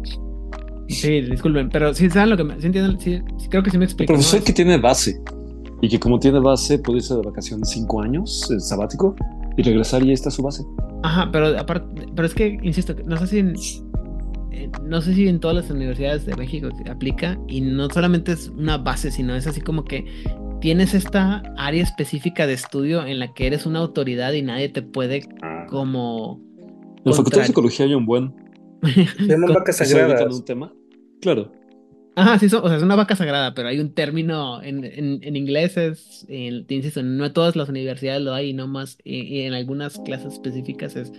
sí, 0.92 1.22
disculpen, 1.22 1.70
pero 1.70 1.94
si 1.94 2.10
saben 2.10 2.30
lo 2.30 2.38
que 2.38 2.44
me. 2.44 2.54
entienden? 2.54 3.00
Sí, 3.00 3.22
creo 3.50 3.64
que 3.64 3.72
sí 3.72 3.78
me 3.78 3.86
explico. 3.86 4.12
El 4.12 4.18
profesor 4.18 4.44
que 4.44 4.54
tiene 4.54 4.78
base 4.78 5.22
y 5.82 5.90
que 5.90 6.00
como 6.00 6.20
tiene 6.20 6.40
base 6.40 6.78
puede 6.80 7.00
irse 7.00 7.16
de 7.16 7.22
vacaciones 7.22 7.70
cinco 7.70 8.02
años, 8.02 8.50
el 8.52 8.62
sabático, 8.62 9.16
y 9.58 9.64
regresar 9.64 10.04
y 10.04 10.12
esta 10.12 10.30
es 10.30 10.36
su 10.36 10.44
base. 10.44 10.64
Ajá, 11.04 11.30
pero 11.32 11.58
aparte, 11.60 12.06
pero 12.16 12.26
es 12.26 12.34
que, 12.34 12.60
insisto, 12.62 12.96
no 13.06 13.18
sé 13.18 13.28
si 13.28 13.40
en, 13.40 13.56
no 14.84 15.02
sé 15.02 15.14
si 15.14 15.28
en 15.28 15.40
todas 15.40 15.56
las 15.56 15.70
universidades 15.70 16.26
de 16.26 16.36
México 16.36 16.70
aplica 16.90 17.40
y 17.48 17.62
no 17.62 17.90
solamente 17.90 18.34
es 18.34 18.50
una 18.50 18.78
base, 18.78 19.12
sino 19.12 19.36
es 19.36 19.48
así 19.48 19.62
como 19.62 19.84
que 19.84 20.06
tienes 20.60 20.94
esta 20.94 21.42
área 21.58 21.84
específica 21.84 22.46
de 22.46 22.54
estudio 22.54 23.06
en 23.06 23.20
la 23.20 23.34
que 23.34 23.48
eres 23.48 23.66
una 23.66 23.80
autoridad 23.80 24.34
y 24.34 24.42
nadie 24.42 24.70
te 24.70 24.82
puede 24.82 25.28
ah. 25.42 25.66
como... 25.70 26.40
En 27.04 27.12
la 27.12 27.14
Facultad 27.14 27.42
de 27.42 27.48
Psicología 27.48 27.86
hay 27.86 27.96
un 27.96 28.06
buen... 28.06 28.34
Se 28.84 29.28
llaman 29.28 29.54
vacas 29.54 29.78
sagradas. 29.78 30.34
un 30.34 30.46
tema? 30.46 30.74
Claro. 31.22 31.52
Ajá, 32.16 32.38
sí, 32.40 32.48
o 32.48 32.68
sea, 32.68 32.76
es 32.76 32.84
una 32.84 32.96
vaca 32.96 33.16
sagrada, 33.16 33.54
pero 33.54 33.70
hay 33.70 33.80
un 33.80 33.94
término 33.94 34.62
en, 34.62 34.84
en, 34.84 35.36
inglés, 35.36 35.78
es, 35.78 36.26
en, 36.28 36.66
te 36.66 36.76
insisto, 36.76 37.02
no 37.02 37.32
todas 37.32 37.56
las 37.56 37.70
universidades 37.70 38.22
lo 38.22 38.34
hay, 38.34 38.54
no 38.54 38.68
más, 38.68 38.98
y, 39.06 39.42
en 39.42 39.54
algunas 39.54 39.98
clases 40.00 40.34
específicas 40.34 40.98
es 40.98 41.12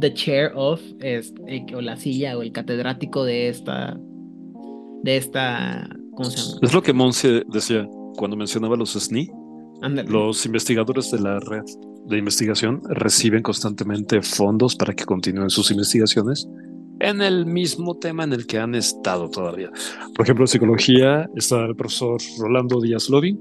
the 0.00 0.12
chair 0.14 0.50
of, 0.54 0.80
es, 1.00 1.34
eh, 1.46 1.66
o 1.74 1.82
la 1.82 1.96
silla, 1.96 2.38
o 2.38 2.42
el 2.42 2.52
catedrático 2.52 3.24
de 3.24 3.48
esta, 3.48 3.98
de 5.02 5.16
esta, 5.18 5.90
¿cómo 6.14 6.30
se 6.30 6.38
llama? 6.38 6.58
Es 6.62 6.72
lo 6.72 6.82
que 6.82 6.92
Monse 6.94 7.42
decía 7.48 7.86
cuando 8.16 8.36
mencionaba 8.36 8.76
los 8.76 8.92
SNI. 8.92 9.30
Los 10.08 10.44
investigadores 10.44 11.10
de 11.10 11.20
la 11.20 11.40
red 11.40 11.64
de 12.06 12.18
investigación 12.18 12.82
reciben 12.88 13.42
constantemente 13.42 14.20
fondos 14.20 14.76
para 14.76 14.92
que 14.92 15.04
continúen 15.04 15.48
sus 15.48 15.70
investigaciones 15.70 16.46
en 17.00 17.22
el 17.22 17.46
mismo 17.46 17.96
tema 17.96 18.24
en 18.24 18.32
el 18.32 18.46
que 18.46 18.58
han 18.58 18.74
estado 18.74 19.28
todavía. 19.28 19.70
Por 20.14 20.24
ejemplo, 20.24 20.44
en 20.44 20.48
psicología 20.48 21.28
está 21.34 21.64
el 21.64 21.74
profesor 21.74 22.20
Rolando 22.38 22.80
Díaz 22.80 23.08
Loving, 23.08 23.40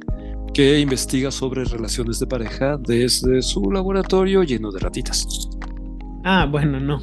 que 0.53 0.79
investiga 0.79 1.29
sobre 1.29 1.65
relaciones 1.65 2.19
de 2.19 2.27
pareja 2.27 2.77
desde 2.77 3.41
su 3.41 3.71
laboratorio 3.71 4.43
lleno 4.43 4.71
de 4.71 4.79
ratitas. 4.79 5.49
Ah, 6.23 6.47
bueno, 6.49 6.79
no. 6.79 6.99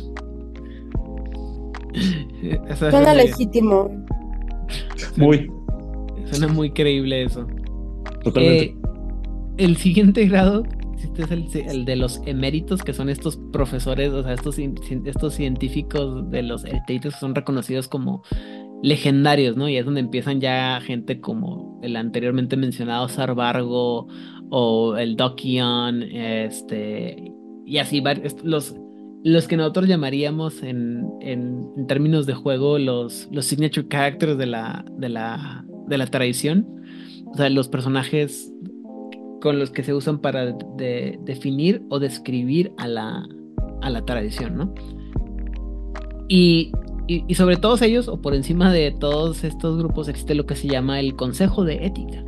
Suena 2.78 3.14
legítimo. 3.14 3.90
Muy. 5.16 5.50
Suena 6.30 6.48
muy 6.48 6.70
creíble 6.72 7.24
eso. 7.24 7.46
Totalmente. 8.24 8.64
Eh, 8.64 8.76
el 9.58 9.76
siguiente 9.76 10.26
grado 10.26 10.64
este 11.02 11.22
es 11.22 11.30
el, 11.54 11.84
de 11.84 11.96
los 11.96 12.20
eméritos, 12.26 12.82
que 12.82 12.92
son 12.92 13.08
estos 13.08 13.38
profesores, 13.52 14.10
o 14.10 14.22
sea, 14.22 14.32
estos, 14.32 14.58
estos 14.58 15.34
científicos 15.34 16.30
de 16.30 16.42
los 16.42 16.64
eritreitos 16.64 17.14
que 17.14 17.20
son 17.20 17.34
reconocidos 17.34 17.88
como 17.88 18.22
legendarios, 18.82 19.56
¿no? 19.56 19.68
Y 19.68 19.76
es 19.76 19.84
donde 19.84 20.00
empiezan 20.00 20.40
ya 20.40 20.80
gente 20.80 21.20
como 21.20 21.80
el 21.82 21.96
anteriormente 21.96 22.56
mencionado 22.56 23.08
Sarvargo 23.08 24.06
o 24.50 24.96
el 24.96 25.16
Dokion, 25.16 26.02
este, 26.02 27.32
y 27.64 27.78
así 27.78 28.02
los, 28.44 28.74
los 29.24 29.48
que 29.48 29.56
nosotros 29.56 29.88
llamaríamos 29.88 30.62
en, 30.62 31.04
en, 31.20 31.86
términos 31.88 32.26
de 32.26 32.34
juego 32.34 32.78
los, 32.78 33.28
los 33.32 33.44
signature 33.46 33.88
characters 33.88 34.38
de 34.38 34.46
la, 34.46 34.84
de 34.98 35.08
la, 35.08 35.64
de 35.88 35.98
la 35.98 36.06
tradición, 36.06 36.66
o 37.26 37.36
sea, 37.36 37.50
los 37.50 37.68
personajes 37.68 38.52
con 39.46 39.60
los 39.60 39.70
que 39.70 39.84
se 39.84 39.94
usan 39.94 40.18
para 40.18 40.56
definir 40.76 41.86
o 41.88 42.00
describir 42.00 42.72
a 42.78 42.88
la, 42.88 43.24
a 43.80 43.90
la 43.90 44.04
tradición, 44.04 44.56
¿no? 44.56 44.74
Y, 46.26 46.72
y, 47.06 47.32
sobre 47.36 47.56
todos 47.56 47.80
ellos, 47.82 48.08
o 48.08 48.20
por 48.20 48.34
encima 48.34 48.72
de 48.72 48.90
todos 48.90 49.44
estos 49.44 49.78
grupos, 49.78 50.08
existe 50.08 50.34
lo 50.34 50.46
que 50.46 50.56
se 50.56 50.66
llama 50.66 50.98
el 50.98 51.14
Consejo 51.14 51.62
de 51.62 51.86
Ética. 51.86 52.24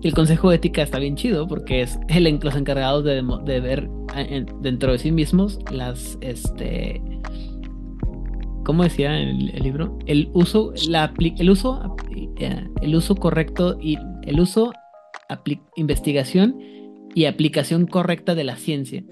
El 0.00 0.14
Consejo 0.14 0.48
de 0.48 0.54
Ética 0.54 0.82
está 0.82 1.00
bien 1.00 1.16
chido 1.16 1.48
porque 1.48 1.82
es 1.82 1.98
el, 2.06 2.38
los 2.40 2.54
encargados 2.54 3.02
de, 3.02 3.20
ver 3.60 3.90
dentro 4.60 4.92
de 4.92 4.98
sí 4.98 5.10
mismos 5.10 5.58
las, 5.72 6.16
este, 6.20 7.02
¿cómo 8.64 8.84
decía 8.84 9.18
el, 9.18 9.50
el 9.50 9.62
libro? 9.64 9.98
El 10.06 10.30
uso, 10.34 10.72
la, 10.86 11.12
el 11.18 11.50
uso, 11.50 11.96
eh, 12.36 12.68
el 12.80 12.94
uso 12.94 13.16
correcto 13.16 13.76
y 13.80 13.98
el 14.22 14.38
uso 14.38 14.72
investigación 15.76 16.58
y 17.14 17.26
aplicación 17.26 17.86
correcta 17.86 18.34
de 18.34 18.44
la 18.44 18.56
ciencia. 18.56 19.04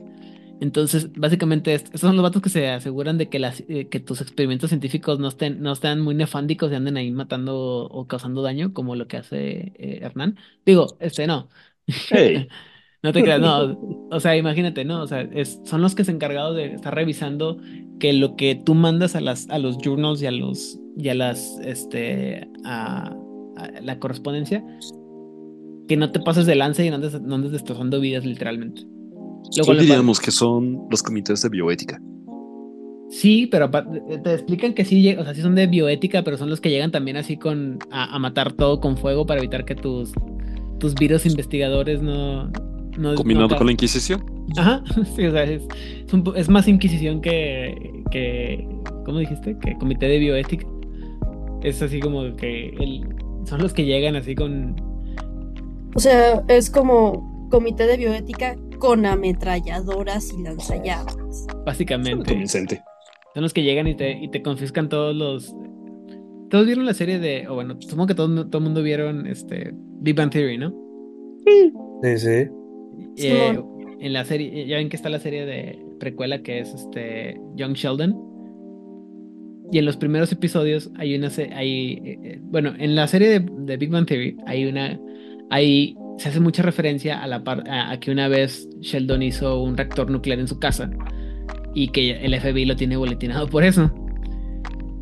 Entonces, 0.61 1.13
básicamente, 1.15 1.75
estos 1.75 2.01
son 2.01 2.15
los 2.15 2.23
vatos 2.23 2.41
que 2.41 2.49
se 2.49 2.69
aseguran 2.69 3.19
de 3.19 3.29
que, 3.29 3.41
las, 3.41 3.65
eh, 3.69 3.89
que 3.89 3.99
tus 3.99 4.21
experimentos 4.21 4.71
científicos 4.71 5.19
no 5.19 5.27
estén, 5.27 5.61
no 5.61 5.73
estén 5.73 6.01
muy 6.01 6.15
nefándicos 6.15 6.71
y 6.71 6.77
anden 6.77 6.97
ahí 6.97 7.11
matando 7.11 7.57
o 7.87 8.07
causando 8.07 8.43
daño, 8.43 8.73
como 8.73 8.95
lo 8.95 9.09
que 9.09 9.17
hace 9.17 9.73
eh, 9.75 9.99
Hernán. 10.03 10.39
Digo, 10.65 10.97
este 11.01 11.27
no. 11.27 11.49
no 13.03 13.13
te 13.13 13.23
creas, 13.25 13.41
no. 13.41 14.09
O 14.13 14.21
sea, 14.21 14.37
imagínate, 14.37 14.85
¿no? 14.85 15.03
O 15.03 15.09
sea, 15.09 15.23
es, 15.23 15.61
son 15.65 15.83
los 15.83 15.97
que 15.97 16.05
se 16.05 16.13
encargados 16.13 16.55
de 16.55 16.75
estar 16.75 16.95
revisando 16.95 17.59
que 17.99 18.13
lo 18.13 18.37
que 18.37 18.55
tú 18.55 18.75
mandas 18.75 19.17
a, 19.17 19.21
las, 19.21 19.51
a 19.51 19.59
los 19.59 19.79
journals 19.79 20.23
y 20.23 20.27
a 20.27 20.31
los 20.31 20.79
y 20.97 21.09
a 21.09 21.15
las 21.15 21.59
este 21.65 22.49
a 22.65 23.17
la 23.81 23.99
correspondencia 23.99 24.65
que 25.93 25.97
no 25.99 26.11
te 26.11 26.20
pases 26.20 26.47
de 26.47 26.55
lance 26.55 26.86
y 26.86 26.88
no 26.88 26.97
andes, 26.97 27.53
destrozando 27.53 28.01
vidas 28.01 28.24
literalmente. 28.24 28.80
Luego 29.59 29.74
diríamos 29.74 30.20
que 30.20 30.30
son 30.30 30.86
los 30.90 31.03
comités 31.03 31.43
de 31.43 31.51
bioética. 31.51 32.01
Sí, 33.11 33.47
pero 33.47 33.70
te 33.70 34.32
explican 34.32 34.72
que 34.72 34.86
sí, 34.86 35.14
o 35.14 35.22
sea, 35.22 35.34
sí 35.34 35.43
son 35.43 35.55
de 35.55 35.66
bioética, 35.66 36.22
pero 36.24 36.38
son 36.38 36.49
los 36.49 36.62
que 36.62 36.70
llegan 36.70 36.93
también 36.93 37.18
así 37.18 37.36
con 37.36 37.78
a, 37.90 38.18
matar 38.18 38.55
todo 38.55 38.80
con 38.80 38.97
fuego 38.97 39.26
para 39.26 39.40
evitar 39.40 39.66
que 39.66 39.74
tus, 39.74 40.12
tus 40.78 40.95
virus 40.95 41.26
investigadores 41.26 42.01
no... 42.01 42.51
no 42.97 43.14
Combinado 43.14 43.55
con 43.55 43.66
la 43.66 43.72
Inquisición. 43.72 44.24
Ajá, 44.57 44.82
sí, 45.14 45.26
o 45.26 45.30
sea, 45.30 45.45
es, 45.45 45.62
es, 46.36 46.49
más 46.49 46.68
Inquisición 46.68 47.20
que, 47.20 48.03
que, 48.11 48.66
¿cómo 49.05 49.18
dijiste? 49.18 49.59
Que 49.59 49.76
comité 49.76 50.09
de 50.09 50.18
bioética. 50.18 50.66
Es 51.62 51.82
así 51.82 52.01
como 52.01 52.34
que 52.36 52.70
el, 52.80 53.07
son 53.45 53.61
los 53.61 53.74
que 53.74 53.84
llegan 53.84 54.16
así 54.16 54.34
con 54.34 54.91
o 55.95 56.01
sea, 56.01 56.43
es 56.49 56.70
como 56.70 57.49
comité 57.51 57.86
de 57.86 57.97
bioética 57.97 58.57
con 58.78 59.07
ametralladoras 59.07 60.32
y 60.32 60.43
lanzallamas. 60.43 61.47
Básicamente. 61.64 62.47
Son 62.49 63.43
los 63.43 63.53
que 63.53 63.62
llegan 63.62 63.86
y 63.86 63.95
te, 63.95 64.11
y 64.11 64.28
te 64.28 64.43
confiscan 64.43 64.88
todos 64.88 65.14
los. 65.14 65.55
Todos 66.51 66.66
vieron 66.66 66.84
la 66.84 66.95
serie 66.95 67.18
de. 67.18 67.47
O 67.49 67.55
bueno, 67.55 67.76
supongo 67.80 68.09
que 68.09 68.14
todo, 68.14 68.47
todo 68.49 68.59
el 68.59 68.64
mundo 68.64 68.82
vieron 68.82 69.26
este. 69.26 69.72
Big 69.74 70.16
Bang 70.16 70.30
Theory, 70.30 70.59
¿no? 70.59 70.74
Sí, 72.03 72.18
sí. 72.18 72.49
Eh, 73.18 73.62
en 74.01 74.12
la 74.12 74.24
serie, 74.24 74.66
ya 74.66 74.76
ven 74.76 74.88
que 74.88 74.97
está 74.97 75.09
la 75.09 75.20
serie 75.20 75.47
de 75.47 75.78
precuela 76.01 76.43
que 76.43 76.59
es 76.61 76.74
este 76.74 77.40
Young 77.55 77.74
Sheldon. 77.74 78.14
Y 79.70 79.78
en 79.78 79.86
los 79.86 79.97
primeros 79.97 80.32
episodios 80.32 80.90
hay 80.97 81.14
una. 81.14 81.30
Hay, 81.55 81.93
eh, 82.05 82.18
eh, 82.24 82.38
bueno, 82.43 82.74
en 82.78 82.97
la 82.97 83.07
serie 83.07 83.28
de, 83.28 83.40
de 83.40 83.76
Big 83.76 83.90
Bang 83.90 84.07
Theory 84.07 84.36
hay 84.47 84.66
una 84.66 84.99
ahí 85.53 85.97
se 86.19 86.31
hace 86.31 86.41
mucha 86.41 86.63
referencia 86.63 87.23
a, 87.23 87.27
la 87.27 87.43
a, 87.47 88.01
que 88.01 88.11
una 88.11 88.27
vez 88.29 88.69
Sheldon 88.81 89.23
hizo 89.23 89.61
un 89.61 89.77
reactor 89.77 90.11
nuclear 90.11 90.41
en 90.41 90.49
su 90.49 90.59
casa 90.59 90.91
y 91.75 91.89
que 91.89 92.13
el 92.25 92.39
FBI 92.39 92.65
lo 92.65 92.75
tiene 92.75 92.97
boletinado 92.97 93.47
por 93.47 93.63
eso. 93.63 93.91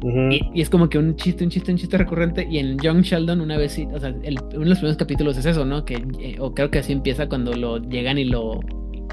y, 0.02 0.60
es 0.60 0.68
como 0.68 0.88
que 0.88 0.98
un 0.98 1.14
chiste, 1.16 1.44
un 1.44 1.50
chiste, 1.50 1.70
un 1.70 1.78
chiste 1.78 1.96
recurrente. 1.96 2.46
Y 2.50 2.58
en 2.58 2.78
Young 2.78 3.02
Sheldon, 3.02 3.40
una 3.40 3.56
vez, 3.58 3.78
o 3.92 4.00
sea, 4.00 4.10
uno 4.10 4.20
de 4.20 4.66
los 4.66 4.78
primeros 4.78 4.96
capítulos 4.96 5.36
es 5.36 5.46
eso, 5.46 5.64
¿no? 5.64 5.84
Que, 5.84 6.02
eh, 6.18 6.36
o 6.40 6.52
creo 6.52 6.70
que 6.70 6.80
así 6.80 6.92
empieza 6.92 7.28
cuando 7.28 7.52
lo 7.52 7.78
llegan 7.78 8.18
y 8.18 8.24
lo. 8.24 8.60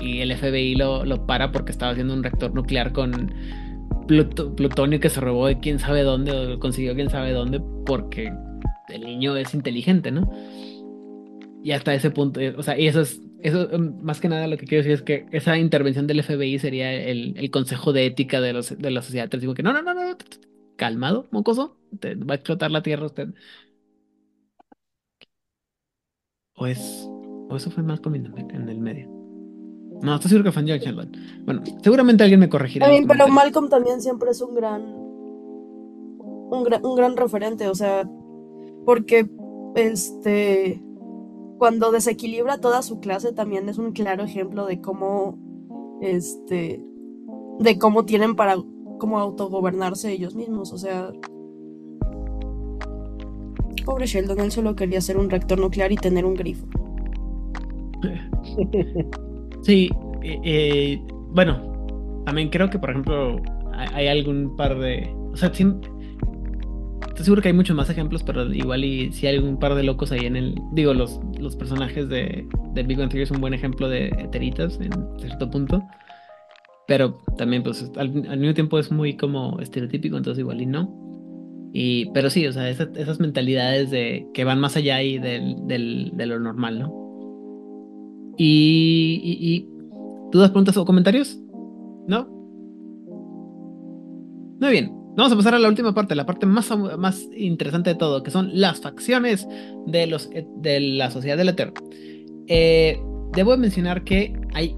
Y 0.01 0.19
el 0.19 0.35
FBI 0.35 0.75
lo, 0.75 1.05
lo 1.05 1.25
para 1.25 1.51
porque 1.51 1.71
estaba 1.71 1.91
haciendo 1.91 2.13
un 2.13 2.23
reactor 2.23 2.53
nuclear 2.53 2.91
con 2.93 3.33
plutonio 4.07 4.99
que 4.99 5.09
se 5.09 5.19
robó 5.19 5.47
de 5.47 5.59
quién 5.59 5.79
sabe 5.79 6.03
dónde, 6.03 6.31
o 6.31 6.59
consiguió 6.59 6.95
quién 6.95 7.09
sabe 7.09 7.31
dónde, 7.33 7.59
porque 7.85 8.31
el 8.89 9.01
niño 9.01 9.35
es 9.35 9.53
inteligente, 9.53 10.11
¿no? 10.11 10.31
Y 11.63 11.71
hasta 11.71 11.93
ese 11.93 12.11
punto, 12.11 12.39
o 12.57 12.63
sea, 12.63 12.79
y 12.79 12.87
eso 12.87 13.01
es, 13.01 13.21
eso 13.41 13.67
mm, 13.77 14.03
más 14.03 14.19
que 14.19 14.29
nada 14.29 14.47
lo 14.47 14.57
que 14.57 14.65
quiero 14.65 14.83
decir 14.83 14.93
es 14.93 15.01
que 15.01 15.25
esa 15.31 15.57
intervención 15.57 16.07
del 16.07 16.23
FBI 16.23 16.59
sería 16.59 16.93
el, 16.93 17.35
el 17.37 17.51
consejo 17.51 17.93
de 17.93 18.05
ética 18.05 18.41
de, 18.41 18.53
los, 18.53 18.77
de 18.77 18.91
la 18.91 19.01
sociedad. 19.01 19.29
Te 19.29 19.37
digo 19.37 19.53
que 19.53 19.63
no, 19.63 19.73
no, 19.73 19.81
no, 19.81 19.93
no, 19.93 20.17
calmado, 20.75 21.27
mocoso, 21.31 21.77
te 21.99 22.15
va 22.15 22.33
a 22.33 22.35
explotar 22.35 22.71
la 22.71 22.83
tierra 22.83 23.05
usted. 23.07 23.29
O 26.55 26.65
es, 26.65 27.07
o 27.49 27.55
eso 27.55 27.69
fue 27.69 27.83
más 27.83 27.99
en 28.05 28.69
el 28.69 28.79
medio. 28.79 29.09
No, 30.01 30.15
estoy 30.15 30.29
seguro 30.29 30.45
que 30.45 30.51
fue 30.51 30.61
en 30.61 30.67
Sheldon. 30.67 31.11
Bueno, 31.43 31.63
seguramente 31.81 32.23
alguien 32.23 32.39
me 32.39 32.49
corregirá. 32.49 32.87
pero 33.07 33.27
Malcolm 33.27 33.69
también 33.69 34.01
siempre 34.01 34.31
es 34.31 34.41
un 34.41 34.53
gran, 34.53 34.81
un 34.83 36.63
gran, 36.63 36.85
un 36.85 36.95
gran 36.95 37.17
referente, 37.17 37.67
o 37.67 37.75
sea, 37.75 38.07
porque 38.85 39.27
este, 39.75 40.81
cuando 41.57 41.91
desequilibra 41.91 42.59
toda 42.59 42.81
su 42.81 42.99
clase 42.99 43.33
también 43.33 43.67
es 43.69 43.77
un 43.77 43.91
claro 43.91 44.23
ejemplo 44.23 44.65
de 44.65 44.81
cómo, 44.81 45.37
este, 46.01 46.83
de 47.59 47.79
cómo 47.79 48.05
tienen 48.05 48.35
para 48.35 48.55
cómo 48.99 49.19
autogobernarse 49.19 50.11
ellos 50.11 50.35
mismos, 50.35 50.73
o 50.73 50.77
sea, 50.77 51.11
pobre 53.85 54.05
Sheldon, 54.05 54.39
él 54.41 54.51
solo 54.51 54.75
quería 54.75 54.99
ser 54.99 55.17
un 55.17 55.29
reactor 55.29 55.59
nuclear 55.59 55.91
y 55.91 55.95
tener 55.95 56.25
un 56.25 56.35
grifo. 56.35 56.67
Sí, 59.63 59.89
eh, 60.21 60.39
eh, 60.45 61.01
bueno, 61.31 62.23
también 62.25 62.49
creo 62.49 62.69
que, 62.69 62.79
por 62.79 62.91
ejemplo, 62.91 63.41
hay, 63.73 64.07
algún 64.07 64.55
par 64.55 64.77
de. 64.79 65.13
O 65.33 65.35
sea, 65.35 65.51
estoy 67.17 67.25
seguro 67.25 67.41
que 67.41 67.47
hay 67.47 67.53
muchos 67.55 67.75
más 67.75 67.89
ejemplos, 67.89 68.21
pero 68.21 68.53
igual 68.53 68.83
y 68.83 69.11
si 69.11 69.25
hay 69.25 69.37
algún 69.37 69.57
par 69.57 69.73
de 69.73 69.81
locos 69.81 70.11
ahí 70.11 70.27
en 70.27 70.35
el. 70.35 70.55
Digo, 70.73 70.93
los, 70.93 71.19
los 71.39 71.55
personajes 71.55 72.07
de, 72.09 72.47
de 72.73 72.83
Big 72.83 72.95
Bang 72.95 73.09
Theory 73.09 73.23
es 73.23 73.31
un 73.31 73.41
buen 73.41 73.55
ejemplo 73.55 73.89
de 73.89 74.09
eteritas 74.09 74.79
en 74.79 74.91
cierto 75.19 75.49
punto. 75.49 75.83
Pero 76.87 77.17
también, 77.35 77.63
pues, 77.63 77.91
al, 77.97 78.11
mismo 78.11 78.53
tiempo 78.53 78.77
es 78.77 78.91
muy 78.91 79.17
como 79.17 79.59
estereotípico, 79.59 80.15
entonces 80.15 80.41
igual 80.41 80.61
y 80.61 80.67
no. 80.67 80.93
Y, 81.73 82.11
pero 82.11 82.29
sí, 82.29 82.45
o 82.45 82.53
sea, 82.53 82.69
esas, 82.69 83.19
mentalidades 83.19 83.89
de 83.89 84.27
que 84.35 84.43
van 84.43 84.59
más 84.59 84.77
allá 84.77 85.01
y 85.01 85.17
del, 85.17 85.55
del, 85.65 86.11
de 86.13 86.25
lo 86.27 86.39
normal, 86.39 86.79
¿no? 86.79 88.35
Y, 88.37 89.19
y, 89.23 89.67
¿Dudas, 90.31 90.51
preguntas 90.51 90.77
o 90.77 90.85
comentarios? 90.85 91.39
¿No? 92.07 92.27
Muy 94.59 94.71
bien. 94.71 94.96
Vamos 95.17 95.33
a 95.33 95.35
pasar 95.35 95.55
a 95.55 95.59
la 95.59 95.67
última 95.67 95.95
parte, 95.95 96.13
la 96.13 96.27
parte 96.27 96.45
más, 96.45 96.71
más 96.99 97.27
interesante 97.35 97.89
de 97.89 97.95
todo, 97.95 98.21
que 98.21 98.29
son 98.29 98.51
las 98.53 98.79
facciones 98.79 99.47
de, 99.87 100.05
los, 100.05 100.29
de 100.57 100.79
la 100.79 101.09
sociedad 101.09 101.35
del 101.35 101.49
Eterno. 101.49 101.73
Eh, 102.45 103.01
debo 103.33 103.57
mencionar 103.57 104.03
que 104.03 104.39
hay, 104.53 104.75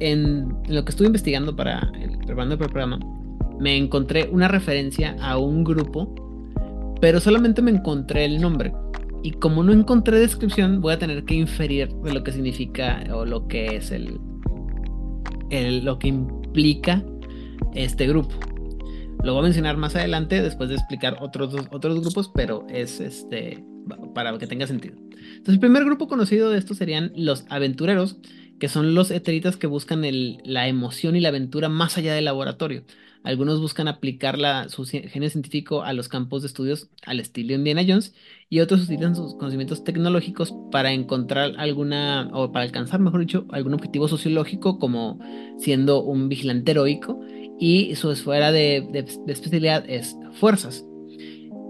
en, 0.00 0.46
lo 0.68 0.84
que 0.84 0.90
estuve 0.90 1.06
investigando 1.06 1.56
para 1.56 1.90
el, 1.98 2.18
preparando 2.18 2.56
el 2.56 2.58
programa, 2.58 3.00
me 3.58 3.74
encontré 3.78 4.28
una 4.30 4.46
referencia 4.46 5.16
a 5.22 5.38
un 5.38 5.64
grupo, 5.64 6.14
pero 7.00 7.18
solamente 7.18 7.62
me 7.62 7.70
encontré 7.70 8.26
el 8.26 8.42
nombre. 8.42 8.74
Y 9.22 9.30
como 9.30 9.62
no 9.62 9.72
encontré 9.72 10.20
descripción, 10.20 10.82
voy 10.82 10.92
a 10.92 10.98
tener 10.98 11.24
que 11.24 11.34
inferir 11.34 11.88
de 11.88 12.12
lo 12.12 12.22
que 12.22 12.32
significa 12.32 13.02
o 13.10 13.24
lo 13.24 13.48
que 13.48 13.76
es 13.76 13.90
el, 13.90 14.20
el 15.48 15.82
lo 15.82 15.98
que 15.98 16.08
implica 16.08 17.02
este 17.72 18.06
grupo. 18.06 18.51
Lo 19.22 19.34
voy 19.34 19.40
a 19.40 19.44
mencionar 19.44 19.76
más 19.76 19.94
adelante 19.94 20.42
después 20.42 20.68
de 20.68 20.74
explicar 20.74 21.18
otros, 21.20 21.54
otros 21.70 22.00
grupos, 22.00 22.30
pero 22.34 22.66
es 22.68 23.00
este 23.00 23.64
para 24.14 24.36
que 24.38 24.46
tenga 24.46 24.66
sentido. 24.66 24.96
Entonces, 24.96 25.54
el 25.54 25.60
primer 25.60 25.84
grupo 25.84 26.08
conocido 26.08 26.50
de 26.50 26.58
estos 26.58 26.78
serían 26.78 27.12
los 27.14 27.44
aventureros, 27.48 28.16
que 28.58 28.68
son 28.68 28.94
los 28.94 29.10
eteritas 29.10 29.56
que 29.56 29.66
buscan 29.66 30.04
el, 30.04 30.38
la 30.44 30.66
emoción 30.66 31.14
y 31.14 31.20
la 31.20 31.28
aventura 31.28 31.68
más 31.68 31.98
allá 31.98 32.14
del 32.14 32.24
laboratorio. 32.24 32.84
Algunos 33.24 33.60
buscan 33.60 33.86
aplicar 33.86 34.36
la, 34.36 34.68
su 34.68 34.84
genio 34.84 35.30
científico 35.30 35.82
a 35.82 35.92
los 35.92 36.08
campos 36.08 36.42
de 36.42 36.48
estudios 36.48 36.88
al 37.06 37.20
estilo 37.20 37.54
Indiana 37.54 37.84
Jones 37.86 38.14
y 38.50 38.58
otros 38.58 38.82
utilizan 38.82 39.14
sus 39.14 39.34
conocimientos 39.34 39.84
tecnológicos 39.84 40.52
para 40.72 40.92
encontrar 40.92 41.52
alguna, 41.58 42.28
o 42.32 42.50
para 42.50 42.64
alcanzar, 42.64 42.98
mejor 42.98 43.20
dicho, 43.20 43.46
algún 43.50 43.74
objetivo 43.74 44.08
sociológico 44.08 44.80
como 44.80 45.20
siendo 45.58 46.02
un 46.02 46.28
vigilante 46.28 46.72
heroico 46.72 47.20
y 47.62 47.94
su 47.94 48.10
esfera 48.10 48.50
de, 48.50 48.84
de, 48.90 49.32
especialidad 49.32 49.88
es 49.88 50.16
fuerzas. 50.32 50.84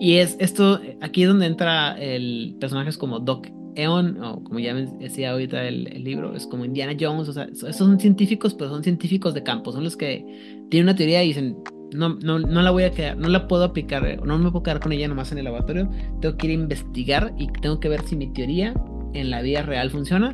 Y 0.01 0.15
es 0.15 0.39
esto, 0.41 0.81
aquí 1.03 1.23
es 1.23 1.29
donde 1.29 1.45
entra 1.45 2.01
el 2.01 2.57
personajes 2.59 2.97
como 2.97 3.21
Doc 3.21 3.47
Eon, 3.75 4.19
o 4.25 4.43
como 4.43 4.59
ya 4.59 4.73
decía 4.73 5.33
ahorita 5.33 5.69
el, 5.69 5.87
el, 5.89 6.03
libro, 6.03 6.35
es 6.35 6.47
como 6.47 6.65
Indiana 6.65 6.97
Jones, 6.99 7.29
o 7.29 7.35
sea, 7.35 7.45
esos 7.45 7.77
son 7.77 8.01
científicos, 8.01 8.55
pero 8.55 8.71
son 8.71 8.83
científicos 8.83 9.35
de 9.35 9.43
campo, 9.43 9.71
son 9.71 9.85
los 9.85 9.99
que 9.99 10.25
tienen 10.71 10.89
una 10.89 10.97
teoría 10.97 11.23
y 11.23 11.29
dicen, 11.29 11.59
no, 11.93 12.15
no, 12.23 12.39
no 12.39 12.63
la 12.63 12.71
voy 12.71 12.85
a 12.85 12.91
quedar, 12.91 13.19
no 13.19 13.29
la 13.29 13.47
puedo 13.47 13.65
aplicar, 13.65 14.19
no 14.25 14.39
me 14.39 14.51
puedo 14.51 14.63
quedar 14.63 14.81
con 14.81 14.93
ella 14.93 15.09
nomás 15.09 15.31
en 15.33 15.39
el 15.39 15.45
laboratorio, 15.45 15.91
tengo 16.23 16.39
que 16.39 16.47
ir 16.47 16.53
a 16.53 16.63
investigar 16.63 17.35
y 17.37 17.49
tengo 17.61 17.81
que 17.81 17.91
ver 17.91 18.01
si 18.07 18.17
mi 18.17 18.33
teoría 18.33 18.73
en 19.13 19.29
la 19.29 19.43
vida 19.43 19.61
real 19.61 19.91
funciona 19.91 20.33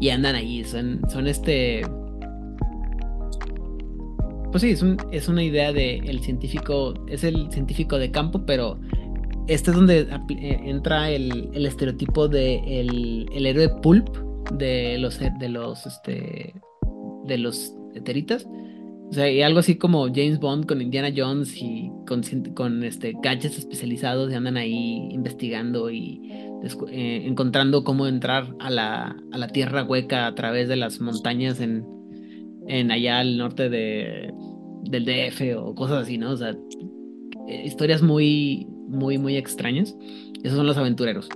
y 0.00 0.08
andan 0.08 0.34
ahí, 0.34 0.64
son, 0.64 1.02
son 1.10 1.26
este... 1.26 1.82
Pues 4.54 4.62
sí, 4.62 4.70
es, 4.70 4.82
un, 4.82 4.96
es 5.10 5.26
una 5.26 5.42
idea 5.42 5.72
de 5.72 5.96
el 5.96 6.20
científico, 6.20 6.94
es 7.08 7.24
el 7.24 7.50
científico 7.50 7.98
de 7.98 8.12
campo, 8.12 8.46
pero 8.46 8.78
este 9.48 9.72
es 9.72 9.76
donde 9.76 10.02
eh, 10.02 10.60
entra 10.66 11.10
el, 11.10 11.50
estereotipo 11.66 12.28
de 12.28 12.62
el, 12.80 13.46
héroe 13.46 13.68
pulp 13.82 14.16
de 14.52 14.96
los 14.98 15.18
de 15.18 15.48
los 15.48 15.84
este 15.86 16.54
de 17.24 17.38
los 17.38 17.74
eteritas. 17.96 18.46
O 19.10 19.12
sea, 19.12 19.28
y 19.28 19.42
algo 19.42 19.58
así 19.58 19.74
como 19.74 20.06
James 20.06 20.38
Bond 20.38 20.66
con 20.66 20.80
Indiana 20.80 21.12
Jones 21.14 21.60
y 21.60 21.90
con, 22.06 22.22
con 22.54 22.84
este 22.84 23.12
gadgets 23.24 23.58
especializados 23.58 24.30
y 24.30 24.36
andan 24.36 24.56
ahí 24.56 25.08
investigando 25.10 25.90
y 25.90 26.30
eh, 26.92 27.24
encontrando 27.26 27.82
cómo 27.82 28.06
entrar 28.06 28.54
a 28.60 28.70
la, 28.70 29.16
a 29.32 29.36
la 29.36 29.48
tierra 29.48 29.82
hueca 29.82 30.28
a 30.28 30.34
través 30.36 30.68
de 30.68 30.76
las 30.76 31.00
montañas 31.00 31.58
en, 31.58 31.93
en 32.68 32.90
allá 32.90 33.20
al 33.20 33.36
norte 33.36 33.68
de, 33.68 34.32
del 34.82 35.04
DF 35.04 35.56
o 35.58 35.74
cosas 35.74 36.04
así, 36.04 36.18
¿no? 36.18 36.30
O 36.30 36.36
sea, 36.36 36.54
eh, 37.48 37.62
historias 37.64 38.02
muy, 38.02 38.66
muy, 38.88 39.18
muy 39.18 39.36
extrañas. 39.36 39.96
Esos 40.42 40.56
son 40.56 40.66
los 40.66 40.76
aventureros. 40.76 41.28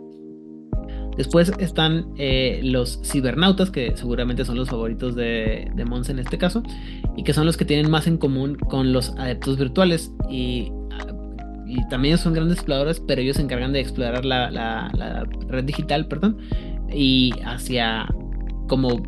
Después 1.16 1.52
están 1.58 2.06
eh, 2.16 2.60
los 2.62 3.00
cibernautas, 3.02 3.72
que 3.72 3.96
seguramente 3.96 4.44
son 4.44 4.56
los 4.56 4.68
favoritos 4.68 5.16
de, 5.16 5.68
de 5.74 5.84
Mons 5.84 6.10
en 6.10 6.20
este 6.20 6.38
caso, 6.38 6.62
y 7.16 7.24
que 7.24 7.32
son 7.32 7.44
los 7.44 7.56
que 7.56 7.64
tienen 7.64 7.90
más 7.90 8.06
en 8.06 8.18
común 8.18 8.54
con 8.54 8.92
los 8.92 9.10
adeptos 9.18 9.58
virtuales. 9.58 10.12
Y, 10.30 10.70
y 11.66 11.88
también 11.88 12.18
son 12.18 12.34
grandes 12.34 12.58
exploradores, 12.58 13.00
pero 13.00 13.20
ellos 13.20 13.36
se 13.36 13.42
encargan 13.42 13.72
de 13.72 13.80
explorar 13.80 14.24
la, 14.24 14.50
la, 14.50 14.90
la 14.94 15.24
red 15.48 15.64
digital, 15.64 16.06
perdón, 16.06 16.38
y 16.92 17.32
hacia 17.44 18.06
como 18.68 19.02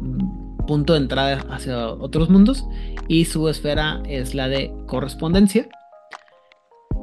punto 0.71 0.93
de 0.93 1.01
entrada 1.01 1.45
hacia 1.51 1.89
otros 1.89 2.31
mundos. 2.31 2.65
Y 3.09 3.25
su 3.25 3.49
esfera 3.49 4.01
es 4.07 4.37
la 4.37 4.47
de 4.47 4.73
correspondencia 4.87 5.69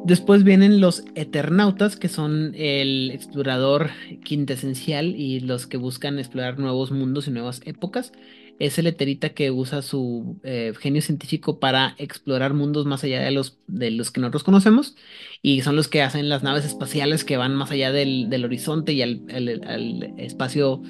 Después 0.08 0.46
vienen 0.46 0.80
los 0.80 1.04
Eternautas, 1.16 1.98
que 1.98 2.08
son 2.08 2.54
el 2.56 3.12
explorador 3.12 3.90
quintesencial 4.24 5.08
y 5.18 5.42
los 5.42 5.68
que 5.68 5.76
buscan 5.76 6.18
explorar 6.18 6.60
nuevos 6.60 6.92
mundos 6.92 7.28
y 7.28 7.32
nuevas 7.32 7.60
épocas. 7.66 8.14
Es 8.60 8.80
el 8.80 8.88
Eterita 8.88 9.30
que 9.30 9.52
usa 9.52 9.82
su 9.82 10.40
eh, 10.44 10.74
genio 10.80 11.02
científico 11.02 11.60
para 11.60 11.96
explorar 11.98 12.54
mundos 12.54 12.86
más 12.86 13.04
allá 13.04 13.22
de 13.22 13.32
los, 13.32 13.60
de 13.68 13.92
los 13.92 14.12
que 14.12 14.20
nosotros 14.20 14.44
conocemos. 14.44 14.96
Y 15.42 15.62
son 15.62 15.76
los 15.76 15.88
que 15.88 16.02
hacen 16.02 16.30
las 16.30 16.44
naves 16.44 16.66
espaciales 16.66 17.24
que 17.24 17.38
van 17.38 17.56
más 17.56 17.72
allá 17.72 17.92
del, 17.92 18.44
horizonte 18.44 18.94
y 18.94 19.02
al, 19.02 20.14
espacio 20.18 20.82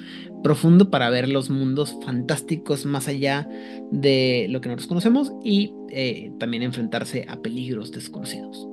profundo 0.42 0.90
para 0.90 1.10
ver 1.10 1.28
los 1.28 1.50
mundos 1.50 1.96
fantásticos 2.04 2.86
más 2.86 3.08
allá 3.08 3.48
de 3.90 4.46
lo 4.48 4.60
que 4.60 4.68
nosotros 4.68 4.88
conocemos 4.88 5.32
y 5.44 5.72
eh, 5.90 6.32
también 6.38 6.62
enfrentarse 6.62 7.26
a 7.28 7.42
peligros 7.42 7.92
desconocidos. 7.92 8.66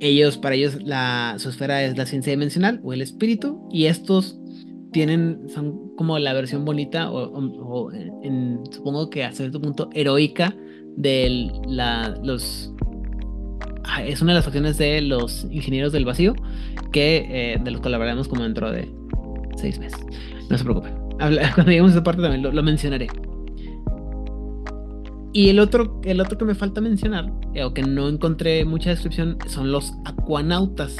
Ellos, 0.00 0.36
para 0.36 0.54
ellos, 0.54 0.82
la, 0.82 1.36
su 1.38 1.48
esfera 1.48 1.82
es 1.82 1.96
la 1.96 2.06
ciencia 2.06 2.30
dimensional 2.30 2.80
o 2.82 2.92
el 2.92 3.00
espíritu, 3.00 3.66
y 3.70 3.86
estos 3.86 4.38
tienen, 4.94 5.48
son 5.48 5.90
como 5.96 6.20
la 6.20 6.32
versión 6.32 6.64
bonita, 6.64 7.10
o, 7.10 7.90
en, 7.92 8.60
supongo 8.70 9.10
que 9.10 9.24
a 9.24 9.32
cierto 9.32 9.60
punto 9.60 9.90
heroica, 9.92 10.56
de 10.96 11.50
la, 11.66 12.16
los. 12.22 12.72
Ah, 13.82 14.04
es 14.04 14.22
una 14.22 14.30
de 14.32 14.36
las 14.36 14.44
facciones 14.44 14.78
de 14.78 15.00
los 15.00 15.48
ingenieros 15.50 15.92
del 15.92 16.04
vacío, 16.04 16.34
que 16.92 17.26
eh, 17.28 17.60
de 17.62 17.70
los 17.72 17.80
que 17.80 17.92
hablaremos 17.92 18.28
como 18.28 18.44
dentro 18.44 18.70
de 18.70 18.88
seis 19.56 19.80
meses. 19.80 20.00
No 20.48 20.56
se 20.56 20.62
preocupen. 20.62 20.94
Cuando 21.18 21.64
lleguemos 21.64 21.90
a 21.90 21.94
esa 21.96 22.04
parte 22.04 22.22
también 22.22 22.54
lo 22.54 22.62
mencionaré. 22.62 23.08
Y 25.32 25.48
el 25.48 25.58
otro, 25.58 26.00
el 26.04 26.20
otro 26.20 26.38
que 26.38 26.44
me 26.44 26.54
falta 26.54 26.80
mencionar, 26.80 27.32
eh, 27.54 27.64
o 27.64 27.74
que 27.74 27.82
no 27.82 28.08
encontré 28.08 28.64
mucha 28.64 28.90
descripción, 28.90 29.38
son 29.48 29.72
los 29.72 29.92
acuanautas. 30.04 30.96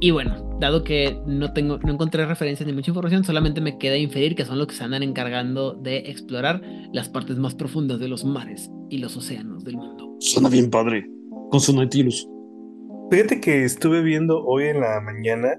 Y 0.00 0.10
bueno, 0.10 0.45
dado 0.60 0.84
que 0.84 1.20
no 1.26 1.52
tengo, 1.52 1.78
no 1.78 1.92
encontré 1.92 2.24
referencias 2.26 2.66
ni 2.66 2.72
mucha 2.72 2.90
información, 2.90 3.24
solamente 3.24 3.60
me 3.60 3.78
queda 3.78 3.96
inferir 3.96 4.34
que 4.34 4.44
son 4.44 4.58
los 4.58 4.66
que 4.66 4.74
se 4.74 4.84
andan 4.84 5.02
encargando 5.02 5.74
de 5.74 5.98
explorar 5.98 6.62
las 6.92 7.08
partes 7.08 7.38
más 7.38 7.54
profundas 7.54 8.00
de 8.00 8.08
los 8.08 8.24
mares 8.24 8.70
y 8.88 8.98
los 8.98 9.16
océanos 9.16 9.64
del 9.64 9.76
mundo. 9.76 10.16
Suena 10.20 10.48
bien 10.48 10.70
padre, 10.70 11.08
con 11.50 11.60
su 11.60 11.74
Nautilus. 11.74 12.28
Fíjate 13.10 13.40
que 13.40 13.64
estuve 13.64 14.02
viendo 14.02 14.44
hoy 14.44 14.64
en 14.64 14.80
la 14.80 15.00
mañana 15.00 15.54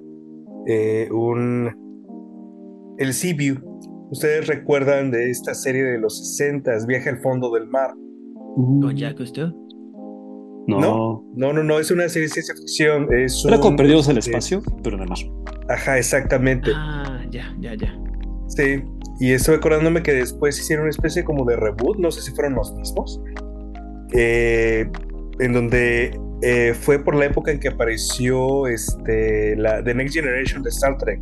eh, 0.68 1.08
un 1.12 1.72
el 2.98 3.14
Sea-View 3.14 3.78
Ustedes 4.10 4.48
recuerdan 4.48 5.12
de 5.12 5.30
esta 5.30 5.54
serie 5.54 5.84
de 5.84 6.00
los 6.00 6.18
60, 6.38 6.72
Viaje 6.88 7.10
al 7.10 7.20
fondo 7.20 7.52
del 7.52 7.68
mar. 7.68 7.94
¿Con 8.56 8.96
Jacques 8.96 9.34
No. 10.68 10.80
no. 10.80 11.24
No, 11.54 11.64
no, 11.64 11.80
es 11.80 11.92
una 11.92 12.10
serie 12.10 12.28
de 12.28 12.34
ciencia 12.34 12.56
ficción. 12.56 13.08
Es 13.14 13.46
Era 13.46 13.60
como 13.60 13.78
Perdidos 13.78 14.08
en 14.08 14.14
el 14.14 14.18
Espacio, 14.20 14.62
pero 14.84 14.98
nada 14.98 15.10
más. 15.10 15.26
Ajá, 15.70 15.98
exactamente. 15.98 16.72
Ah, 16.76 17.26
ya, 17.32 17.56
ya, 17.60 17.74
ya. 17.76 17.98
Sí, 18.48 18.84
y 19.20 19.32
estoy 19.32 19.56
acordándome 19.56 20.04
que 20.04 20.14
después 20.14 20.60
hicieron 20.60 20.84
una 20.84 20.92
especie 20.92 21.24
como 21.24 21.46
de 21.46 21.56
reboot, 21.56 21.98
no 21.98 22.12
sé 22.12 22.22
si 22.22 22.32
fueron 22.32 22.56
los 22.56 22.74
mismos, 22.76 23.22
eh, 24.14 24.90
en 25.40 25.54
donde 25.54 26.20
eh, 26.42 26.74
fue 26.80 27.04
por 27.04 27.16
la 27.16 27.26
época 27.26 27.52
en 27.52 27.60
que 27.60 27.70
apareció 27.70 28.68
este, 28.68 29.56
la 29.56 29.84
The 29.84 29.94
Next 29.94 30.16
Generation 30.16 30.64
de 30.64 30.70
Star 30.70 30.98
Trek. 30.98 31.22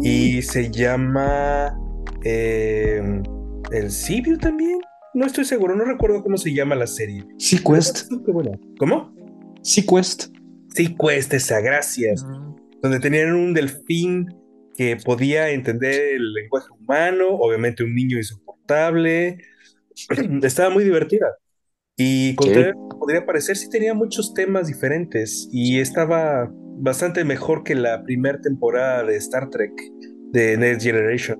Y 0.00 0.42
se 0.42 0.70
llama 0.70 1.76
eh, 2.24 3.20
El 3.72 3.90
Sibiu 3.90 4.38
también. 4.38 4.78
No 5.14 5.26
estoy 5.26 5.44
seguro, 5.44 5.76
no 5.76 5.84
recuerdo 5.84 6.22
cómo 6.22 6.38
se 6.38 6.54
llama 6.54 6.74
la 6.74 6.86
serie. 6.86 7.24
Sequest. 7.38 8.10
¿Cómo? 8.78 9.14
Sequest. 9.62 10.28
Sequest, 10.74 11.34
esa, 11.34 11.60
gracias. 11.60 12.24
Donde 12.80 12.98
tenían 12.98 13.34
un 13.34 13.52
delfín 13.52 14.26
que 14.74 14.96
podía 14.96 15.50
entender 15.50 16.14
el 16.14 16.32
lenguaje 16.32 16.68
humano, 16.78 17.28
obviamente 17.28 17.84
un 17.84 17.94
niño 17.94 18.16
insoportable. 18.16 19.38
Estaba 20.42 20.70
muy 20.70 20.84
divertida. 20.84 21.36
Y 21.96 22.32
podría 22.32 23.26
parecer, 23.26 23.56
sí 23.56 23.68
tenía 23.68 23.92
muchos 23.92 24.32
temas 24.32 24.66
diferentes 24.66 25.48
y 25.52 25.78
estaba 25.78 26.50
bastante 26.78 27.22
mejor 27.22 27.64
que 27.64 27.74
la 27.74 28.02
primera 28.02 28.40
temporada 28.40 29.04
de 29.04 29.16
Star 29.16 29.50
Trek 29.50 29.72
de 30.32 30.56
Next 30.56 30.82
Generation. 30.82 31.38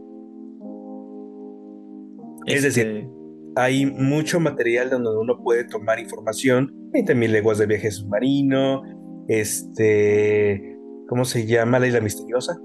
Es 2.47 2.65
decir, 2.65 2.87
este 2.87 3.12
hay 3.57 3.87
mucho 3.87 4.41
material 4.41 4.91
donde 4.91 5.11
uno 5.11 5.39
puede 5.43 5.65
tomar 5.65 5.99
información, 5.99 6.73
20.000 6.93 7.29
leguas 7.29 7.59
de 7.59 7.67
viaje 7.67 7.91
submarino, 7.91 8.83
este, 9.29 10.77
¿cómo 11.09 11.25
se 11.25 11.47
llama? 11.47 11.79
La 11.79 11.87
isla 11.87 12.01
misteriosa. 12.01 12.59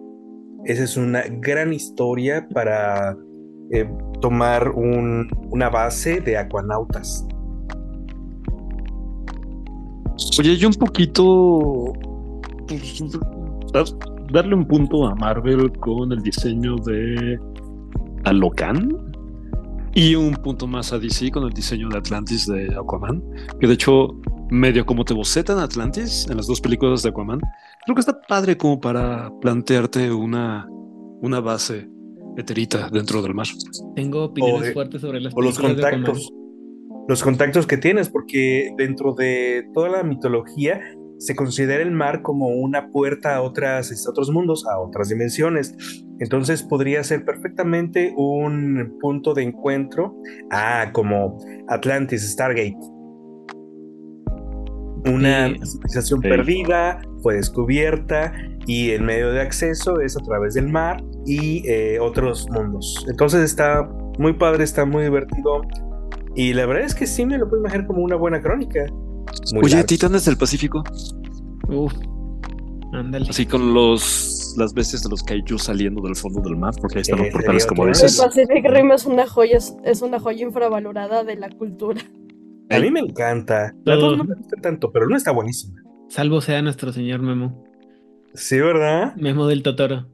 Esa 0.65 0.83
es 0.83 0.97
una 0.97 1.23
gran 1.29 1.73
historia 1.73 2.47
para 2.53 3.15
eh, 3.71 3.89
tomar 4.21 4.71
una 4.71 5.69
base 5.69 6.19
de 6.21 6.37
acuanautas. 6.37 7.25
Oye, 10.39 10.55
yo 10.57 10.67
un 10.67 10.73
poquito 10.73 11.93
pues, 13.71 13.95
darle 14.31 14.55
un 14.55 14.65
punto 14.65 15.07
a 15.07 15.15
Marvel 15.15 15.71
con 15.79 16.11
el 16.11 16.21
diseño 16.21 16.75
de 16.77 17.39
Alocan 18.25 19.06
y 19.97 20.13
un 20.13 20.35
punto 20.35 20.67
más 20.67 20.93
a 20.93 20.99
DC 20.99 21.31
con 21.31 21.43
el 21.45 21.49
diseño 21.49 21.89
de 21.89 21.97
Atlantis 21.97 22.45
de 22.45 22.67
Aquaman, 22.79 23.19
que 23.59 23.65
de 23.65 23.73
hecho 23.73 24.09
medio 24.51 24.85
como 24.85 25.03
te 25.03 25.15
bocetan 25.15 25.57
Atlantis 25.57 26.27
en 26.29 26.37
las 26.37 26.45
dos 26.45 26.61
películas 26.61 27.01
de 27.01 27.09
Aquaman, 27.09 27.39
creo 27.83 27.95
que 27.95 28.01
está 28.01 28.21
padre 28.21 28.55
como 28.55 28.79
para 28.79 29.31
plantearte 29.41 30.11
una, 30.11 30.67
una 31.23 31.39
base 31.39 31.89
eterita 32.37 32.91
dentro 32.91 33.23
del 33.23 33.33
mar. 33.33 33.47
Tengo 33.95 34.25
opiniones 34.25 34.71
fuertes 34.71 35.01
sobre 35.01 35.19
las 35.19 35.33
o 35.35 35.41
los 35.41 35.57
contactos. 35.57 36.31
Los 37.07 37.23
contactos 37.23 37.65
que 37.65 37.77
tienes, 37.77 38.09
porque 38.09 38.69
dentro 38.77 39.13
de 39.13 39.63
toda 39.73 39.89
la 39.89 40.03
mitología 40.03 40.79
se 41.19 41.35
considera 41.35 41.81
el 41.81 41.91
mar 41.91 42.21
como 42.21 42.47
una 42.47 42.89
puerta 42.89 43.35
a, 43.35 43.41
otras, 43.41 43.91
a 43.91 44.09
otros 44.09 44.29
mundos, 44.29 44.65
a 44.67 44.79
otras 44.79 45.09
dimensiones. 45.09 45.75
Entonces 46.19 46.63
podría 46.63 47.03
ser 47.03 47.25
perfectamente 47.25 48.13
un 48.15 48.97
punto 48.99 49.33
de 49.33 49.43
encuentro, 49.43 50.15
ah, 50.51 50.89
como 50.93 51.37
Atlantis, 51.67 52.29
Stargate. 52.31 52.77
Una 55.05 55.53
civilización 55.63 56.21
perdida, 56.21 57.01
fue 57.21 57.35
descubierta 57.35 58.33
y 58.65 58.91
el 58.91 59.03
medio 59.03 59.31
de 59.31 59.41
acceso 59.41 60.01
es 60.01 60.17
a 60.17 60.19
través 60.19 60.55
del 60.55 60.67
mar 60.67 61.01
y 61.25 61.63
eh, 61.67 61.99
otros 61.99 62.47
mundos. 62.49 63.05
Entonces 63.09 63.41
está 63.41 63.89
muy 64.17 64.33
padre, 64.33 64.63
está 64.63 64.85
muy 64.85 65.03
divertido. 65.03 65.61
Y 66.35 66.53
la 66.53 66.65
verdad 66.65 66.83
es 66.83 66.93
que 66.93 67.07
sí 67.07 67.25
me 67.25 67.37
lo 67.37 67.47
puedo 67.47 67.61
imaginar 67.61 67.87
como 67.87 68.03
una 68.03 68.15
buena 68.15 68.41
crónica. 68.41 68.85
Oye, 69.61 69.83
Titanes 69.83 70.25
del 70.25 70.37
Pacífico. 70.37 70.83
Uf, 71.67 71.93
ándale. 72.93 73.27
Así 73.29 73.45
con 73.45 73.73
los 73.73 74.37
las 74.57 74.73
veces 74.73 75.03
de 75.03 75.09
los 75.09 75.23
kaiju 75.23 75.57
saliendo 75.59 76.01
del 76.01 76.15
fondo 76.15 76.41
del 76.41 76.55
mar, 76.55 76.73
porque 76.81 76.97
ahí 76.97 77.01
están 77.01 77.19
los 77.19 77.29
portales 77.29 77.65
como 77.65 77.85
dices. 77.85 78.19
El 78.19 78.25
Pacific 78.25 78.65
Rim 78.69 78.91
es 78.91 79.05
una 79.05 79.27
joya, 79.27 79.59
es 79.83 80.01
una 80.01 80.19
joya 80.19 80.43
infravalorada 80.43 81.23
de 81.23 81.35
la 81.35 81.49
cultura. 81.49 82.01
A 82.69 82.79
mí 82.79 82.91
me 82.91 82.99
encanta. 82.99 83.73
La 83.85 83.95
dos 83.95 84.17
no 84.17 84.23
me 84.23 84.35
gusta 84.35 84.57
tanto, 84.61 84.91
pero 84.91 85.07
no 85.07 85.15
está 85.15 85.31
buenísima. 85.31 85.81
Salvo 86.09 86.41
sea 86.41 86.61
nuestro 86.61 86.91
señor 86.91 87.21
Memo. 87.21 87.63
Sí, 88.33 88.59
¿verdad? 88.59 89.15
Memo 89.15 89.47
del 89.47 89.63
Totoro. 89.63 90.07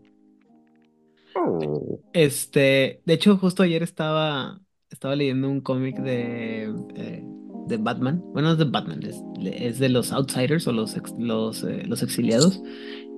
Oh. 1.35 1.99
Este, 2.13 3.01
de 3.05 3.13
hecho, 3.13 3.37
justo 3.37 3.63
ayer 3.63 3.81
estaba, 3.81 4.59
estaba 4.89 5.15
leyendo 5.15 5.49
un 5.49 5.61
cómic 5.61 5.97
de 5.97 6.73
eh, 6.95 7.23
de 7.67 7.77
Batman. 7.77 8.21
Bueno, 8.33 8.51
es 8.51 8.57
de 8.57 8.65
Batman, 8.65 9.01
es, 9.43 9.79
de 9.79 9.89
los 9.89 10.11
Outsiders 10.11 10.67
o 10.67 10.71
los, 10.71 10.95
los, 11.17 11.63
eh, 11.63 11.83
los 11.85 12.03
exiliados. 12.03 12.61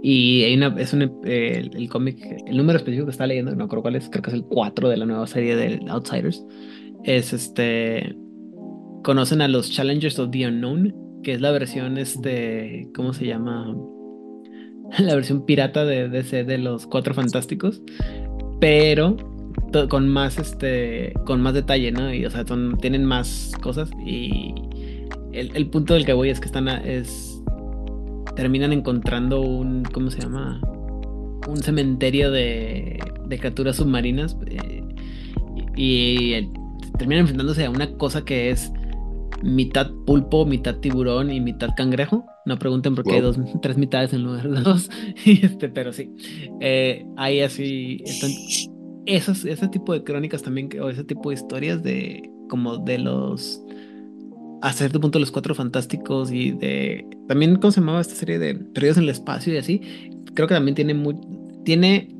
Y 0.04 0.44
hay 0.44 0.56
una, 0.56 0.68
es 0.78 0.94
un, 0.94 1.02
eh, 1.26 1.70
el, 1.74 1.90
cómic, 1.90 2.20
el 2.46 2.58
número 2.58 2.78
específico 2.78 3.06
que 3.06 3.12
está 3.12 3.26
leyendo, 3.26 3.56
no 3.56 3.68
creo 3.68 3.82
cuál 3.82 3.96
es, 3.96 4.10
creo 4.10 4.22
que 4.22 4.30
es 4.30 4.36
el 4.36 4.44
4 4.44 4.90
de 4.90 4.98
la 4.98 5.06
nueva 5.06 5.28
serie 5.28 5.56
de 5.56 5.80
Outsiders. 5.90 6.46
Es 7.04 7.34
este. 7.34 8.16
Conocen 9.04 9.42
a 9.42 9.48
los 9.48 9.72
Challengers 9.72 10.18
of 10.20 10.32
the 10.32 10.48
Unknown, 10.48 11.22
que 11.24 11.34
es 11.34 11.42
la 11.42 11.52
versión, 11.52 11.98
este. 11.98 12.90
¿Cómo 12.96 13.14
se 13.14 13.26
llama? 13.26 13.76
La 15.00 15.16
versión 15.16 15.46
pirata 15.46 15.84
de 15.84 16.10
DC 16.10 16.44
de 16.44 16.60
los 16.60 16.86
Cuatro 16.86 17.14
Fantásticos. 17.14 17.82
Pero 18.60 19.18
con 19.90 20.10
más 20.10 20.38
este 20.38 21.14
con 21.26 21.42
más 21.42 21.54
detalle, 21.54 21.92
¿no? 21.92 22.14
Y 22.14 22.26
o 22.26 22.30
sea, 22.30 22.46
son, 22.46 22.78
tienen 22.80 23.06
más 23.06 23.52
cosas 23.62 23.90
y 24.06 24.54
el, 25.32 25.68
punto 25.68 25.94
del 25.94 26.06
que 26.06 26.14
voy 26.14 26.30
es 26.30 26.40
que 26.40 26.46
están 26.46 26.68
es 26.68 27.42
terminan 28.36 28.74
encontrando 28.74 29.42
un 29.42 29.84
¿cómo 29.84 30.10
se 30.10 30.22
llama? 30.22 30.62
un 31.48 31.58
cementerio 31.58 32.32
de, 32.32 33.00
de 33.28 33.40
criaturas 33.40 33.78
submarinas 33.78 34.38
eh, 34.48 34.84
y, 35.76 36.50
terminan 36.98 37.22
enfrentándose 37.22 37.66
a 37.66 37.70
una 37.70 37.92
cosa 37.98 38.24
que 38.24 38.50
es 38.50 38.72
mitad 39.44 39.92
pulpo, 40.06 40.46
mitad 40.46 40.76
tiburón 40.78 41.32
y 41.32 41.42
mitad 41.42 41.70
cangrejo. 41.76 42.26
No 42.46 42.58
pregunten 42.58 42.96
por 42.96 43.04
qué 43.04 43.16
hay 43.16 43.22
dos, 43.22 43.38
tres 43.62 43.78
mitades 43.78 44.14
en 44.14 44.24
lugar 44.24 44.50
de 44.50 44.62
dos. 44.62 44.90
este, 45.26 45.68
pero 45.70 45.92
sí. 45.92 46.12
Eh, 46.62 47.06
ahí 47.18 47.42
así 47.42 48.02
están 48.06 48.32
ese 49.06 49.68
tipo 49.70 49.94
de 49.94 50.04
crónicas 50.04 50.42
también, 50.42 50.70
o 50.82 50.90
ese 50.90 51.04
tipo 51.04 51.30
de 51.30 51.36
historias 51.36 51.84
de 51.84 52.30
como 52.50 52.78
de 52.78 53.00
los 53.00 53.62
a 54.62 54.74
cierto 54.74 55.00
punto 55.00 55.20
los 55.20 55.32
cuatro 55.32 55.54
fantásticos 55.54 56.32
y 56.32 56.52
de 56.52 57.06
también 57.28 57.58
cómo 57.58 57.72
se 57.72 57.82
llamaba 57.82 58.02
esta 58.02 58.16
serie 58.16 58.40
de 58.40 58.56
perdidos 58.56 58.98
en 58.98 59.04
el 59.04 59.10
espacio 59.10 59.54
y 59.54 59.58
así 59.58 59.82
creo 60.34 60.48
que 60.48 60.56
también 60.56 60.76
tiene 60.76 60.94
muy 60.94 61.16
tiene 61.64 62.16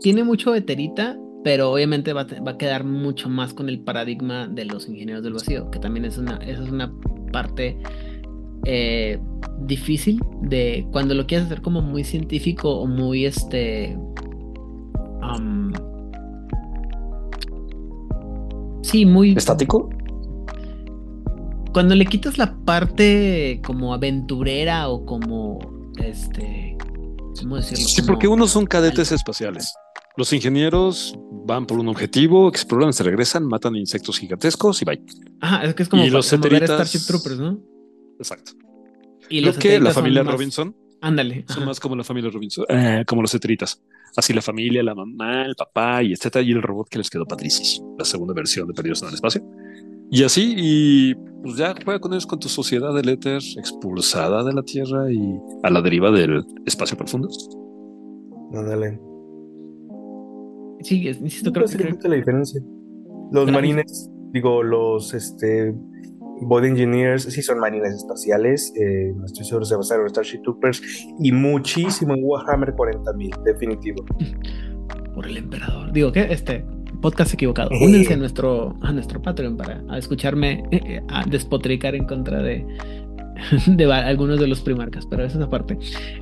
tiene 0.00 0.24
mucho 0.24 0.52
veterita 0.52 1.18
pero 1.42 1.72
obviamente 1.72 2.12
va, 2.12 2.26
va, 2.46 2.52
a 2.52 2.58
quedar 2.58 2.84
mucho 2.84 3.28
más 3.28 3.54
con 3.54 3.68
el 3.68 3.80
paradigma 3.80 4.46
de 4.46 4.64
los 4.66 4.88
ingenieros 4.88 5.22
del 5.22 5.34
vacío 5.34 5.70
que 5.70 5.78
también 5.78 6.04
es 6.04 6.18
una 6.18 6.36
esa 6.36 6.62
es 6.62 6.70
una 6.70 6.92
parte 7.32 7.76
eh, 8.64 9.18
difícil 9.60 10.20
de 10.42 10.86
cuando 10.92 11.14
lo 11.14 11.26
quieres 11.26 11.46
hacer 11.46 11.62
como 11.62 11.82
muy 11.82 12.04
científico 12.04 12.70
o 12.78 12.86
muy 12.86 13.24
este 13.24 13.98
Sí, 18.82 19.06
muy. 19.06 19.32
¿Estático? 19.32 19.90
Cuando 21.72 21.94
le 21.94 22.04
quitas 22.06 22.38
la 22.38 22.56
parte 22.64 23.60
como 23.64 23.94
aventurera 23.94 24.88
o 24.88 25.04
como. 25.04 25.58
Este. 25.98 26.76
¿Cómo 27.40 27.56
decirlo? 27.56 27.84
Sí, 27.86 28.02
porque 28.02 28.26
unos 28.26 28.50
son 28.50 28.66
cadetes 28.66 29.12
espaciales. 29.12 29.72
Los 30.16 30.32
ingenieros 30.32 31.14
van 31.46 31.66
por 31.66 31.78
un 31.78 31.88
objetivo, 31.88 32.48
exploran, 32.48 32.92
se 32.92 33.02
regresan, 33.04 33.46
matan 33.46 33.76
insectos 33.76 34.18
gigantescos 34.18 34.82
y 34.82 34.84
bye. 34.84 35.02
Ajá, 35.40 35.64
es 35.64 35.74
que 35.74 35.84
es 35.84 35.88
como, 35.88 36.04
y 36.04 36.10
los 36.10 36.26
Starship 36.26 37.06
Troopers, 37.06 37.38
¿no? 37.38 37.58
Exacto. 38.18 38.52
Y 39.28 39.40
los 39.40 39.56
que 39.56 39.78
la 39.78 39.92
familia 39.92 40.22
Robinson. 40.22 40.76
Ándale. 41.00 41.44
Son 41.48 41.64
más 41.64 41.80
como 41.80 41.96
la 41.96 42.04
familia 42.04 42.30
Robinson, 42.30 42.66
eh, 42.68 43.04
como 43.06 43.22
los 43.22 43.34
eteritas. 43.34 43.80
Así 44.16 44.32
la 44.32 44.42
familia, 44.42 44.82
la 44.82 44.94
mamá, 44.94 45.44
el 45.46 45.54
papá 45.54 46.02
y 46.02 46.12
etcétera, 46.12 46.44
y 46.44 46.52
el 46.52 46.62
robot 46.62 46.88
que 46.88 46.98
les 46.98 47.10
quedó 47.10 47.24
patricísimo, 47.26 47.96
la 47.98 48.04
segunda 48.04 48.34
versión 48.34 48.66
de 48.66 48.74
Perdidos 48.74 49.02
en 49.02 49.08
el 49.08 49.14
Espacio. 49.14 49.42
Y 50.10 50.24
así, 50.24 50.54
y 50.56 51.14
pues 51.42 51.56
ya 51.56 51.74
juega 51.84 52.00
con 52.00 52.12
ellos 52.12 52.26
con 52.26 52.40
tu 52.40 52.48
sociedad 52.48 52.92
del 52.92 53.08
éter 53.08 53.40
expulsada 53.56 54.42
de 54.42 54.52
la 54.52 54.62
Tierra 54.62 55.10
y 55.10 55.38
a 55.62 55.70
la 55.70 55.80
deriva 55.80 56.10
del 56.10 56.44
espacio 56.66 56.96
profundo. 56.96 57.28
Ándale. 58.52 59.00
Sí, 60.80 61.06
insisto, 61.06 61.52
creo 61.52 61.66
que... 61.66 62.08
la 62.08 62.16
diferencia. 62.16 62.60
Los 63.30 63.52
marines, 63.52 64.10
digo, 64.32 64.62
los 64.62 65.14
este 65.14 65.74
Body 66.40 66.68
Engineers, 66.68 67.24
sí 67.24 67.42
son 67.42 67.58
marines 67.58 67.94
espaciales, 67.94 68.72
eh, 68.76 69.12
no 69.14 69.24
estoy 69.26 69.44
seguro 69.44 69.66
va 69.70 69.80
a 69.80 69.82
ser 69.82 70.08
Starship 70.08 70.42
Troopers 70.42 70.82
y 71.18 71.32
muchísimo 71.32 72.14
en 72.14 72.20
Warhammer 72.22 72.74
40.000, 72.74 73.42
definitivo. 73.42 74.04
Por 75.14 75.26
el 75.26 75.36
emperador. 75.36 75.92
Digo 75.92 76.12
que 76.12 76.22
este 76.32 76.64
podcast 77.00 77.34
equivocado. 77.34 77.70
Únense 77.80 78.14
a 78.14 78.16
nuestro, 78.16 78.76
a 78.82 78.92
nuestro 78.92 79.20
Patreon 79.20 79.56
para 79.56 79.82
escucharme 79.96 80.64
eh, 80.70 81.00
a 81.08 81.24
despotricar 81.24 81.94
en 81.94 82.04
contra 82.04 82.42
de, 82.42 82.64
de 83.66 83.92
algunos 83.92 84.38
de 84.40 84.46
los 84.46 84.60
primarcas, 84.60 85.06
pero 85.06 85.24
eso 85.24 85.38
es 85.38 85.44
aparte. 85.44 85.78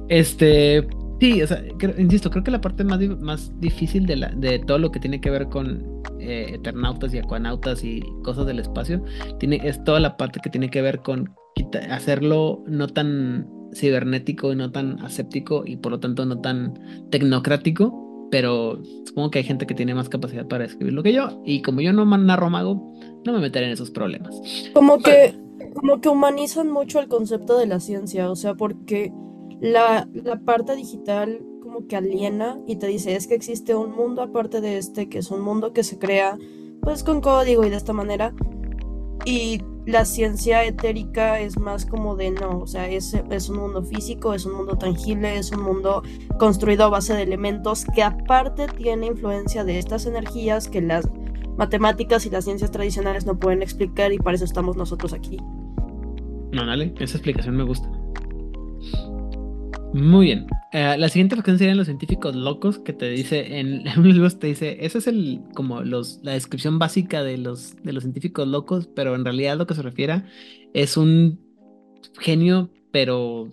Este, 0.09 0.87
sí, 1.21 1.43
o 1.43 1.47
sea, 1.47 1.63
insisto, 1.99 2.31
creo 2.31 2.45
que 2.45 2.51
la 2.51 2.61
parte 2.61 2.85
más, 2.85 3.01
más 3.21 3.53
difícil 3.61 4.07
de, 4.07 4.17
la, 4.17 4.29
de 4.29 4.59
todo 4.61 4.79
lo 4.79 4.91
que 4.91 5.01
tiene 5.01 5.21
que 5.21 5.31
ver 5.31 5.49
con 5.49 6.03
eh, 6.29 6.55
eternautas 6.55 7.15
y 7.15 7.19
acuanautas 7.19 7.83
y 7.83 8.03
cosas 8.23 8.47
del 8.47 8.59
espacio, 8.59 9.03
tiene, 9.39 9.61
es 9.65 9.83
toda 9.85 10.01
la 10.01 10.17
parte 10.17 10.41
que 10.43 10.51
tiene 10.51 10.71
que 10.71 10.83
ver 10.83 11.01
con 11.01 11.35
hacerlo 11.91 12.63
no 12.67 12.87
tan 12.89 13.49
cibernético 13.75 14.53
y 14.53 14.57
no 14.57 14.71
tan 14.71 15.01
aséptico 15.01 15.65
y 15.67 15.77
por 15.77 15.93
lo 15.93 16.01
tanto 16.01 16.25
no 16.25 16.41
tan 16.41 16.79
tecnocrático 17.11 18.09
pero 18.31 18.81
supongo 19.07 19.31
que 19.31 19.39
hay 19.39 19.45
gente 19.45 19.67
que 19.67 19.75
tiene 19.75 19.95
más 19.95 20.09
capacidad 20.09 20.47
para 20.47 20.65
escribirlo 20.65 21.03
que 21.03 21.13
yo 21.13 21.41
y 21.45 21.63
como 21.63 21.81
yo 21.81 21.93
no 21.93 22.05
narro 22.05 22.51
mago, 22.51 22.95
no 23.25 23.33
me 23.33 23.39
meteré 23.39 23.67
en 23.67 23.73
esos 23.73 23.91
problemas. 23.91 24.41
Como 24.75 24.99
que 24.99 25.35
como 25.75 26.01
que 26.01 26.09
humanizan 26.09 26.71
mucho 26.71 27.01
el 27.01 27.09
concepto 27.09 27.59
de 27.59 27.67
la 27.67 27.81
ciencia, 27.81 28.31
o 28.31 28.37
sea, 28.37 28.55
porque 28.55 29.13
la, 29.61 30.09
la 30.13 30.41
parte 30.41 30.77
digital 30.77 31.41
que 31.87 31.97
aliena 31.97 32.59
y 32.67 32.77
te 32.77 32.87
dice 32.87 33.15
es 33.15 33.27
que 33.27 33.35
existe 33.35 33.75
un 33.75 33.93
mundo 33.95 34.23
aparte 34.23 34.61
de 34.61 34.79
este, 34.79 35.09
que 35.09 35.19
es 35.19 35.31
un 35.31 35.41
mundo 35.41 35.73
que 35.73 35.85
se 35.85 35.99
crea 35.99 36.39
pues 36.83 37.05
con 37.05 37.21
código 37.21 37.65
y 37.65 37.71
de 37.71 37.77
esta 37.77 37.93
manera. 37.93 38.35
Y 39.25 39.61
la 39.87 40.05
ciencia 40.05 40.65
etérica 40.65 41.41
es 41.41 41.59
más 41.59 41.87
como 41.87 42.17
de 42.17 42.31
no, 42.31 42.61
o 42.61 42.67
sea, 42.67 42.89
es, 42.89 43.15
es, 43.31 43.49
un 43.49 43.59
mundo 43.59 43.83
físico, 43.83 44.35
es 44.35 44.47
un 44.47 44.55
mundo 44.55 44.77
tangible, 44.77 45.39
es 45.39 45.51
un 45.51 45.63
mundo 45.63 46.03
construido 46.39 46.85
a 46.85 46.89
base 46.89 47.15
de 47.15 47.23
elementos 47.23 47.85
que 47.95 48.03
aparte 48.03 48.67
tiene 48.69 49.07
influencia 49.07 49.65
de 49.65 49.79
estas 49.79 50.07
energías 50.07 50.69
que 50.69 50.81
las 50.81 51.09
matemáticas 51.57 52.25
y 52.27 52.31
las 52.31 52.45
ciencias 52.45 52.71
tradicionales 52.71 53.27
no 53.27 53.39
pueden 53.39 53.63
explicar 53.63 54.13
y 54.13 54.19
para 54.19 54.37
eso 54.37 54.45
estamos 54.45 54.77
nosotros 54.77 55.13
aquí. 55.13 55.39
No, 56.53 56.65
dale, 56.65 56.95
esa 56.99 57.17
explicación 57.17 57.57
me 57.57 57.65
gusta. 57.65 57.91
Muy 59.93 60.27
bien. 60.27 60.47
Eh, 60.71 60.97
la 60.99 61.09
siguiente 61.09 61.35
facción 61.35 61.59
serían 61.59 61.79
los 61.79 61.87
científicos 61.87 62.35
locos, 62.37 62.79
que 62.79 62.93
te 62.93 63.09
dice, 63.09 63.59
en, 63.59 63.85
los 63.97 64.05
libros 64.05 64.39
te 64.39 64.49
dice, 64.49 64.85
esa 64.85 64.99
es 64.99 65.07
el, 65.07 65.43
como 65.55 65.83
los, 65.83 66.21
la 66.23 66.33
descripción 66.33 66.79
básica 66.79 67.23
de 67.23 67.39
los, 67.39 67.75
de 67.83 67.93
los 67.93 68.03
científicos 68.03 68.47
locos, 68.47 68.87
pero 68.95 69.15
en 69.15 69.25
realidad 69.25 69.57
lo 69.57 69.67
que 69.67 69.75
se 69.75 69.83
refiere 69.83 70.25
es 70.75 70.97
un 70.99 71.41
genio, 72.21 72.71
pero 72.93 73.51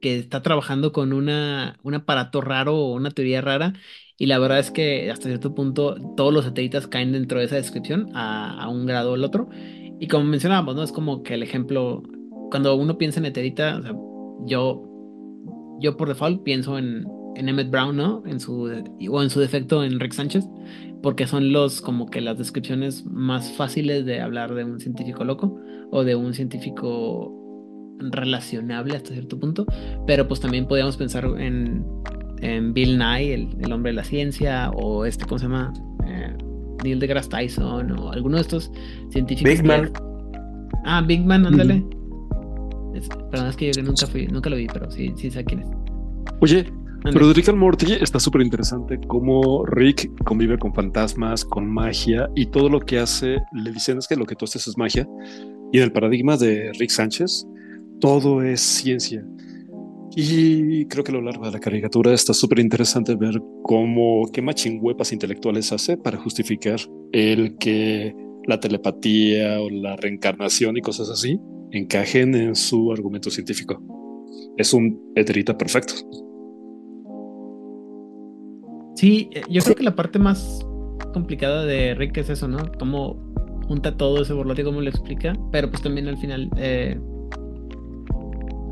que 0.00 0.18
está 0.18 0.42
trabajando 0.42 0.92
con 0.92 1.12
una, 1.12 1.78
un 1.82 1.94
aparato 1.94 2.40
raro 2.40 2.76
o 2.76 2.94
una 2.94 3.10
teoría 3.10 3.40
rara. 3.42 3.74
Y 4.18 4.26
la 4.26 4.38
verdad 4.38 4.60
es 4.60 4.70
que 4.70 5.10
hasta 5.10 5.28
cierto 5.28 5.54
punto 5.54 5.96
todos 6.16 6.32
los 6.34 6.44
satélites 6.44 6.88
caen 6.88 7.12
dentro 7.12 7.38
de 7.40 7.46
esa 7.46 7.56
descripción 7.56 8.10
a, 8.14 8.68
un 8.70 8.86
grado 8.86 9.12
o 9.12 9.14
el 9.16 9.24
otro. 9.24 9.48
Y 10.00 10.08
como 10.08 10.24
mencionábamos, 10.24 10.76
¿no? 10.76 10.82
Es 10.82 10.92
como 10.92 11.22
que 11.22 11.34
el 11.34 11.42
ejemplo, 11.42 12.02
cuando 12.50 12.74
uno 12.76 12.98
piensa 12.98 13.20
en 13.20 13.26
Eterita, 13.26 13.80
o 13.94 14.44
yo 14.46 14.87
yo 15.80 15.96
por 15.96 16.08
default 16.08 16.42
pienso 16.42 16.78
en, 16.78 17.06
en 17.36 17.48
Emmett 17.48 17.70
Brown, 17.70 17.96
¿no? 17.96 18.22
En 18.26 18.40
su, 18.40 18.64
o 19.10 19.22
en 19.22 19.30
su 19.30 19.40
defecto 19.40 19.84
en 19.84 20.00
Rick 20.00 20.12
Sánchez, 20.12 20.44
porque 21.02 21.26
son 21.26 21.52
los 21.52 21.80
como 21.80 22.10
que 22.10 22.20
las 22.20 22.38
descripciones 22.38 23.04
más 23.06 23.52
fáciles 23.52 24.04
de 24.04 24.20
hablar 24.20 24.54
de 24.54 24.64
un 24.64 24.80
científico 24.80 25.24
loco 25.24 25.60
o 25.90 26.04
de 26.04 26.16
un 26.16 26.34
científico 26.34 27.34
relacionable 28.00 28.96
hasta 28.96 29.12
cierto 29.12 29.38
punto, 29.38 29.66
pero 30.06 30.28
pues 30.28 30.40
también 30.40 30.66
podríamos 30.66 30.96
pensar 30.96 31.24
en, 31.38 31.84
en 32.40 32.72
Bill 32.72 32.98
Nye, 32.98 33.34
el, 33.34 33.72
hombre 33.72 33.90
de 33.90 33.96
la 33.96 34.04
ciencia, 34.04 34.70
o 34.70 35.04
este, 35.04 35.24
¿cómo 35.24 35.38
se 35.38 35.46
llama? 35.46 35.72
Eh, 36.06 36.36
Neil 36.84 37.00
deGrasse 37.00 37.28
Tyson, 37.28 37.90
o 37.92 38.12
alguno 38.12 38.36
de 38.36 38.42
estos 38.42 38.70
científicos. 39.10 39.52
Big 39.52 39.64
Man. 39.64 39.92
Ah, 40.84 41.02
Big 41.06 41.24
Man, 41.24 41.46
ándale. 41.46 41.84
Es, 42.98 43.08
perdón, 43.30 43.48
es 43.48 43.56
que 43.56 43.72
yo 43.72 43.82
nunca 43.82 44.06
fui, 44.06 44.26
nunca 44.26 44.50
lo 44.50 44.56
vi, 44.56 44.66
pero 44.66 44.90
sí, 44.90 45.12
sí 45.16 45.30
sé 45.30 45.44
quién 45.44 45.60
es. 45.60 45.68
Oye, 46.40 46.66
pero 47.04 47.28
de 47.28 47.34
Rick 47.34 47.48
and 47.48 47.58
Morty 47.58 47.92
está 48.00 48.18
súper 48.18 48.42
interesante 48.42 48.98
cómo 49.06 49.64
Rick 49.64 50.10
convive 50.24 50.58
con 50.58 50.74
fantasmas, 50.74 51.44
con 51.44 51.70
magia 51.70 52.28
y 52.34 52.46
todo 52.46 52.68
lo 52.68 52.80
que 52.80 52.98
hace, 52.98 53.38
le 53.52 53.72
dicen 53.72 53.98
es 53.98 54.08
que 54.08 54.16
lo 54.16 54.26
que 54.26 54.34
tú 54.34 54.44
haces 54.44 54.66
es 54.66 54.76
magia. 54.76 55.08
Y 55.72 55.78
en 55.78 55.84
el 55.84 55.92
paradigma 55.92 56.36
de 56.36 56.72
Rick 56.72 56.90
Sánchez, 56.90 57.46
todo 58.00 58.42
es 58.42 58.60
ciencia. 58.60 59.24
Y 60.16 60.86
creo 60.86 61.04
que 61.04 61.12
a 61.12 61.14
lo 61.14 61.22
largo 61.22 61.44
de 61.44 61.52
la 61.52 61.60
caricatura 61.60 62.12
está 62.12 62.34
súper 62.34 62.58
interesante 62.58 63.14
ver 63.14 63.40
cómo, 63.62 64.28
qué 64.32 64.42
machingüepas 64.42 65.12
intelectuales 65.12 65.72
hace 65.72 65.96
para 65.96 66.18
justificar 66.18 66.80
el 67.12 67.56
que 67.58 68.14
la 68.46 68.58
telepatía 68.58 69.60
o 69.60 69.70
la 69.70 69.94
reencarnación 69.96 70.76
y 70.76 70.80
cosas 70.80 71.10
así 71.10 71.38
encajen 71.72 72.34
en 72.34 72.54
su 72.54 72.92
argumento 72.92 73.30
científico. 73.30 73.82
Es 74.56 74.72
un 74.72 75.12
eterita 75.14 75.56
perfecto. 75.56 75.94
Sí, 78.96 79.30
eh, 79.32 79.42
yo 79.48 79.62
creo 79.62 79.76
que 79.76 79.84
la 79.84 79.94
parte 79.94 80.18
más 80.18 80.66
complicada 81.12 81.64
de 81.64 81.94
Rick 81.94 82.16
es 82.18 82.30
eso, 82.30 82.48
¿no? 82.48 82.58
Cómo 82.78 83.16
junta 83.68 83.96
todo 83.96 84.22
ese 84.22 84.32
borlote, 84.32 84.64
cómo 84.64 84.80
lo 84.80 84.88
explica, 84.88 85.34
pero 85.52 85.70
pues 85.70 85.82
también 85.82 86.08
al 86.08 86.16
final, 86.16 86.50
eh, 86.56 86.98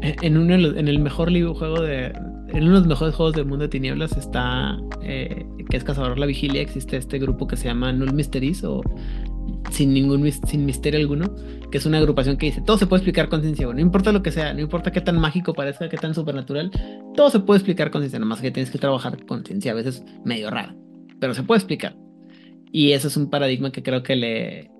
en, 0.01 0.36
uno, 0.36 0.55
en 0.55 0.88
el 0.88 0.99
mejor 0.99 1.30
juego 1.55 1.80
de, 1.80 2.07
en 2.07 2.62
uno 2.62 2.72
de 2.72 2.78
los 2.80 2.86
mejores 2.86 3.14
juegos 3.14 3.34
del 3.34 3.47
mundo 3.47 3.64
de 3.64 3.68
tinieblas 3.68 4.16
está, 4.16 4.78
eh, 5.03 5.47
que 5.68 5.76
es 5.76 5.84
Cazador 5.84 6.18
la 6.18 6.26
Vigilia, 6.26 6.62
existe 6.62 6.97
este 6.97 7.18
grupo 7.18 7.47
que 7.47 7.57
se 7.57 7.66
llama 7.66 7.92
Null 7.92 8.14
Mysteries 8.14 8.64
o 8.64 8.82
sin 9.70 9.92
ningún 9.92 10.30
sin 10.30 10.64
misterio 10.64 11.01
alguno, 11.01 11.34
que 11.70 11.78
es 11.78 11.86
una 11.86 11.99
agrupación 11.99 12.36
que 12.36 12.47
dice, 12.47 12.62
todo 12.62 12.78
se 12.78 12.86
puede 12.86 13.01
explicar 13.01 13.28
con 13.28 13.42
ciencia, 13.42 13.66
no 13.66 13.80
importa 13.80 14.12
lo 14.12 14.22
que 14.22 14.32
sea, 14.32 14.55
no 14.55 14.61
importa 14.61 14.92
qué 14.92 15.01
tan 15.01 15.18
mágico 15.18 15.55
parezca, 15.55 15.88
qué 15.88 15.97
tan 15.97 16.14
supernatural, 16.14 16.70
todo 17.14 17.30
se 17.30 17.40
puede 17.40 17.59
explicar 17.59 17.90
con 17.90 18.03
ciencia, 18.03 18.18
nomás 18.18 18.40
que 18.40 18.51
tienes 18.51 18.70
que 18.70 18.78
trabajar 18.78 19.24
con 19.26 19.44
ciencia, 19.44 19.72
a 19.72 19.74
veces 19.74 20.05
medio 20.24 20.51
rara, 20.51 20.74
pero 21.20 21.34
se 21.34 21.42
puede 21.42 21.59
explicar. 21.59 21.97
Y 22.72 22.92
eso 22.92 23.09
es 23.09 23.16
un 23.16 23.30
paradigma 23.30 23.72
que 23.72 23.82
creo 23.82 24.03
que 24.03 24.16
le 24.16 24.70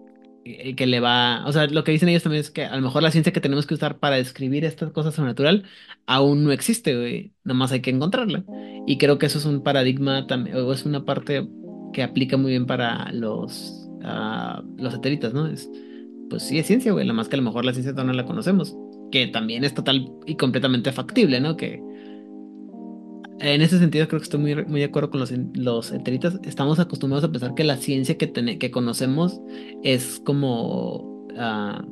que 0.77 0.87
le 0.87 1.01
va, 1.01 1.45
o 1.47 1.53
sea, 1.53 1.67
lo 1.67 1.83
que 1.83 1.91
dicen 1.91 2.09
ellos 2.09 2.23
también 2.23 2.41
es 2.41 2.51
que 2.51 2.65
a 2.65 2.77
lo 2.77 2.83
mejor 2.83 3.03
la 3.03 3.11
ciencia 3.11 3.33
que 3.33 3.41
tenemos 3.41 3.67
que 3.67 3.75
usar 3.75 3.99
para 3.99 4.17
describir 4.17 4.65
estas 4.65 4.93
cosas 4.93 5.15
sobrenatural 5.15 5.65
aún 6.07 6.45
no 6.45 6.53
existe, 6.53 6.97
güey, 6.97 7.33
nomás 7.43 7.73
hay 7.73 7.81
que 7.81 7.91
encontrarla. 7.91 8.45
Y 8.87 8.99
creo 8.99 9.19
que 9.19 9.27
eso 9.27 9.39
es 9.39 9.45
un 9.45 9.63
paradigma 9.63 10.27
también, 10.29 10.57
o 10.57 10.73
es 10.73 10.85
una 10.85 11.05
parte 11.05 11.49
que 11.93 12.03
aplica 12.03 12.37
muy 12.37 12.53
bien 12.53 12.67
para 12.67 13.11
los 13.13 13.86
los 14.77 14.93
satélites, 14.93 15.35
¿no? 15.35 15.47
Es, 15.47 15.71
pues 16.31 16.43
sí 16.43 16.59
es 16.59 16.67
ciencia, 16.67 16.93
güey, 16.93 17.07
la 17.07 17.13
más 17.13 17.29
que 17.29 17.37
a 17.37 17.39
lo 17.39 17.45
mejor 17.45 17.65
la 17.65 17.73
ciencia 17.73 17.93
no 17.93 18.13
la 18.13 18.27
conocemos, 18.27 18.77
que 19.11 19.27
también 19.29 19.65
es 19.65 19.75
total 19.75 20.11
y 20.27 20.37
completamente 20.37 20.93
factible, 20.93 21.41
¿no? 21.41 21.57
Que 21.57 21.83
en 23.39 23.61
ese 23.61 23.79
sentido 23.79 24.09
creo 24.09 24.21
que 24.21 24.25
estoy 24.25 24.41
muy, 24.41 24.55
muy 24.65 24.81
de 24.81 24.87
acuerdo 24.87 25.11
con 25.11 25.21
los, 25.21 25.33
los 25.55 25.93
Estamos 26.45 26.79
acostumbrados 26.79 27.25
a 27.25 27.33
pensar 27.33 27.55
que 27.55 27.65
la 27.65 27.77
ciencia 27.77 28.17
que, 28.17 28.33
que 28.59 28.71
conocemos 28.71 29.41
es 29.83 30.21
como 30.25 31.27
ah, 31.39 31.85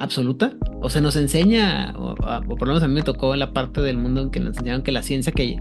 absoluta. 0.00 0.54
O 0.80 0.88
se 0.90 1.00
nos 1.00 1.16
enseña, 1.16 1.94
o, 1.98 2.14
por 2.14 2.62
lo 2.62 2.66
menos 2.66 2.82
a 2.82 2.88
mí 2.88 2.94
me 2.94 3.02
tocó 3.02 3.34
en 3.34 3.40
la 3.40 3.52
parte 3.52 3.80
del 3.80 3.98
mundo 3.98 4.22
en 4.22 4.30
que 4.30 4.40
nos 4.40 4.56
enseñaron 4.56 4.82
que 4.82 4.92
la 4.92 5.02
ciencia 5.02 5.32
que, 5.32 5.58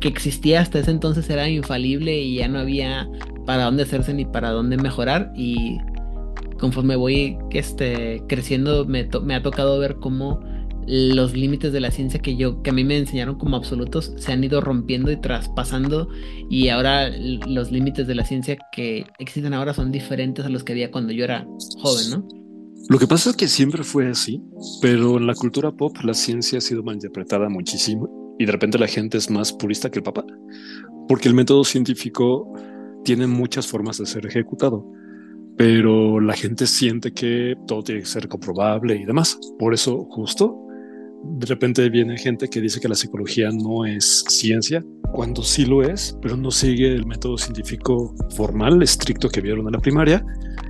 que 0.00 0.08
existía 0.08 0.60
hasta 0.60 0.78
ese 0.78 0.90
entonces 0.90 1.28
era 1.30 1.48
infalible 1.48 2.20
y 2.20 2.36
ya 2.36 2.48
no 2.48 2.58
había 2.58 3.08
para 3.46 3.64
dónde 3.64 3.84
hacerse 3.84 4.14
ni 4.14 4.24
para 4.24 4.50
dónde 4.50 4.76
mejorar. 4.76 5.32
Y 5.36 5.78
conforme 6.58 6.96
voy 6.96 7.36
este, 7.50 8.22
creciendo 8.28 8.84
me, 8.84 9.08
me 9.22 9.34
ha 9.34 9.42
tocado 9.42 9.78
ver 9.78 9.96
cómo 9.96 10.40
los 10.86 11.32
límites 11.32 11.72
de 11.72 11.80
la 11.80 11.90
ciencia 11.90 12.20
que 12.20 12.36
yo 12.36 12.60
que 12.62 12.68
a 12.68 12.72
mí 12.72 12.84
me 12.84 12.98
enseñaron 12.98 13.36
como 13.36 13.56
absolutos 13.56 14.12
se 14.18 14.32
han 14.32 14.44
ido 14.44 14.60
rompiendo 14.60 15.10
y 15.10 15.16
traspasando. 15.20 16.08
Y 16.50 16.68
ahora 16.68 17.08
los 17.08 17.72
límites 17.72 18.06
de 18.06 18.14
la 18.14 18.24
ciencia 18.24 18.58
que 18.72 19.06
existen 19.18 19.54
ahora 19.54 19.74
son 19.74 19.92
diferentes 19.92 20.44
a 20.44 20.48
los 20.48 20.64
que 20.64 20.72
había 20.72 20.90
cuando 20.90 21.12
yo 21.12 21.24
era 21.24 21.46
joven, 21.80 22.10
¿no? 22.10 22.28
Lo 22.90 22.98
que 22.98 23.06
pasa 23.06 23.30
es 23.30 23.36
que 23.36 23.48
siempre 23.48 23.82
fue 23.82 24.10
así, 24.10 24.42
pero 24.82 25.16
en 25.16 25.26
la 25.26 25.34
cultura 25.34 25.72
pop 25.72 25.96
la 26.02 26.12
ciencia 26.12 26.58
ha 26.58 26.60
sido 26.60 26.82
malinterpretada 26.82 27.48
muchísimo 27.48 28.23
y 28.38 28.46
de 28.46 28.52
repente 28.52 28.78
la 28.78 28.86
gente 28.86 29.18
es 29.18 29.30
más 29.30 29.52
purista 29.52 29.90
que 29.90 29.98
el 29.98 30.02
papá, 30.02 30.24
porque 31.08 31.28
el 31.28 31.34
método 31.34 31.64
científico 31.64 32.52
tiene 33.04 33.26
muchas 33.26 33.66
formas 33.66 33.98
de 33.98 34.06
ser 34.06 34.26
ejecutado, 34.26 34.86
pero 35.56 36.20
la 36.20 36.34
gente 36.34 36.66
siente 36.66 37.12
que 37.12 37.54
todo 37.66 37.82
tiene 37.82 38.00
que 38.00 38.06
ser 38.06 38.28
comprobable 38.28 38.96
y 38.96 39.04
demás. 39.04 39.38
Por 39.58 39.72
eso, 39.72 40.04
justo, 40.10 40.58
de 41.22 41.46
repente 41.46 41.88
viene 41.90 42.18
gente 42.18 42.48
que 42.48 42.60
dice 42.60 42.80
que 42.80 42.88
la 42.88 42.94
psicología 42.94 43.50
no 43.50 43.86
es 43.86 44.24
ciencia, 44.28 44.84
cuando 45.12 45.42
sí 45.42 45.64
lo 45.64 45.82
es, 45.82 46.18
pero 46.20 46.36
no 46.36 46.50
sigue 46.50 46.92
el 46.92 47.06
método 47.06 47.38
científico 47.38 48.14
formal, 48.34 48.82
estricto 48.82 49.28
que 49.28 49.40
vieron 49.40 49.66
en 49.66 49.72
la 49.72 49.78
primaria, 49.78 50.24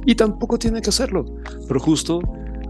y 0.04 0.14
tampoco 0.14 0.58
tiene 0.58 0.82
que 0.82 0.90
hacerlo. 0.90 1.24
Pero 1.66 1.80
justo 1.80 2.20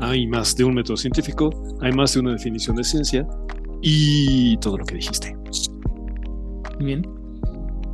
hay 0.01 0.27
más 0.27 0.55
de 0.57 0.65
un 0.65 0.75
método 0.75 0.97
científico, 0.97 1.51
hay 1.81 1.93
más 1.93 2.15
de 2.15 2.21
una 2.21 2.33
definición 2.33 2.77
de 2.77 2.85
ciencia 2.85 3.27
y 3.87 4.57
todo 4.59 4.79
lo 4.79 4.85
que 4.87 4.95
dijiste. 4.95 5.37
Bien. 6.81 7.03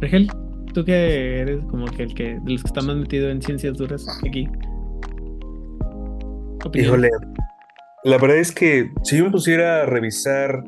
Regel, 0.00 0.30
tú 0.72 0.84
que 0.84 1.40
eres 1.40 1.64
como 1.68 1.86
que 1.86 2.04
el 2.04 2.14
que 2.14 2.38
de 2.44 2.52
los 2.52 2.62
que 2.62 2.68
está 2.68 2.80
más 2.80 2.96
metido 2.96 3.28
en 3.28 3.42
ciencias 3.42 3.76
duras 3.76 4.06
aquí. 4.24 4.48
Híjole, 6.74 7.10
la 8.04 8.18
verdad 8.18 8.38
es 8.38 8.52
que 8.52 8.90
si 9.02 9.18
yo 9.18 9.24
me 9.24 9.30
pusiera 9.30 9.82
a 9.82 9.86
revisar 9.86 10.62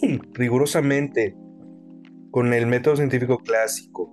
rigurosamente 0.32 1.36
con 2.30 2.54
el 2.54 2.66
método 2.66 2.96
científico 2.96 3.38
clásico 3.38 4.10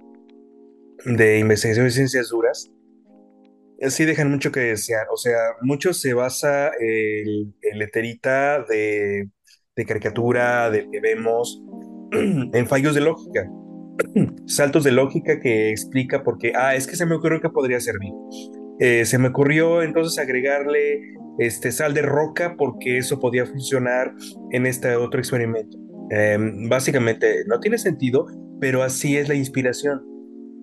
de 1.06 1.40
investigación 1.40 1.86
de 1.86 1.92
ciencias 1.92 2.30
duras, 2.30 2.70
sí 3.88 4.04
dejan 4.04 4.30
mucho 4.30 4.52
que 4.52 4.60
desear. 4.60 5.08
O 5.14 5.18
sea, 5.18 5.38
mucho 5.62 5.94
se 5.94 6.14
basa 6.14 6.72
el, 6.80 7.54
el 7.62 7.82
eterita 7.82 8.64
de, 8.64 9.30
de 9.76 9.86
caricatura, 9.86 10.70
del 10.70 10.90
que 10.90 11.00
vemos, 11.00 11.64
en 12.12 12.68
fallos 12.68 12.96
de 12.96 13.02
lógica. 13.02 13.50
Saltos 14.48 14.84
de 14.84 14.92
lógica 14.92 15.40
que 15.40 15.70
explica 15.70 16.24
por 16.24 16.38
qué, 16.38 16.54
ah, 16.56 16.76
es 16.76 16.88
que 16.88 16.96
se 16.96 17.06
me 17.06 17.16
ocurrió 17.16 17.40
que 17.42 17.50
podría 17.50 17.80
servir. 17.80 18.12
Eh, 18.80 19.06
se 19.06 19.18
me 19.18 19.28
ocurrió 19.28 19.84
entonces 19.84 20.18
agregarle 20.18 21.02
este, 21.38 21.72
sal 21.72 21.94
de 21.94 22.02
roca 22.02 22.56
porque 22.58 22.98
eso 22.98 23.20
podía 23.20 23.46
funcionar 23.46 24.14
en 24.52 24.66
este 24.66 24.96
otro 24.96 25.20
experimento. 25.20 25.78
Em, 26.10 26.68
básicamente 26.68 27.46
no 27.48 27.60
tiene 27.60 27.78
sentido, 27.78 28.26
pero 28.60 28.84
así 28.84 29.18
es 29.18 29.30
la 29.30 29.36
inspiración. 29.36 30.02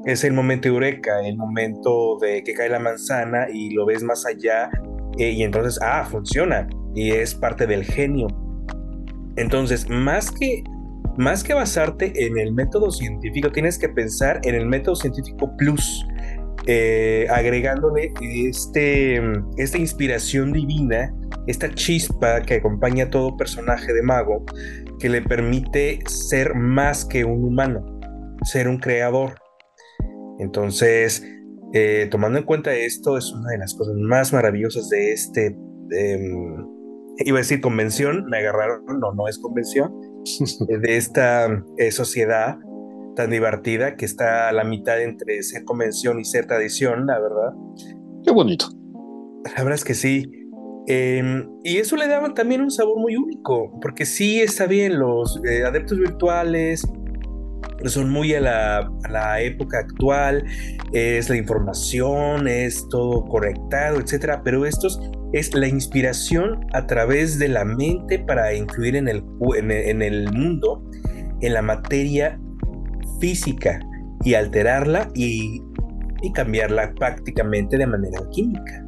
Es 0.04 0.24
el 0.24 0.32
momento 0.32 0.68
eureka, 0.68 1.20
el 1.26 1.36
momento 1.36 2.18
de 2.20 2.42
que 2.42 2.54
cae 2.54 2.68
la 2.68 2.78
manzana 2.78 3.46
y 3.52 3.70
lo 3.70 3.86
ves 3.86 4.02
más 4.02 4.26
allá 4.26 4.70
eh, 5.18 5.30
y 5.30 5.42
entonces, 5.42 5.78
ah, 5.82 6.04
funciona 6.04 6.68
y 6.94 7.12
es 7.12 7.34
parte 7.34 7.66
del 7.66 7.84
genio. 7.84 8.28
Entonces, 9.38 9.88
más 9.88 10.30
que, 10.32 10.64
más 11.16 11.44
que 11.44 11.54
basarte 11.54 12.12
en 12.26 12.38
el 12.38 12.52
método 12.52 12.90
científico, 12.90 13.50
tienes 13.52 13.78
que 13.78 13.88
pensar 13.88 14.40
en 14.42 14.56
el 14.56 14.66
método 14.66 14.96
científico 14.96 15.56
plus, 15.56 16.04
eh, 16.66 17.26
agregándole 17.30 18.12
este, 18.20 19.22
esta 19.56 19.78
inspiración 19.78 20.52
divina, 20.52 21.14
esta 21.46 21.72
chispa 21.72 22.42
que 22.42 22.54
acompaña 22.54 23.04
a 23.04 23.10
todo 23.10 23.36
personaje 23.36 23.92
de 23.92 24.02
mago, 24.02 24.44
que 24.98 25.08
le 25.08 25.22
permite 25.22 26.00
ser 26.06 26.56
más 26.56 27.04
que 27.04 27.24
un 27.24 27.44
humano, 27.44 28.00
ser 28.42 28.66
un 28.68 28.78
creador. 28.78 29.34
Entonces, 30.40 31.24
eh, 31.74 32.08
tomando 32.10 32.38
en 32.38 32.44
cuenta 32.44 32.74
esto, 32.74 33.16
es 33.16 33.32
una 33.32 33.50
de 33.50 33.58
las 33.58 33.74
cosas 33.74 33.94
más 33.94 34.32
maravillosas 34.32 34.88
de 34.88 35.12
este, 35.12 35.56
em, 35.92 36.77
iba 37.18 37.38
a 37.38 37.40
decir 37.40 37.60
convención, 37.60 38.26
me 38.26 38.38
agarraron, 38.38 38.84
no, 39.00 39.12
no 39.12 39.28
es 39.28 39.38
convención, 39.38 39.92
de 40.68 40.96
esta 40.96 41.48
eh, 41.76 41.90
sociedad 41.90 42.58
tan 43.16 43.30
divertida 43.30 43.96
que 43.96 44.04
está 44.04 44.48
a 44.48 44.52
la 44.52 44.62
mitad 44.62 45.02
entre 45.02 45.42
ser 45.42 45.64
convención 45.64 46.20
y 46.20 46.24
ser 46.24 46.46
tradición, 46.46 47.06
la 47.06 47.18
verdad. 47.18 47.52
Qué 48.24 48.30
bonito. 48.30 48.68
La 49.44 49.64
verdad 49.64 49.74
es 49.74 49.84
que 49.84 49.94
sí. 49.94 50.30
Em, 50.86 51.50
y 51.64 51.78
eso 51.78 51.96
le 51.96 52.06
daba 52.06 52.32
también 52.32 52.62
un 52.62 52.70
sabor 52.70 52.98
muy 52.98 53.16
único, 53.16 53.78
porque 53.82 54.06
sí 54.06 54.40
está 54.40 54.66
bien, 54.66 54.98
los 54.98 55.38
eh, 55.44 55.64
adeptos 55.64 55.98
virtuales 55.98 56.86
son 57.84 58.10
muy 58.10 58.34
a 58.34 58.40
la, 58.40 58.78
a 58.78 59.10
la, 59.10 59.40
época 59.40 59.78
actual, 59.78 60.44
es 60.92 61.28
la 61.28 61.36
información, 61.36 62.48
es 62.48 62.86
todo 62.88 63.24
correctado, 63.24 64.00
etcétera, 64.00 64.42
pero 64.44 64.66
estos 64.66 65.00
es 65.32 65.54
la 65.54 65.68
inspiración 65.68 66.66
a 66.72 66.86
través 66.86 67.38
de 67.38 67.48
la 67.48 67.64
mente 67.64 68.18
para 68.18 68.54
incluir 68.54 68.96
en 68.96 69.08
el, 69.08 69.24
en 69.56 69.70
en 69.70 70.02
el 70.02 70.32
mundo, 70.32 70.82
en 71.40 71.54
la 71.54 71.62
materia 71.62 72.38
física 73.20 73.80
y 74.24 74.34
alterarla 74.34 75.08
y, 75.14 75.62
cambiarla 76.34 76.92
prácticamente 76.94 77.78
de 77.78 77.86
manera 77.86 78.18
química. 78.32 78.84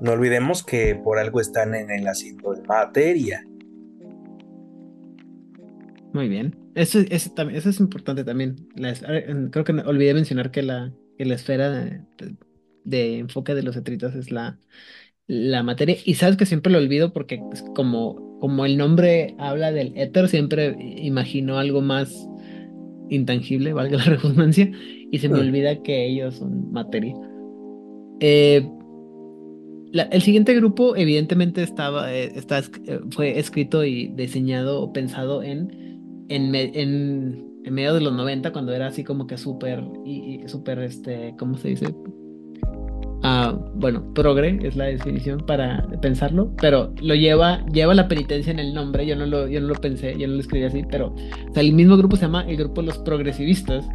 No 0.00 0.12
olvidemos 0.12 0.64
que 0.64 0.96
por 0.96 1.18
algo 1.18 1.40
están 1.40 1.74
en 1.74 1.90
el 1.90 2.06
asiento 2.08 2.52
de 2.52 2.62
materia. 2.62 3.42
Muy 6.12 6.28
bien. 6.28 6.56
Eso, 6.74 7.00
eso, 7.10 7.32
eso 7.52 7.68
es 7.70 7.80
importante 7.80 8.24
también. 8.24 8.68
creo 9.50 9.64
que 9.64 9.72
olvidé 9.72 10.14
mencionar 10.14 10.50
que 10.50 10.62
la, 10.62 10.92
la 11.18 11.34
esfera 11.34 11.70
de, 12.84 13.18
enfoque 13.18 13.54
de 13.54 13.62
los 13.62 13.76
etritos 13.76 14.14
es 14.14 14.30
la, 14.30 14.58
la 15.26 15.62
materia. 15.62 15.96
Y 16.04 16.14
sabes 16.14 16.36
que 16.36 16.46
siempre 16.46 16.72
lo 16.72 16.78
olvido 16.78 17.12
porque 17.12 17.40
como, 17.74 18.38
como 18.40 18.64
el 18.64 18.76
nombre 18.76 19.34
habla 19.38 19.72
del 19.72 19.92
éter, 19.96 20.28
siempre 20.28 20.76
imagino 20.78 21.58
algo 21.58 21.80
más 21.80 22.28
intangible, 23.10 23.72
valga 23.72 23.98
la 23.98 24.04
redundancia, 24.16 24.70
y 25.10 25.18
se 25.18 25.28
me 25.28 25.38
mm. 25.38 25.40
olvida 25.40 25.82
que 25.82 26.06
ellos 26.06 26.36
son 26.36 26.72
materia. 26.72 27.14
Eh, 28.20 28.68
el 29.92 30.22
siguiente 30.22 30.54
grupo, 30.54 30.94
evidentemente, 30.96 31.62
estaba, 31.62 32.12
eh, 32.14 32.32
está, 32.36 32.60
eh, 32.60 33.00
fue 33.10 33.38
escrito 33.38 33.84
y 33.84 34.08
diseñado 34.08 34.82
o 34.82 34.92
pensado 34.92 35.42
en, 35.42 35.89
en, 36.30 36.54
en, 36.54 37.60
en, 37.64 37.74
medio 37.74 37.92
de 37.92 38.00
los 38.00 38.12
90, 38.12 38.52
cuando 38.52 38.72
era 38.72 38.86
así 38.86 39.04
como 39.04 39.26
que 39.26 39.36
súper, 39.36 39.84
y, 40.04 40.40
súper, 40.46 40.78
este, 40.78 41.34
¿cómo 41.38 41.58
se 41.58 41.68
dice? 41.68 41.94
Ah, 43.22 43.58
bueno, 43.74 44.14
progre 44.14 44.58
es 44.62 44.76
la 44.76 44.86
definición 44.86 45.40
para 45.40 45.86
pensarlo, 46.00 46.54
pero 46.60 46.94
lo 47.02 47.14
lleva, 47.14 47.66
lleva 47.66 47.94
la 47.94 48.08
penitencia 48.08 48.50
en 48.50 48.58
el 48.58 48.72
nombre, 48.72 49.04
yo 49.04 49.14
no 49.14 49.26
lo, 49.26 49.46
yo 49.46 49.60
no 49.60 49.68
lo 49.68 49.74
pensé, 49.74 50.16
yo 50.16 50.26
no 50.26 50.34
lo 50.34 50.40
escribí 50.40 50.64
así, 50.64 50.84
pero 50.90 51.14
el 51.54 51.72
mismo 51.74 51.98
grupo 51.98 52.16
se 52.16 52.22
llama 52.22 52.44
el 52.48 52.56
grupo 52.56 52.80
los 52.80 52.96
progresivistas. 52.98 53.86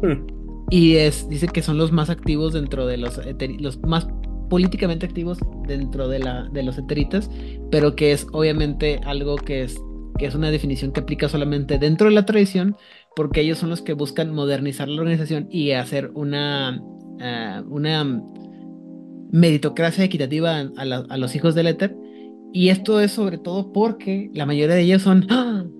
Hmm. 0.00 0.26
Y 0.70 0.96
es, 0.96 1.28
dice 1.28 1.48
que 1.48 1.60
son 1.60 1.76
los 1.76 1.90
más 1.90 2.08
activos 2.08 2.52
dentro 2.52 2.86
de 2.86 2.98
los, 2.98 3.20
los 3.58 3.82
más 3.82 4.06
políticamente 4.48 5.06
activos 5.06 5.38
dentro 5.66 6.08
de, 6.08 6.18
la, 6.18 6.44
de 6.52 6.62
los 6.62 6.78
eteritas, 6.78 7.30
pero 7.70 7.96
que 7.96 8.12
es 8.12 8.26
obviamente 8.32 9.00
algo 9.04 9.36
que 9.36 9.64
es, 9.64 9.80
que 10.18 10.26
es 10.26 10.34
una 10.34 10.50
definición 10.50 10.92
que 10.92 11.00
aplica 11.00 11.28
solamente 11.28 11.78
dentro 11.78 12.08
de 12.08 12.14
la 12.14 12.26
tradición, 12.26 12.76
porque 13.16 13.40
ellos 13.40 13.58
son 13.58 13.70
los 13.70 13.82
que 13.82 13.92
buscan 13.92 14.34
modernizar 14.34 14.88
la 14.88 15.00
organización 15.00 15.48
y 15.50 15.72
hacer 15.72 16.10
una, 16.14 16.80
uh, 16.80 17.74
una 17.74 18.22
meritocracia 19.30 20.04
equitativa 20.04 20.70
a, 20.76 21.16
los 21.16 21.34
hijos 21.34 21.54
del 21.54 21.66
éter. 21.66 21.96
Y 22.52 22.68
esto 22.68 23.00
es 23.00 23.12
sobre 23.12 23.38
todo 23.38 23.72
porque 23.72 24.30
la 24.34 24.46
mayoría 24.46 24.76
de 24.76 24.82
ellos 24.82 25.02
son... 25.02 25.26
¡ah! 25.30 25.64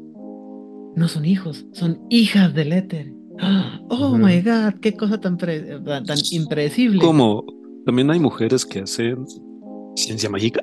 No 0.95 1.09
son 1.09 1.25
hijos, 1.25 1.65
son 1.73 2.03
hijas 2.11 2.53
del 2.53 2.73
éter. 2.73 3.13
¡Ah! 3.41 3.81
Oh 3.89 4.17
my 4.19 4.41
god, 4.43 4.81
qué 4.81 4.95
cosa 4.95 5.21
tan, 5.21 5.37
tan 5.39 6.19
impredecible. 6.33 7.01
Como 7.01 7.45
también 7.85 8.11
hay 8.11 8.19
mujeres 8.21 8.65
que 8.65 8.81
hacen 8.81 9.25
ciencia 9.97 10.29
mágica. 10.31 10.63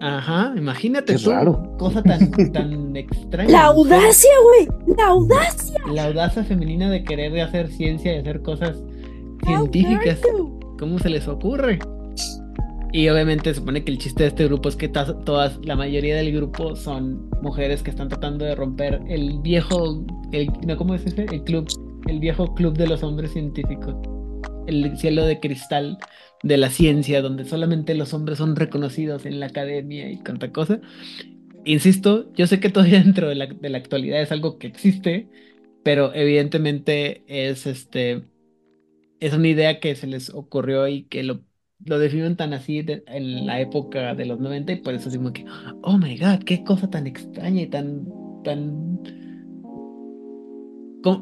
Ajá, 0.00 0.54
imagínate 0.56 1.16
Qué 1.16 1.28
Raro. 1.28 1.76
Cosa 1.78 2.02
tan, 2.02 2.30
tan 2.52 2.96
extraña. 2.96 3.50
La 3.50 3.64
audacia, 3.66 4.30
güey. 4.42 4.96
La 4.96 5.08
audacia. 5.08 5.80
La 5.92 6.04
audacia 6.04 6.44
femenina 6.44 6.90
de 6.90 7.02
querer 7.04 7.38
hacer 7.40 7.68
ciencia 7.68 8.14
y 8.14 8.18
hacer 8.18 8.42
cosas 8.42 8.76
científicas. 9.44 10.20
¿Cómo 10.78 10.98
se 10.98 11.08
les 11.08 11.26
ocurre? 11.26 11.78
Y 12.92 13.08
obviamente 13.08 13.50
se 13.50 13.60
supone 13.60 13.84
que 13.84 13.90
el 13.90 13.98
chiste 13.98 14.22
de 14.22 14.28
este 14.30 14.44
grupo 14.44 14.68
es 14.68 14.76
que 14.76 14.88
todas, 14.88 15.58
la 15.62 15.76
mayoría 15.76 16.16
del 16.16 16.32
grupo 16.32 16.74
son 16.74 17.28
mujeres 17.42 17.82
que 17.82 17.90
están 17.90 18.08
tratando 18.08 18.44
de 18.44 18.54
romper 18.54 19.00
el 19.08 19.40
viejo, 19.40 20.04
el, 20.32 20.50
no, 20.66 20.76
¿cómo 20.76 20.94
es 20.94 21.04
ese? 21.04 21.24
El 21.24 21.44
club, 21.44 21.68
el 22.06 22.18
viejo 22.18 22.54
club 22.54 22.76
de 22.78 22.86
los 22.86 23.02
hombres 23.02 23.32
científicos. 23.32 23.94
El 24.66 24.96
cielo 24.98 25.24
de 25.26 25.38
cristal 25.38 25.98
de 26.42 26.56
la 26.56 26.70
ciencia, 26.70 27.22
donde 27.22 27.44
solamente 27.44 27.94
los 27.94 28.14
hombres 28.14 28.38
son 28.38 28.56
reconocidos 28.56 29.26
en 29.26 29.40
la 29.40 29.46
academia 29.46 30.10
y 30.10 30.16
tanta 30.18 30.52
cosa. 30.52 30.80
Insisto, 31.64 32.32
yo 32.34 32.46
sé 32.46 32.60
que 32.60 32.70
todavía 32.70 33.00
dentro 33.04 33.28
de 33.28 33.34
la, 33.34 33.78
actualidad 33.78 34.22
es 34.22 34.32
algo 34.32 34.58
que 34.58 34.68
existe, 34.68 35.28
pero 35.84 36.14
evidentemente 36.14 37.24
es 37.26 37.66
este 37.66 38.22
es 39.20 39.34
una 39.34 39.48
idea 39.48 39.80
que 39.80 39.96
se 39.96 40.06
les 40.06 40.30
ocurrió 40.30 40.86
y 40.86 41.02
que 41.04 41.24
lo 41.24 41.42
lo 41.84 41.98
definen 41.98 42.36
tan 42.36 42.52
así 42.52 42.84
en 43.06 43.46
la 43.46 43.60
época 43.60 44.14
de 44.14 44.26
los 44.26 44.40
90 44.40 44.72
y 44.72 44.76
por 44.76 44.94
eso 44.94 45.06
decimos 45.06 45.32
que, 45.32 45.44
oh 45.82 45.96
my 45.96 46.18
god, 46.18 46.42
qué 46.44 46.64
cosa 46.64 46.90
tan 46.90 47.06
extraña 47.06 47.62
y 47.62 47.66
tan, 47.66 48.06
tan... 48.42 49.00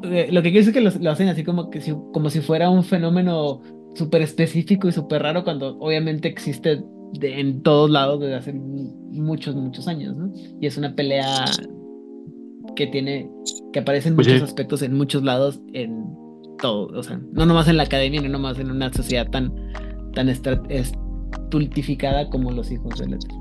Eh, 0.03 0.29
lo 0.31 0.41
que 0.41 0.51
quiero 0.51 0.65
decir 0.65 0.77
es 0.85 0.93
que 0.93 0.99
lo, 0.99 1.11
hacen 1.11 1.29
así 1.29 1.43
como, 1.43 1.69
que 1.69 1.79
como 2.11 2.29
si 2.29 2.41
fuera 2.41 2.69
un 2.69 2.83
fenómeno 2.83 3.61
súper 3.97 4.21
específico 4.21 4.87
y 4.87 4.91
súper 4.91 5.23
raro 5.23 5.43
cuando 5.43 5.77
obviamente 5.79 6.27
existe 6.27 6.83
en 7.21 7.61
todos 7.63 7.89
lados 7.89 8.19
desde 8.19 8.35
hace 8.35 8.53
muchos, 8.53 9.55
muchos 9.55 9.87
años, 9.87 10.15
¿no? 10.15 10.31
Y 10.59 10.67
es 10.67 10.77
una 10.77 10.93
pelea 10.95 11.45
que 12.75 12.87
tiene, 12.87 13.29
que 13.73 13.79
aparece 13.79 14.09
en 14.09 14.15
muchos 14.15 14.41
aspectos, 14.41 14.81
en 14.81 14.93
muchos 14.93 15.23
lados, 15.23 15.59
en 15.73 16.05
todo, 16.59 16.87
o 16.87 17.03
sea, 17.03 17.19
no 17.33 17.45
nomás 17.45 17.67
en 17.67 17.77
la 17.77 17.83
academia, 17.83 18.21
no 18.21 18.29
nomás 18.29 18.59
en 18.59 18.71
una 18.71 18.91
sociedad 18.91 19.29
tan 19.29 19.53
tan 20.13 20.27
tultificada 21.49 22.29
como 22.29 22.51
los 22.51 22.71
hijos 22.71 22.99
de 22.99 23.07
Letras. 23.07 23.37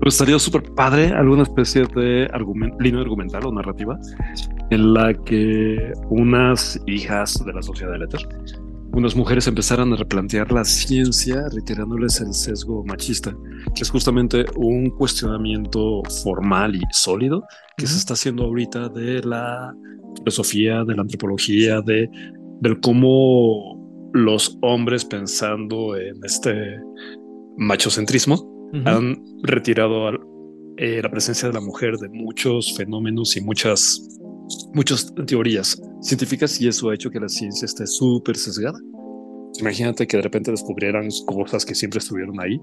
Pero 0.00 0.08
estaría 0.08 0.38
súper 0.38 0.62
padre 0.74 1.08
alguna 1.08 1.44
especie 1.44 1.86
de 1.94 2.28
línea 2.80 3.00
argumental 3.00 3.46
o 3.46 3.52
narrativa 3.52 3.98
en 4.70 4.92
la 4.92 5.14
que 5.14 5.92
unas 6.10 6.80
hijas 6.86 7.42
de 7.46 7.52
la 7.52 7.62
sociedad 7.62 7.92
de 7.92 7.98
letras, 8.00 8.26
unas 8.94 9.16
mujeres 9.16 9.46
empezaran 9.46 9.92
a 9.92 9.96
replantear 9.96 10.52
la 10.52 10.64
ciencia 10.64 11.48
retirándoles 11.52 12.20
el 12.20 12.32
sesgo 12.32 12.84
machista, 12.84 13.36
que 13.74 13.82
es 13.82 13.90
justamente 13.90 14.44
un 14.56 14.90
cuestionamiento 14.90 16.02
formal 16.22 16.76
y 16.76 16.82
sólido 16.92 17.44
que 17.76 17.86
se 17.86 17.98
está 17.98 18.14
haciendo 18.14 18.44
ahorita 18.44 18.88
de 18.88 19.22
la 19.22 19.74
filosofía, 20.16 20.84
de 20.84 20.94
la 20.94 21.02
antropología, 21.02 21.80
de 21.80 22.08
del 22.60 22.80
cómo 22.80 24.10
los 24.12 24.58
hombres 24.62 25.04
pensando 25.04 25.96
en 25.96 26.24
este 26.24 26.80
machocentrismo 27.56 28.50
han 28.86 29.22
retirado 29.42 30.08
eh, 30.78 31.00
la 31.00 31.08
presencia 31.10 31.46
de 31.46 31.54
la 31.54 31.60
mujer 31.60 31.96
de 31.98 32.08
muchos 32.08 32.76
fenómenos 32.76 33.36
y 33.36 33.40
muchas, 33.40 34.18
muchas 34.74 35.12
teorías 35.26 35.80
científicas 36.00 36.60
y 36.60 36.68
eso 36.68 36.90
ha 36.90 36.94
hecho 36.94 37.10
que 37.10 37.20
la 37.20 37.28
ciencia 37.28 37.66
esté 37.66 37.86
súper 37.86 38.36
sesgada. 38.36 38.78
Imagínate 39.60 40.06
que 40.06 40.16
de 40.16 40.22
repente 40.22 40.50
descubrieran 40.50 41.08
cosas 41.26 41.64
que 41.64 41.74
siempre 41.74 41.98
estuvieron 41.98 42.40
ahí, 42.40 42.60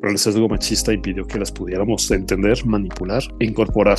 pero 0.00 0.12
el 0.12 0.18
sesgo 0.18 0.48
machista 0.48 0.92
impidió 0.92 1.26
que 1.26 1.38
las 1.38 1.52
pudiéramos 1.52 2.10
entender, 2.10 2.64
manipular 2.64 3.22
e 3.40 3.44
incorporar 3.44 3.98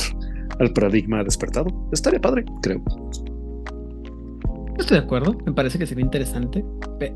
al 0.58 0.72
paradigma 0.72 1.22
despertado. 1.22 1.68
Estaría 1.92 2.20
padre, 2.20 2.44
creo. 2.62 2.82
Estoy 4.78 4.98
de 4.98 5.04
acuerdo, 5.04 5.38
me 5.46 5.52
parece 5.52 5.78
que 5.78 5.86
sería 5.86 6.04
interesante. 6.04 6.64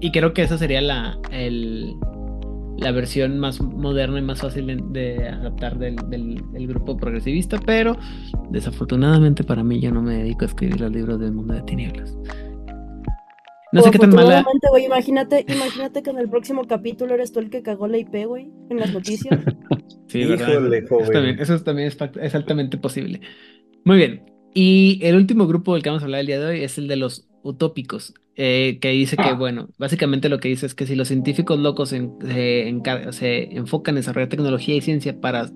Y 0.01 0.13
creo 0.13 0.33
que 0.33 0.43
esa 0.43 0.59
sería 0.59 0.81
la, 0.81 1.19
el, 1.33 1.97
la 2.79 2.93
versión 2.93 3.39
más 3.39 3.61
moderna 3.61 4.19
y 4.19 4.23
más 4.23 4.41
fácil 4.41 4.93
de 4.93 5.29
adaptar 5.29 5.79
del, 5.79 5.97
del, 6.11 6.67
grupo 6.67 6.97
progresivista, 6.97 7.59
pero 7.65 7.97
desafortunadamente 8.51 9.45
para 9.45 9.63
mí 9.63 9.81
yo 9.81 9.91
no 9.91 10.03
me 10.03 10.19
dedico 10.19 10.45
a 10.45 10.49
escribir 10.49 10.81
los 10.81 10.93
libros 10.93 11.19
del 11.21 11.33
mundo 11.33 11.55
de 11.55 11.63
tinieblas. 11.63 12.17
No 13.73 13.83
sé 13.83 13.91
qué 13.91 13.99
tan 13.99 14.11
mala. 14.11 14.45
imagínate, 14.85 15.45
imagínate 15.49 16.03
que 16.03 16.11
en 16.11 16.19
el 16.19 16.29
próximo 16.29 16.67
capítulo 16.67 17.15
eres 17.15 17.33
tú 17.33 17.41
el 17.41 17.51
que 17.51 17.63
cagó 17.63 17.89
la 17.89 17.99
IP, 17.99 18.27
güey, 18.27 18.51
en 18.71 18.79
las 18.79 18.93
noticias. 18.93 19.39
sí, 20.09 20.25
¿verdad? 20.25 20.75
Eso, 20.75 21.11
también, 21.13 21.39
eso 21.39 21.63
también 21.63 21.89
es, 21.89 21.99
es 22.21 22.35
altamente 22.35 22.79
posible. 22.79 23.21
Muy 23.85 23.97
bien. 23.97 24.23
Y 24.55 25.01
el 25.03 25.17
último 25.17 25.47
grupo 25.47 25.75
del 25.75 25.83
que 25.83 25.91
vamos 25.91 26.03
a 26.03 26.07
hablar 26.07 26.21
el 26.21 26.27
día 26.27 26.41
de 26.41 26.47
hoy 26.47 26.65
es 26.65 26.79
el 26.79 26.89
de 26.89 26.97
los 26.97 27.29
utópicos, 27.47 28.15
eh, 28.39 28.79
que 28.83 28.91
dice 28.91 29.17
que, 29.17 29.23
ah. 29.23 29.35
bueno, 29.35 29.71
básicamente 29.79 30.29
lo 30.29 30.39
que 30.39 30.49
dice 30.49 30.67
es 30.67 30.75
que 30.75 30.87
si 30.87 30.95
los 30.95 31.09
científicos 31.09 31.59
locos 31.59 31.89
se, 31.89 32.69
enfocan 32.69 33.95
en 33.95 34.01
desarrollar 34.01 34.29
tecnología 34.29 34.75
y 34.75 34.83
ciencia 34.83 35.19
para 35.21 35.51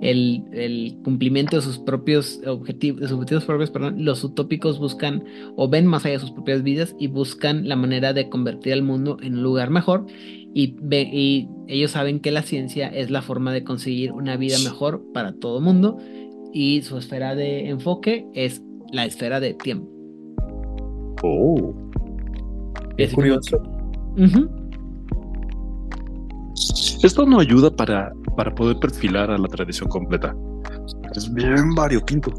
el, 0.00 0.96
cumplimiento 1.02 1.56
de 1.56 1.62
sus 1.62 1.78
propios 1.78 2.40
objetivos, 2.46 3.00
de 3.00 3.08
sus 3.08 3.16
objetivos 3.16 3.44
propios, 3.44 3.70
perdón, 3.70 4.04
los 4.04 4.22
utópicos 4.22 4.78
buscan 4.78 5.24
o 5.56 5.68
ven 5.68 5.86
más 5.86 6.04
allá 6.04 6.14
de 6.14 6.20
sus 6.20 6.30
propias 6.30 6.62
vidas 6.62 6.94
y 7.00 7.08
buscan 7.08 7.68
la 7.68 7.74
manera 7.74 8.12
de 8.12 8.28
convertir 8.28 8.74
al 8.74 8.82
mundo 8.82 9.16
en 9.22 9.34
un 9.34 9.42
lugar 9.42 9.70
mejor. 9.70 10.06
Y, 10.54 10.76
y 10.92 11.48
ellos 11.68 11.92
saben 11.92 12.20
que 12.20 12.30
la 12.30 12.42
ciencia 12.42 12.88
es 12.88 13.10
la 13.10 13.22
forma 13.22 13.52
de 13.52 13.64
conseguir 13.64 14.12
una 14.12 14.36
vida 14.36 14.58
mejor 14.60 15.02
para 15.12 15.32
todo 15.32 15.60
mundo 15.60 15.98
y 16.52 16.82
su 16.82 16.98
esfera 16.98 17.34
de 17.34 17.68
enfoque 17.68 18.26
es 18.34 18.62
la 18.92 19.04
esfera 19.04 19.40
de 19.40 19.54
tiempo. 19.54 19.99
Oh. 21.22 21.74
Es 22.96 23.14
curioso. 23.14 23.62
Esto 27.02 27.24
no 27.24 27.40
ayuda 27.40 27.70
para, 27.70 28.12
para 28.36 28.54
poder 28.54 28.76
perfilar 28.78 29.30
a 29.30 29.38
la 29.38 29.48
tradición 29.48 29.88
completa. 29.88 30.34
Es 31.14 31.32
bien 31.32 31.74
variopinto. 31.74 32.32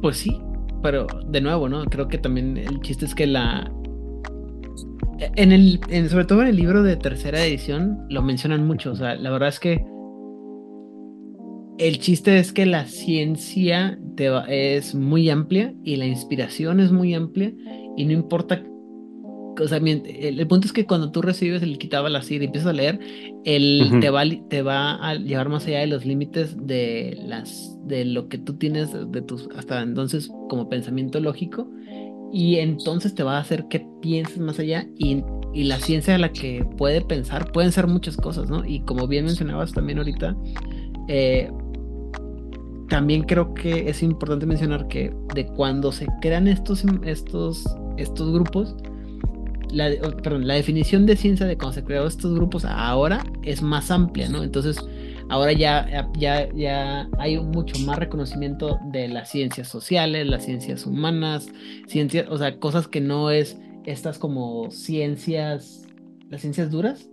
Pues 0.00 0.16
sí, 0.16 0.40
pero 0.82 1.06
de 1.26 1.40
nuevo, 1.40 1.68
¿no? 1.68 1.84
Creo 1.84 2.08
que 2.08 2.18
también 2.18 2.56
el 2.56 2.80
chiste 2.80 3.04
es 3.04 3.14
que 3.14 3.26
la. 3.26 3.70
En 5.36 5.52
el, 5.52 5.78
sobre 6.08 6.24
todo 6.24 6.42
en 6.42 6.48
el 6.48 6.56
libro 6.56 6.82
de 6.82 6.96
tercera 6.96 7.44
edición, 7.44 8.06
lo 8.08 8.22
mencionan 8.22 8.66
mucho. 8.66 8.92
O 8.92 8.96
sea, 8.96 9.14
la 9.14 9.30
verdad 9.30 9.50
es 9.50 9.60
que 9.60 9.84
el 11.78 11.98
chiste 11.98 12.38
es 12.38 12.52
que 12.52 12.66
la 12.66 12.86
ciencia 12.86 13.98
es 14.48 14.94
muy 14.94 15.30
amplia 15.30 15.74
y 15.84 15.96
la 15.96 16.06
inspiración 16.06 16.80
es 16.80 16.92
muy 16.92 17.14
amplia 17.14 17.52
y 17.96 18.04
no 18.04 18.12
importa 18.12 18.62
o 19.60 19.68
sea, 19.68 19.78
el, 19.78 20.46
punto 20.46 20.66
es 20.66 20.72
que 20.72 20.86
cuando 20.86 21.10
tú 21.10 21.20
recibes 21.22 21.62
el 21.62 21.78
quitaba 21.78 22.08
la 22.08 22.22
y 22.28 22.36
empiezas 22.36 22.68
a 22.68 22.72
leer, 22.72 22.98
él 23.44 23.98
te, 24.00 24.10
va, 24.10 24.22
te 24.48 24.62
va 24.62 24.94
a 24.94 25.14
llevar 25.14 25.48
más 25.50 25.66
allá 25.66 25.80
de 25.80 25.88
los 25.88 26.06
límites 26.06 26.56
de 26.66 27.18
las 27.26 27.76
de 27.84 28.04
lo 28.04 28.28
que 28.28 28.38
tú 28.38 28.54
tienes 28.54 28.92
de 28.92 29.22
tus 29.22 29.48
hasta 29.56 29.82
entonces 29.82 30.30
como 30.48 30.68
pensamiento 30.68 31.20
lógico 31.20 31.68
y 32.32 32.56
entonces 32.56 33.14
te 33.14 33.22
va 33.24 33.36
a 33.36 33.40
hacer 33.40 33.66
que 33.68 33.86
pienses 34.00 34.38
más 34.38 34.58
allá 34.58 34.86
y, 34.96 35.22
y 35.52 35.64
la 35.64 35.78
ciencia 35.78 36.14
a 36.14 36.18
la 36.18 36.32
que 36.32 36.64
puede 36.78 37.02
pensar 37.02 37.52
pueden 37.52 37.72
ser 37.72 37.86
muchas 37.88 38.16
cosas, 38.16 38.48
¿no? 38.48 38.64
Y 38.64 38.80
como 38.80 39.06
bien 39.06 39.26
mencionabas 39.26 39.72
también 39.72 39.98
ahorita, 39.98 40.34
eh, 41.08 41.50
también 42.92 43.22
creo 43.22 43.54
que 43.54 43.88
es 43.88 44.02
importante 44.02 44.44
mencionar 44.44 44.86
que 44.86 45.14
de 45.34 45.46
cuando 45.46 45.92
se 45.92 46.06
crean 46.20 46.46
estos, 46.46 46.84
estos, 47.06 47.64
estos 47.96 48.30
grupos, 48.34 48.76
la, 49.70 49.88
perdón, 50.22 50.46
la 50.46 50.52
definición 50.52 51.06
de 51.06 51.16
ciencia 51.16 51.46
de 51.46 51.56
cuando 51.56 51.72
se 51.72 51.84
crearon 51.84 52.08
estos 52.08 52.34
grupos 52.34 52.66
ahora 52.66 53.24
es 53.44 53.62
más 53.62 53.90
amplia, 53.90 54.28
¿no? 54.28 54.42
Entonces, 54.42 54.76
ahora 55.30 55.54
ya, 55.54 56.06
ya, 56.18 56.52
ya 56.52 57.08
hay 57.18 57.40
mucho 57.40 57.78
más 57.78 57.98
reconocimiento 57.98 58.78
de 58.92 59.08
las 59.08 59.30
ciencias 59.30 59.68
sociales, 59.68 60.26
las 60.26 60.44
ciencias 60.44 60.84
humanas, 60.84 61.48
ciencias, 61.86 62.26
o 62.28 62.36
sea, 62.36 62.58
cosas 62.58 62.88
que 62.88 63.00
no 63.00 63.30
es 63.30 63.56
estas 63.86 64.18
como 64.18 64.70
ciencias, 64.70 65.86
las 66.28 66.42
ciencias 66.42 66.70
duras, 66.70 67.08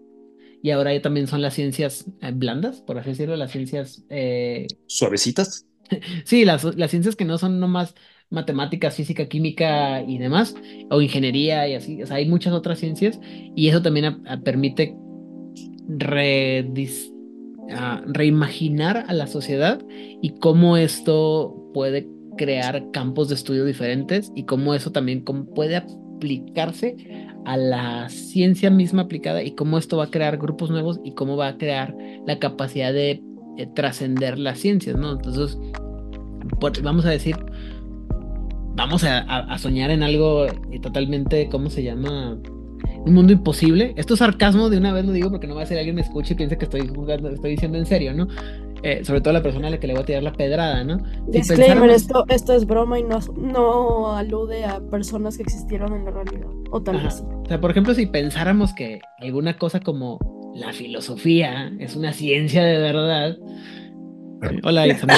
y 0.62 0.72
ahora 0.72 0.94
ya 0.94 1.02
también 1.02 1.28
son 1.28 1.42
las 1.42 1.54
ciencias 1.54 2.04
eh, 2.20 2.32
blandas, 2.34 2.82
por 2.82 2.98
así 2.98 3.12
decirlo, 3.12 3.38
las 3.38 3.54
ciencias... 3.54 4.04
Eh, 4.10 4.68
¿Suavecitas? 4.88 5.69
Sí, 6.26 6.46
las, 6.46 6.64
las 6.76 6.92
ciencias 6.92 7.16
que 7.16 7.26
no 7.26 7.38
son 7.38 7.60
nomás 7.60 7.96
matemáticas, 8.30 8.96
física, 8.96 9.28
química 9.28 10.04
y 10.04 10.18
demás, 10.18 10.56
o 10.90 11.02
ingeniería 11.02 11.68
y 11.68 11.76
así, 11.76 12.02
o 12.04 12.08
sea, 12.08 12.18
hay 12.18 12.28
muchas 12.28 12.54
otras 12.54 12.80
ciencias 12.80 13.20
y 13.24 13.70
eso 13.70 13.82
también 13.82 14.24
permite 14.44 14.96
reimaginar 18.08 19.06
a 19.08 19.14
la 19.14 19.28
sociedad 19.28 19.82
y 20.22 20.38
cómo 20.40 20.78
esto 20.78 21.72
puede 21.74 22.08
crear 22.38 22.92
campos 22.92 23.30
de 23.30 23.36
estudio 23.36 23.66
diferentes 23.66 24.32
y 24.36 24.46
cómo 24.46 24.74
eso 24.74 24.92
también 24.92 25.24
puede 25.24 25.76
aplicarse 25.76 26.96
a 27.46 27.58
la 27.58 28.10
ciencia 28.10 28.70
misma 28.70 29.04
aplicada 29.04 29.44
y 29.44 29.56
cómo 29.56 29.78
esto 29.78 29.98
va 29.98 30.06
a 30.06 30.12
crear 30.12 30.38
grupos 30.38 30.70
nuevos 30.70 31.00
y 31.04 31.14
cómo 31.14 31.36
va 31.36 31.48
a 31.48 31.58
crear 31.58 31.96
la 32.26 32.40
capacidad 32.40 32.94
de 32.94 33.24
eh, 33.60 33.68
trascender 33.76 34.40
las 34.40 34.58
ciencias, 34.60 34.96
¿no? 34.96 35.12
Entonces, 35.12 35.58
vamos 36.82 37.06
a 37.06 37.10
decir, 37.10 37.36
vamos 38.74 39.04
a, 39.04 39.58
soñar 39.58 39.92
en 39.92 40.02
algo 40.02 40.46
eh, 40.46 40.80
totalmente, 40.82 41.50
¿cómo 41.50 41.70
se 41.70 41.84
llama? 41.84 42.38
Un 43.06 43.14
mundo 43.14 43.34
imposible. 43.34 43.94
Esto 43.98 44.14
es 44.14 44.20
sarcasmo, 44.20 44.70
de 44.70 44.78
una 44.78 44.94
vez 44.94 45.04
lo 45.04 45.12
digo 45.12 45.30
porque 45.30 45.46
no 45.46 45.56
va 45.56 45.64
a 45.64 45.66
ser 45.66 45.78
alguien 45.78 45.96
me 45.96 46.02
escuche 46.04 46.36
y 46.36 46.38
piense 46.38 46.58
que 46.58 46.64
estoy 46.64 46.88
jugando, 46.88 47.28
estoy 47.28 47.52
diciendo 47.52 47.78
en 47.78 47.86
serio, 47.86 48.14
¿no? 48.14 48.30
Eh, 48.82 49.04
sobre 49.04 49.20
todo 49.20 49.34
la 49.34 49.44
persona 49.44 49.68
a 49.68 49.72
la 49.72 49.78
que 49.78 49.88
le 49.88 49.94
voy 49.94 50.04
a 50.04 50.06
tirar 50.06 50.24
la 50.24 50.32
pedrada, 50.32 50.82
¿no? 50.86 51.04
Disclaimer, 51.28 51.90
esto, 51.90 52.24
esto 52.30 52.54
es 52.54 52.66
broma 52.66 52.98
y 52.98 53.04
no, 53.04 53.20
no 53.36 54.16
alude 54.16 54.64
a 54.64 54.80
personas 54.80 55.36
que 55.36 55.44
existieron 55.44 55.98
en 55.98 56.06
la 56.06 56.12
realidad. 56.12 56.48
O 56.72 56.82
tal 56.82 57.04
vez. 57.04 57.26
O 57.44 57.46
sea, 57.46 57.60
por 57.60 57.72
ejemplo, 57.72 57.94
si 57.94 58.06
pensáramos 58.06 58.74
que 58.74 59.02
alguna 59.20 59.58
cosa 59.58 59.82
como 59.82 60.39
la 60.56 60.74
filosofía 60.74 61.72
es 61.80 61.96
una 61.96 62.14
ciencia 62.14 62.64
de 62.64 62.78
verdad. 62.78 63.38
Hola, 64.64 64.88
Isabel. 64.94 65.18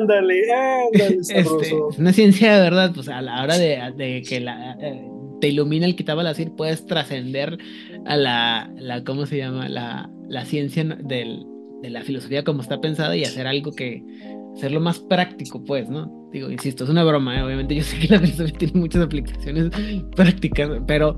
ándale, 0.00 0.42
ándale, 0.52 1.16
este, 1.20 1.40
es 1.40 1.98
una 1.98 2.12
ciencia 2.12 2.56
de 2.56 2.62
verdad, 2.62 2.92
pues 2.94 3.08
a 3.08 3.22
la 3.22 3.42
hora 3.42 3.56
de, 3.58 4.22
que 4.28 4.40
la, 4.40 4.76
eh, 4.80 5.02
te 5.40 5.48
ilumina 5.48 5.86
el 5.86 5.96
Kitab 5.96 6.20
al 6.20 6.52
puedes 6.56 6.86
trascender 6.86 7.58
a 8.06 8.16
la, 8.16 8.70
la, 8.76 9.04
¿cómo 9.04 9.26
se 9.26 9.38
llama? 9.38 9.68
La, 9.68 10.10
la 10.28 10.44
ciencia 10.44 10.84
del, 10.84 11.46
de 11.82 11.90
la 11.90 12.02
filosofía 12.02 12.44
como 12.44 12.62
está 12.62 12.80
pensada 12.80 13.16
y 13.16 13.24
hacer 13.24 13.46
algo 13.46 13.72
que, 13.72 14.02
hacerlo 14.58 14.80
más 14.80 14.98
práctico, 14.98 15.62
pues, 15.64 15.88
¿no? 15.88 16.28
Digo, 16.32 16.50
insisto, 16.50 16.84
es 16.84 16.90
una 16.90 17.04
broma, 17.04 17.38
¿eh? 17.38 17.42
obviamente 17.42 17.74
yo 17.76 17.82
sé 17.82 17.98
que 17.98 18.08
la 18.08 18.18
filosofía 18.18 18.58
tiene 18.58 18.80
muchas 18.80 19.02
aplicaciones 19.02 19.70
prácticas, 20.16 20.70
pero 20.86 21.16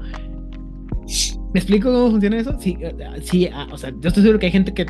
¿me 1.53 1.61
explico 1.61 1.93
cómo 1.93 2.11
funciona 2.11 2.39
eso? 2.39 2.57
Sí, 2.61 2.77
eh, 2.81 2.95
sí, 3.23 3.49
ah, 3.53 3.69
o 3.73 3.79
sea, 3.79 3.91
yo 3.91 4.09
estoy 4.09 4.23
seguro 4.23 4.39
que 4.39 4.47
hay 4.47 4.53
gente 4.53 4.75
que 4.75 4.87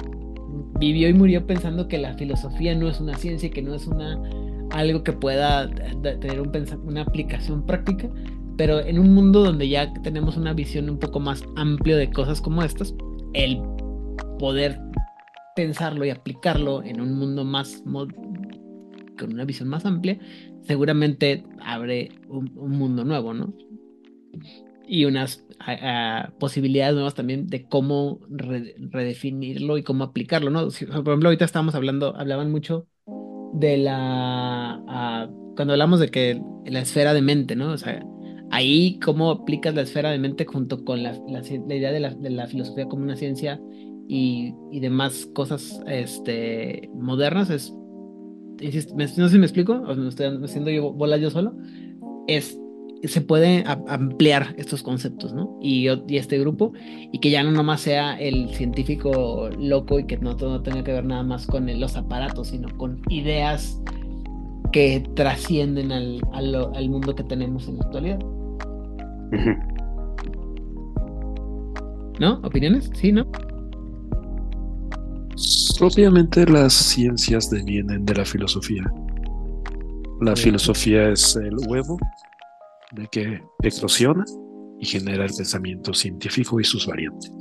vivió 0.78 1.08
y 1.08 1.14
murió 1.14 1.46
pensando 1.46 1.88
que 1.88 1.98
la 1.98 2.14
filosofía 2.14 2.74
no 2.74 2.88
es 2.88 3.00
una 3.00 3.16
ciencia, 3.16 3.50
que 3.50 3.62
no 3.62 3.74
es 3.74 3.86
una 3.86 4.20
algo 4.70 5.02
que 5.02 5.12
pueda 5.12 5.68
tener 5.68 6.40
un, 6.40 6.52
una 6.84 7.02
aplicación 7.02 7.66
práctica, 7.66 8.08
pero 8.56 8.80
en 8.80 8.98
un 8.98 9.14
mundo 9.14 9.42
donde 9.42 9.68
ya 9.68 9.92
tenemos 10.02 10.36
una 10.36 10.52
visión 10.52 10.88
un 10.88 10.98
poco 10.98 11.18
más 11.20 11.44
amplia 11.56 11.96
de 11.96 12.10
cosas 12.10 12.40
como 12.40 12.62
estas, 12.62 12.94
el 13.32 13.60
poder 14.38 14.78
pensarlo 15.56 16.04
y 16.04 16.10
aplicarlo 16.10 16.82
en 16.82 17.00
un 17.00 17.18
mundo 17.18 17.44
más 17.44 17.82
con 17.84 19.32
una 19.32 19.44
visión 19.44 19.68
más 19.68 19.84
amplia, 19.84 20.18
seguramente 20.62 21.44
abre 21.60 22.10
un, 22.28 22.50
mundo 22.54 23.04
nuevo, 23.04 23.34
¿no? 23.34 23.52
Y 24.92 25.04
unas 25.04 25.46
posibilidades 26.40 26.94
nuevas 26.94 27.14
también 27.14 27.46
de 27.46 27.62
cómo 27.68 28.18
redefinirlo 28.28 29.78
y 29.78 29.84
cómo 29.84 30.02
aplicarlo, 30.02 30.50
¿no? 30.50 30.62
por 30.62 30.72
ejemplo, 30.72 31.28
ahorita 31.28 31.44
estábamos 31.44 31.76
hablando, 31.76 32.16
hablaban 32.16 32.50
mucho 32.50 32.88
de 33.54 33.76
la... 33.76 35.30
cuando 35.54 35.74
hablamos 35.74 36.00
de 36.00 36.08
que 36.08 36.42
la 36.64 36.80
esfera 36.80 37.14
de 37.14 37.22
mente, 37.22 37.54
¿no? 37.54 37.70
O 37.70 37.78
sea, 37.78 38.04
ahí 38.50 38.98
cómo 38.98 39.30
aplicas 39.30 39.76
la 39.76 39.82
esfera 39.82 40.10
de 40.10 40.18
mente 40.18 40.44
junto 40.44 40.84
con 40.84 41.04
la, 41.04 41.14
idea 41.68 41.92
de 41.92 42.00
la, 42.30 42.46
filosofía 42.48 42.86
como 42.86 43.04
una 43.04 43.14
ciencia 43.14 43.60
y, 44.08 44.52
demás 44.80 45.30
cosas 45.34 45.80
este, 45.86 46.90
modernas 46.94 47.48
es, 47.50 47.72
no 48.92 49.06
sé 49.06 49.28
si 49.28 49.38
me 49.38 49.46
explico, 49.46 49.74
o 49.74 49.94
me 49.94 50.08
estoy 50.08 50.26
haciendo 50.42 50.70
yo 50.70 50.92
bola 50.92 51.16
yo 51.16 51.30
solo, 51.30 51.54
es 52.26 52.59
se 53.04 53.20
puede 53.20 53.64
ampliar 53.88 54.54
estos 54.58 54.82
conceptos, 54.82 55.32
¿no? 55.32 55.58
Y, 55.60 55.88
y, 56.08 56.16
este 56.16 56.38
grupo, 56.38 56.72
y 57.12 57.18
que 57.18 57.30
ya 57.30 57.42
no 57.42 57.50
nomás 57.50 57.80
sea 57.80 58.18
el 58.18 58.50
científico 58.50 59.48
loco 59.58 59.98
y 59.98 60.04
que 60.04 60.18
no, 60.18 60.34
no 60.34 60.62
tenga 60.62 60.84
que 60.84 60.92
ver 60.92 61.04
nada 61.04 61.22
más 61.22 61.46
con 61.46 61.66
los 61.80 61.96
aparatos, 61.96 62.48
sino 62.48 62.68
con 62.76 63.00
ideas 63.08 63.80
que 64.72 65.02
trascienden 65.14 65.92
al, 65.92 66.20
al 66.32 66.88
mundo 66.90 67.14
que 67.14 67.24
tenemos 67.24 67.68
en 67.68 67.78
la 67.78 67.84
actualidad. 67.84 68.18
¿No? 72.18 72.34
¿Opiniones? 72.42 72.90
Sí, 72.94 73.12
¿no? 73.12 73.26
Propiamente 75.78 76.44
las 76.44 76.74
ciencias 76.74 77.48
devienen 77.48 78.04
de 78.04 78.14
la 78.14 78.24
filosofía. 78.26 78.84
La 80.20 80.36
filosofía 80.36 81.08
es 81.08 81.34
el 81.36 81.56
huevo 81.66 81.98
de 82.92 83.06
que 83.08 83.42
eclosiona 83.62 84.24
y 84.78 84.86
genera 84.86 85.24
el 85.24 85.34
pensamiento 85.34 85.94
científico 85.94 86.58
y 86.60 86.64
sus 86.64 86.86
variantes. 86.86 87.32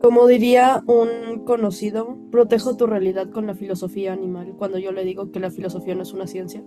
Como 0.00 0.26
diría 0.26 0.82
un 0.86 1.44
conocido, 1.44 2.18
protejo 2.30 2.76
tu 2.76 2.86
realidad 2.86 3.30
con 3.30 3.46
la 3.46 3.54
filosofía 3.54 4.12
animal 4.12 4.54
cuando 4.56 4.78
yo 4.78 4.92
le 4.92 5.04
digo 5.04 5.32
que 5.32 5.40
la 5.40 5.50
filosofía 5.50 5.94
no 5.94 6.02
es 6.02 6.12
una 6.12 6.26
ciencia. 6.26 6.62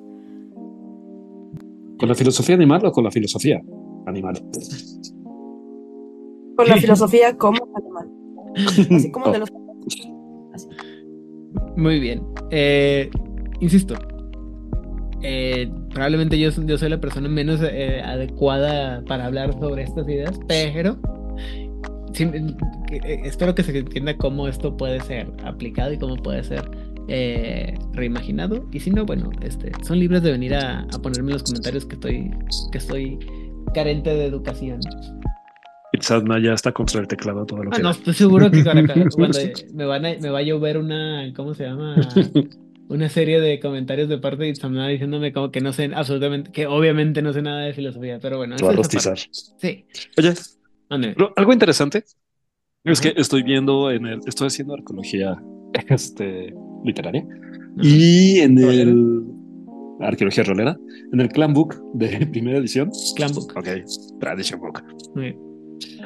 ¿Con 1.98 2.10
la 2.10 2.16
filosofía 2.16 2.56
animal 2.56 2.86
o 2.86 2.92
con 2.92 3.04
la 3.04 3.12
filosofía 3.12 3.62
animal? 4.06 4.42
Con 6.56 6.68
la 6.68 6.76
filosofía 6.78 7.38
como 7.38 7.68
animal. 7.76 8.10
Así 8.96 9.12
como 9.12 9.32
de 9.32 9.40
los... 9.40 9.50
Muy 11.78 12.00
bien. 12.00 12.22
Eh, 12.50 13.10
insisto, 13.62 13.96
eh, 15.24 15.70
probablemente 15.90 16.40
yo, 16.40 16.50
yo, 16.50 16.78
soy 16.78 16.90
la 16.90 17.00
persona 17.00 17.30
menos 17.30 17.62
eh, 17.62 18.02
adecuada 18.04 19.04
para 19.06 19.26
hablar 19.26 19.54
sobre 19.60 19.84
estas 19.84 20.08
ideas, 20.08 20.40
pero 20.48 20.98
espero 23.24 23.56
que 23.56 23.64
se 23.64 23.78
entienda 23.78 24.18
cómo 24.18 24.48
esto 24.48 24.76
puede 24.76 25.00
ser 25.02 25.32
aplicado 25.46 25.94
y 25.94 25.98
cómo 25.98 26.16
puede 26.16 26.44
ser 26.44 26.70
eh, 27.08 27.74
reimaginado. 27.94 28.68
Y 28.72 28.80
si 28.80 28.92
no, 28.92 29.06
bueno, 29.06 29.30
este, 29.42 29.72
son 29.84 30.00
libres 30.00 30.24
de 30.24 30.32
venir 30.32 30.56
a, 30.56 30.88
ponerme 31.02 31.32
en 31.32 31.34
los 31.34 31.44
comentarios 31.44 31.86
que 31.86 31.96
estoy, 31.96 32.32
que 32.72 32.78
estoy 32.78 33.20
carente 33.74 34.10
de 34.10 34.26
educación. 34.26 34.80
Itzadna 35.94 36.40
ya 36.40 36.54
está 36.54 36.72
contra 36.72 37.02
el 37.02 37.08
teclado 37.08 37.46
todo 37.46 37.64
lo 37.66 37.72
ah, 37.74 37.80
no, 37.80 37.92
estoy 37.92 38.14
seguro 38.14 38.50
que 38.50 38.64
cuando 39.16 39.40
me, 39.74 39.86
van 39.86 40.02
me 40.02 40.30
va 40.30 40.40
a 40.40 40.42
llover 40.42 40.78
una, 40.78 41.34
¿cómo 41.36 41.54
se 41.54 41.66
llama? 41.66 41.96
una 42.92 43.08
serie 43.08 43.40
de 43.40 43.60
comentarios 43.60 44.10
de 44.10 44.18
parte 44.18 44.44
de 44.44 44.50
Itzamna 44.50 44.88
diciéndome 44.88 45.32
como 45.32 45.50
que 45.50 45.62
no 45.62 45.72
sé 45.72 45.90
absolutamente, 45.96 46.52
que 46.52 46.68
obviamente 46.68 47.22
no 47.22 47.32
sé 47.32 47.42
nada 47.42 47.62
de 47.62 47.74
filosofía, 47.74 48.20
pero 48.20 48.38
bueno. 48.38 48.56
Va 48.64 48.70
a 48.70 48.74
rostizar. 48.74 49.18
Sí. 49.18 49.86
Oye, 50.90 51.16
algo 51.38 51.54
interesante 51.54 52.04
es 52.84 53.00
que 53.00 53.14
estoy 53.16 53.44
viendo 53.44 53.92
en 53.92 54.06
el, 54.06 54.20
estoy 54.28 54.48
haciendo 54.48 54.74
arqueología 54.74 55.42
este, 55.90 56.54
literaria 56.84 57.26
y 57.82 58.40
en 58.40 58.58
el 58.58 59.24
arqueología 60.02 60.44
rolera, 60.44 60.78
en 61.14 61.22
el 61.22 61.30
Clan 61.30 61.54
Book 61.54 61.82
de 61.94 62.28
primera 62.32 62.58
edición. 62.58 62.92
Clan 63.16 63.32
Book. 63.32 63.54
Ok, 63.56 63.68
Tradition 64.20 64.60
Book. 64.60 64.84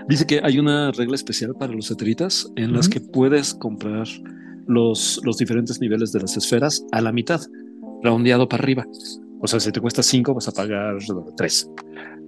Dice 0.08 0.28
que 0.28 0.40
hay 0.44 0.60
una 0.60 0.92
regla 0.92 1.16
especial 1.16 1.56
para 1.60 1.74
los 1.74 1.90
eteritas 1.90 2.48
en 2.56 2.74
las 2.74 2.88
que 2.88 3.00
puedes 3.00 3.56
comprar 3.56 4.08
los, 4.68 5.20
los 5.24 5.38
diferentes 5.38 5.80
niveles 5.80 6.12
de 6.12 6.22
las 6.22 6.38
esferas 6.38 6.84
a 6.92 7.02
la 7.02 7.12
mitad, 7.12 7.42
redondeado 8.04 8.48
para 8.48 8.64
arriba. 8.64 8.86
O 9.42 9.48
sea, 9.48 9.60
si 9.60 9.72
te 9.72 9.80
cuesta 9.80 10.02
5, 10.02 10.34
vas 10.34 10.48
a 10.48 10.52
pagar 10.52 10.98
3. 11.38 11.72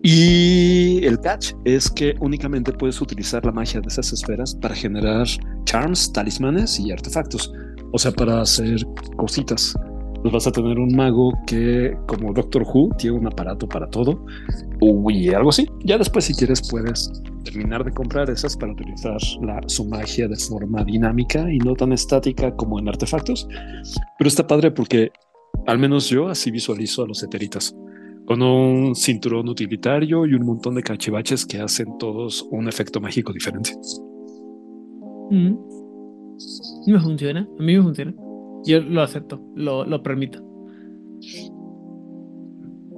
Y 0.04 1.04
el 1.04 1.20
catch 1.20 1.54
es 1.66 1.90
que 1.90 2.16
únicamente 2.20 2.72
puedes 2.72 3.02
utilizar 3.02 3.44
la 3.46 3.52
magia 3.52 3.82
de 3.82 3.88
esas 3.88 4.14
esferas 4.14 4.56
para 4.56 4.76
generar 4.76 5.26
charms, 5.66 6.12
talismanes 6.14 6.80
y 6.80 6.92
artefactos. 6.92 7.52
O 7.92 7.98
sea, 7.98 8.12
para 8.12 8.42
hacer 8.42 8.86
cositas. 9.16 9.74
Pues 10.28 10.44
vas 10.44 10.48
a 10.48 10.52
tener 10.52 10.78
un 10.78 10.94
mago 10.94 11.32
que, 11.48 11.98
como 12.06 12.34
Doctor 12.34 12.64
Who, 12.64 12.90
tiene 12.98 13.18
un 13.18 13.28
aparato 13.28 13.66
para 13.66 13.90
todo. 13.90 14.26
Y 14.82 15.30
algo 15.30 15.52
así. 15.52 15.66
Ya 15.86 15.98
después, 15.98 16.26
si 16.26 16.34
quieres, 16.34 16.68
puedes 16.70 17.10
terminar 17.46 17.86
de 17.86 17.94
comprar 17.94 18.30
esas 18.30 18.58
para 18.58 18.74
utilizar 18.74 19.22
su 19.68 19.86
magia 19.86 20.28
de 20.28 20.36
forma 20.36 20.84
dinámica 20.84 21.50
y 21.50 21.60
no 21.60 21.76
tan 21.76 21.94
estática 21.94 22.54
como 22.58 22.78
en 22.78 22.90
artefactos. 22.90 23.48
Pero 24.18 24.28
está 24.28 24.46
padre 24.46 24.72
porque, 24.72 25.12
al 25.66 25.80
menos 25.80 26.10
yo, 26.10 26.28
así 26.28 26.52
visualizo 26.52 27.04
a 27.04 27.08
los 27.08 27.24
eteritas 27.24 27.74
con 28.26 28.42
un 28.42 28.96
cinturón 28.96 29.48
utilitario 29.48 30.26
y 30.26 30.34
un 30.34 30.46
montón 30.46 30.76
de 30.76 30.84
cachivaches 30.84 31.46
que 31.46 31.62
hacen 31.62 31.98
todos 31.98 32.46
un 32.52 32.68
efecto 32.68 33.00
mágico 33.00 33.32
diferente. 33.32 33.72
Mm. 35.32 35.56
Me 36.88 37.00
funciona, 37.00 37.48
a 37.58 37.64
mí 37.64 37.78
me 37.78 37.82
funciona. 37.82 38.27
Yo 38.66 38.82
lo 38.82 39.02
acepto, 39.02 39.42
lo, 39.56 39.86
lo 39.86 40.04
permito. 40.04 40.44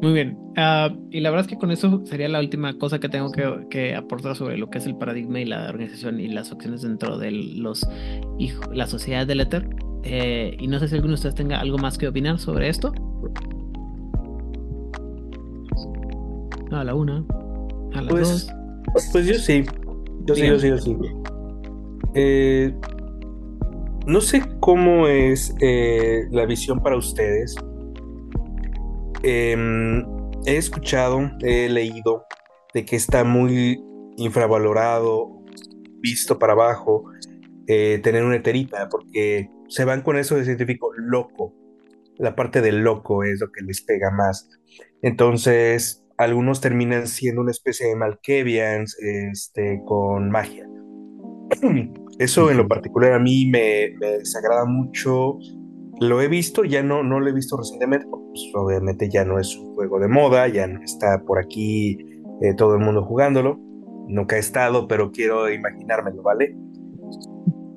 Muy 0.01 0.14
bien. 0.14 0.38
Ah, 0.55 0.95
y 1.12 1.20
la 1.20 1.30
verdad 1.30 1.45
es 1.45 1.49
que 1.49 1.57
con 1.57 1.72
eso 1.72 2.01
sería 2.05 2.30
la 2.30 2.39
última 2.39 2.78
cosa 2.78 2.99
que 2.99 3.10
tengo 3.10 3.32
que, 3.32 3.68
que, 3.70 3.95
aportar 3.95 4.36
sobre 4.36 4.57
lo 4.57 4.70
que 4.70 4.78
es 4.78 4.86
el 4.86 4.95
paradigma 4.95 5.41
y 5.41 5.45
la 5.45 5.68
organización 5.68 6.20
y 6.22 6.30
las 6.30 6.51
opciones 6.51 6.82
dentro 6.82 7.18
de 7.18 7.32
los 7.32 7.86
la 8.72 8.88
sociedad 8.88 9.28
del 9.28 9.41
éter. 9.41 9.68
Eh, 10.03 10.56
y 10.57 10.68
no 10.68 10.80
sé 10.80 10.88
si 10.88 10.95
alguno 10.95 11.11
de 11.11 11.15
ustedes 11.15 11.36
tenga 11.36 11.60
algo 11.60 11.77
más 11.77 11.98
que 11.98 12.07
opinar 12.07 12.40
sobre 12.40 12.69
esto. 12.69 12.94
A 16.72 16.84
la 16.84 16.95
una. 16.95 17.26
A 17.94 18.02
las 18.02 18.07
pues, 18.07 18.30
dos. 18.30 19.11
Pues 19.11 19.26
yo 19.26 19.34
sí. 19.34 19.65
Yo 20.26 20.36
sí, 20.36 20.48
yo 20.48 20.60
sí, 20.60 20.69
yo 20.69 20.77
sí. 20.77 20.95
Eh, 22.15 22.73
no 24.10 24.22
sé 24.22 24.41
cómo 24.60 25.07
es 25.07 25.53
eh, 25.61 26.26
la 26.31 26.48
visión 26.48 26.81
para 26.81 26.98
ustedes. 26.98 27.56
Em, 29.22 30.03
he 30.48 30.57
escuchado, 30.57 31.30
he 31.41 31.69
leído 31.69 32.26
de 32.73 32.86
que 32.86 32.95
está 32.95 33.23
muy 33.23 33.80
infravalorado, 34.18 35.44
visto 35.99 36.40
para 36.40 36.53
abajo, 36.53 37.03
eh, 37.68 37.99
tener 38.02 38.23
una 38.23 38.38
eterita, 38.38 38.90
porque 38.90 39.48
se 39.68 39.86
van 39.86 40.02
con 40.02 40.18
eso 40.18 40.36
de 40.36 40.45
científico 40.45 40.91
loco. 40.98 41.53
La 42.18 42.36
parte 42.36 42.61
del 42.61 42.80
loco 42.80 43.23
es 43.23 43.40
lo 43.40 43.52
que 43.52 43.61
les 43.61 43.81
pega 43.81 44.10
más. 44.10 44.49
Entonces, 45.03 46.03
algunos 46.18 46.61
terminan 46.61 47.07
siendo 47.07 47.41
una 47.41 47.52
especie 47.52 47.88
de 47.88 47.95
Malkevians 47.95 48.98
este, 48.99 49.84
con 49.86 50.31
magia. 50.31 50.68
Eso 52.19 52.51
en 52.51 52.57
lo 52.57 52.67
particular 52.67 53.13
a 53.13 53.19
mí 53.19 53.45
me, 53.47 53.95
desagrada 53.99 54.65
mucho. 54.65 55.39
Lo 55.99 56.21
he 56.21 56.27
visto, 56.27 56.63
ya 56.63 56.83
no, 56.83 57.01
no 57.03 57.19
lo 57.19 57.27
he 57.27 57.33
visto 57.33 57.57
recientemente, 57.57 58.05
pues 58.07 58.51
obviamente 58.53 59.09
ya 59.09 59.25
no 59.25 59.39
es 59.39 59.57
un 59.57 59.73
juego 59.73 59.99
de 59.99 60.07
moda, 60.07 60.47
ya 60.47 60.67
no 60.67 60.81
está 60.83 61.23
por 61.25 61.39
aquí 61.39 61.97
eh, 62.41 62.53
todo 62.55 62.75
el 62.75 62.81
mundo 62.81 63.03
jugándolo. 63.03 63.59
Nunca 64.07 64.35
he 64.35 64.39
estado, 64.39 64.87
pero 64.87 65.11
quiero 65.11 65.49
imaginármelo, 65.49 66.21
¿vale? 66.21 66.55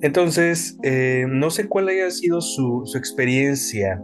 Entonces, 0.02 0.78
eh, 0.82 1.26
no 1.28 1.50
sé 1.50 1.68
cuál 1.68 1.88
haya 1.88 2.10
sido 2.10 2.40
su, 2.40 2.82
su 2.84 2.98
experiencia 2.98 4.02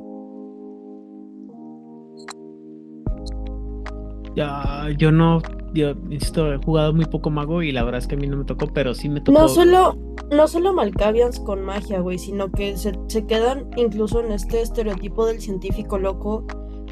yo 4.96 5.12
no, 5.12 5.40
yo 5.74 5.90
insisto, 6.10 6.52
he 6.52 6.58
jugado 6.58 6.92
muy 6.92 7.04
poco 7.04 7.30
mago 7.30 7.62
y 7.62 7.72
la 7.72 7.84
verdad 7.84 7.98
es 7.98 8.06
que 8.06 8.14
a 8.14 8.18
mí 8.18 8.26
no 8.26 8.36
me 8.36 8.44
tocó, 8.44 8.66
pero 8.72 8.94
sí 8.94 9.08
me 9.08 9.20
tocó. 9.20 9.38
No 9.38 9.48
solo, 9.48 9.96
no 10.30 10.48
solo 10.48 10.72
Malkavians 10.72 11.40
con 11.40 11.64
magia, 11.64 12.00
güey, 12.00 12.18
sino 12.18 12.50
que 12.50 12.76
se, 12.76 12.92
quedan 13.26 13.68
incluso 13.76 14.20
en 14.20 14.32
este 14.32 14.60
estereotipo 14.60 15.26
del 15.26 15.40
científico 15.40 15.98
loco 15.98 16.46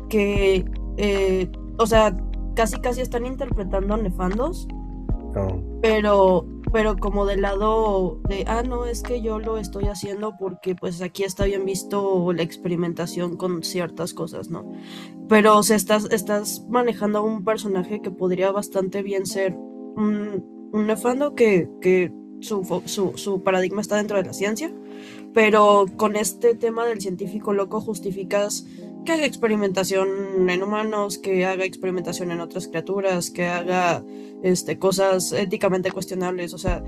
que 0.08 0.64
eh, 0.96 1.50
o 1.78 1.86
sea, 1.86 2.16
casi 2.54 2.78
casi 2.80 3.00
están 3.00 3.26
interpretando 3.26 3.96
nefandos, 3.96 4.66
pero, 5.82 6.46
pero 6.76 6.98
como 6.98 7.24
del 7.24 7.40
lado 7.40 8.20
de, 8.28 8.44
ah, 8.46 8.62
no, 8.62 8.84
es 8.84 9.02
que 9.02 9.22
yo 9.22 9.38
lo 9.38 9.56
estoy 9.56 9.84
haciendo 9.84 10.36
porque 10.38 10.74
pues 10.74 11.00
aquí 11.00 11.24
está 11.24 11.46
bien 11.46 11.64
visto 11.64 12.34
la 12.34 12.42
experimentación 12.42 13.38
con 13.38 13.62
ciertas 13.62 14.12
cosas, 14.12 14.50
¿no? 14.50 14.70
Pero 15.26 15.56
o 15.56 15.62
sea, 15.62 15.74
estás, 15.74 16.06
estás 16.10 16.66
manejando 16.68 17.20
a 17.20 17.22
un 17.22 17.44
personaje 17.44 18.02
que 18.02 18.10
podría 18.10 18.52
bastante 18.52 19.02
bien 19.02 19.24
ser 19.24 19.54
un, 19.54 20.68
un 20.70 20.86
nefando 20.86 21.34
que, 21.34 21.66
que 21.80 22.12
su, 22.40 22.82
su, 22.84 23.12
su 23.16 23.42
paradigma 23.42 23.80
está 23.80 23.96
dentro 23.96 24.18
de 24.18 24.24
la 24.24 24.34
ciencia, 24.34 24.70
pero 25.32 25.86
con 25.96 26.14
este 26.14 26.54
tema 26.54 26.84
del 26.84 27.00
científico 27.00 27.54
loco 27.54 27.80
justificas 27.80 28.66
que 29.06 29.12
haga 29.12 29.24
experimentación 29.24 30.50
en 30.50 30.62
humanos, 30.62 31.16
que 31.16 31.46
haga 31.46 31.64
experimentación 31.64 32.30
en 32.30 32.40
otras 32.40 32.68
criaturas, 32.68 33.30
que 33.30 33.46
haga 33.46 34.04
este, 34.42 34.78
cosas 34.78 35.32
éticamente 35.32 35.90
cuestionables. 35.90 36.52
O 36.52 36.58
sea, 36.58 36.82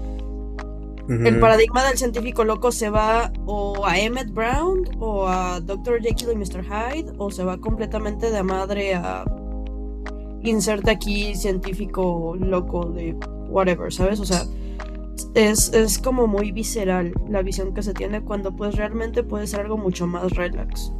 el 1.09 1.41
paradigma 1.41 1.83
del 1.89 1.97
científico 1.97 2.45
loco 2.45 2.71
se 2.71 2.91
va 2.91 3.33
o 3.47 3.87
a 3.87 3.99
Emmett 3.99 4.31
Brown 4.31 4.85
o 4.99 5.27
a 5.27 5.61
Dr. 5.61 6.03
Jekyll 6.03 6.33
y 6.33 6.37
Mr. 6.37 6.63
Hyde, 6.63 7.13
o 7.17 7.31
se 7.31 7.45
va 7.45 7.57
completamente 7.57 8.31
de 8.31 8.43
madre 8.43 8.95
a 8.95 9.25
inserte 10.43 10.91
aquí 10.91 11.35
científico 11.35 12.37
loco 12.39 12.85
de 12.91 13.17
whatever, 13.49 13.91
¿sabes? 13.91 14.21
O 14.21 14.27
sea, 14.27 14.45
es, 15.35 15.73
es 15.73 15.99
como 15.99 16.27
muy 16.27 16.53
visceral 16.53 17.15
la 17.29 17.41
visión 17.41 17.73
que 17.73 17.83
se 17.83 17.95
tiene 17.95 18.23
cuando 18.23 18.55
pues 18.55 18.75
realmente 18.77 19.23
puede 19.23 19.47
ser 19.47 19.61
algo 19.61 19.79
mucho 19.79 20.07
más 20.07 20.33
relax. 20.33 20.93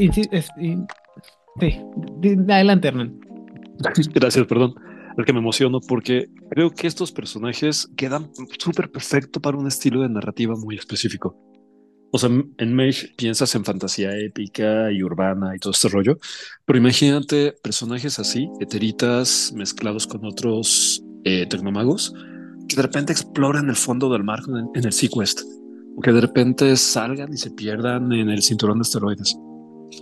Y, 0.00 0.10
sí, 0.12 0.22
adelante, 2.48 2.88
Hernán. 2.88 3.20
Gracias, 4.14 4.46
perdón. 4.46 4.74
El 5.18 5.24
que 5.26 5.32
me 5.32 5.40
emociono 5.40 5.80
porque 5.80 6.30
creo 6.48 6.70
que 6.70 6.86
estos 6.86 7.12
personajes 7.12 7.86
quedan 7.96 8.30
súper 8.58 8.90
perfecto 8.90 9.40
para 9.40 9.58
un 9.58 9.66
estilo 9.66 10.00
de 10.00 10.08
narrativa 10.08 10.54
muy 10.56 10.76
específico. 10.76 11.36
O 12.12 12.18
sea, 12.18 12.30
en 12.30 12.74
Mage 12.74 13.12
piensas 13.16 13.54
en 13.54 13.64
fantasía 13.64 14.16
épica 14.16 14.90
y 14.90 15.02
urbana 15.02 15.54
y 15.54 15.58
todo 15.58 15.72
este 15.72 15.88
rollo, 15.88 16.18
pero 16.64 16.78
imagínate 16.78 17.54
personajes 17.62 18.18
así, 18.18 18.48
eteritas 18.60 19.52
mezclados 19.54 20.06
con 20.06 20.24
otros 20.24 21.04
eh, 21.24 21.46
tecnomagos, 21.46 22.14
que 22.68 22.76
de 22.76 22.82
repente 22.82 23.12
exploran 23.12 23.68
el 23.68 23.76
fondo 23.76 24.10
del 24.10 24.24
mar 24.24 24.40
en, 24.48 24.70
en 24.74 24.84
el 24.84 24.92
Sequest, 24.92 25.42
o 25.96 26.00
que 26.00 26.12
de 26.12 26.20
repente 26.20 26.74
salgan 26.76 27.32
y 27.32 27.36
se 27.36 27.50
pierdan 27.50 28.12
en 28.12 28.30
el 28.30 28.42
cinturón 28.42 28.78
de 28.78 28.82
esteroides. 28.82 29.36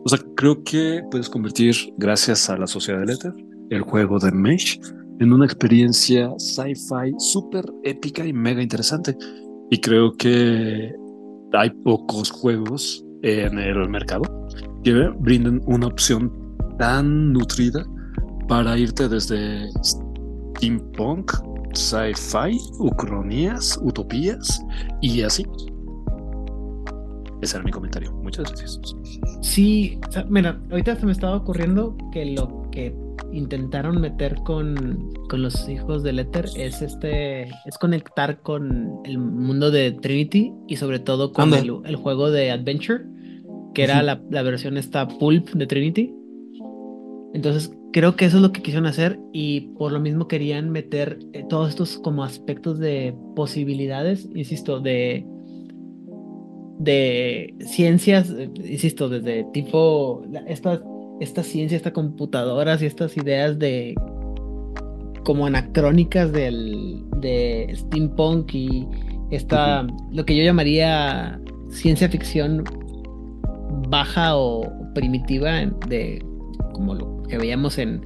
O 0.04 0.08
sea, 0.08 0.18
creo 0.36 0.62
que 0.64 1.02
puedes 1.10 1.28
convertir, 1.28 1.74
gracias 1.96 2.48
a 2.50 2.56
la 2.56 2.66
Sociedad 2.66 3.00
del 3.00 3.10
Éter, 3.10 3.32
el 3.70 3.82
juego 3.82 4.18
de 4.18 4.32
Mesh 4.32 4.80
en 5.20 5.32
una 5.32 5.44
experiencia 5.44 6.30
sci-fi 6.38 7.12
súper 7.18 7.64
épica 7.82 8.24
y 8.24 8.32
mega 8.32 8.62
interesante. 8.62 9.16
Y 9.70 9.80
creo 9.80 10.12
que 10.12 10.94
hay 11.52 11.70
pocos 11.82 12.30
juegos 12.30 13.04
en 13.22 13.58
el 13.58 13.88
mercado 13.88 14.22
que 14.84 15.08
brinden 15.18 15.60
una 15.66 15.88
opción 15.88 16.32
tan 16.78 17.32
nutrida 17.32 17.84
para 18.46 18.78
irte 18.78 19.08
desde 19.08 19.68
steampunk, 19.82 21.32
sci-fi, 21.74 22.58
ucronías, 22.78 23.78
utopías 23.82 24.62
y 25.02 25.22
así. 25.22 25.44
Ese 27.40 27.56
era 27.56 27.64
mi 27.64 27.70
comentario. 27.70 28.12
Muchas 28.12 28.46
gracias. 28.46 28.80
Sí, 29.42 29.98
mira, 30.28 30.60
ahorita 30.70 30.96
se 30.96 31.06
me 31.06 31.12
estaba 31.12 31.36
ocurriendo 31.36 31.96
que 32.12 32.24
lo 32.26 32.68
que 32.70 32.94
intentaron 33.32 34.00
meter 34.00 34.36
con, 34.44 35.12
con 35.28 35.42
los 35.42 35.68
hijos 35.68 36.02
del 36.02 36.18
Ether 36.18 36.46
es 36.56 36.82
este 36.82 37.42
es 37.42 37.78
conectar 37.78 38.40
con 38.40 39.00
el 39.04 39.18
mundo 39.18 39.70
de 39.70 39.92
Trinity 39.92 40.52
y 40.66 40.76
sobre 40.76 40.98
todo 40.98 41.32
con 41.32 41.52
el, 41.54 41.72
el, 41.84 41.96
juego 41.96 42.30
de 42.30 42.50
Adventure, 42.50 43.04
que 43.74 43.84
era 43.84 44.02
la, 44.02 44.20
la, 44.30 44.42
versión 44.42 44.76
esta 44.76 45.06
pulp 45.06 45.50
de 45.50 45.66
Trinity. 45.66 46.14
Entonces 47.34 47.70
creo 47.92 48.16
que 48.16 48.24
eso 48.24 48.36
es 48.36 48.42
lo 48.42 48.52
que 48.52 48.62
quisieron 48.62 48.86
hacer 48.86 49.18
y 49.32 49.72
por 49.78 49.92
lo 49.92 50.00
mismo 50.00 50.28
querían 50.28 50.70
meter 50.70 51.18
eh, 51.32 51.44
todos 51.48 51.70
estos 51.70 51.98
como 51.98 52.24
aspectos 52.24 52.78
de 52.78 53.14
posibilidades, 53.36 54.28
insisto, 54.34 54.80
de 54.80 55.26
de 56.78 57.54
ciencias, 57.60 58.30
eh, 58.30 58.50
insisto, 58.56 59.08
desde 59.08 59.44
tipo 59.52 60.22
esta, 60.46 60.80
esta 61.20 61.42
ciencia, 61.42 61.76
estas 61.76 61.92
computadoras 61.92 62.82
y 62.82 62.86
estas 62.86 63.16
ideas 63.16 63.58
de 63.58 63.94
como 65.24 65.46
anacrónicas 65.46 66.32
del, 66.32 67.04
de 67.16 67.70
steampunk 67.74 68.54
y 68.54 68.86
esta, 69.30 69.86
lo 70.10 70.24
que 70.24 70.36
yo 70.36 70.42
llamaría 70.42 71.38
ciencia 71.70 72.08
ficción 72.08 72.64
baja 73.90 74.36
o 74.36 74.72
primitiva 74.94 75.66
de 75.88 76.24
como 76.72 76.94
lo 76.94 77.22
que 77.24 77.36
veíamos 77.36 77.76
en, 77.78 78.00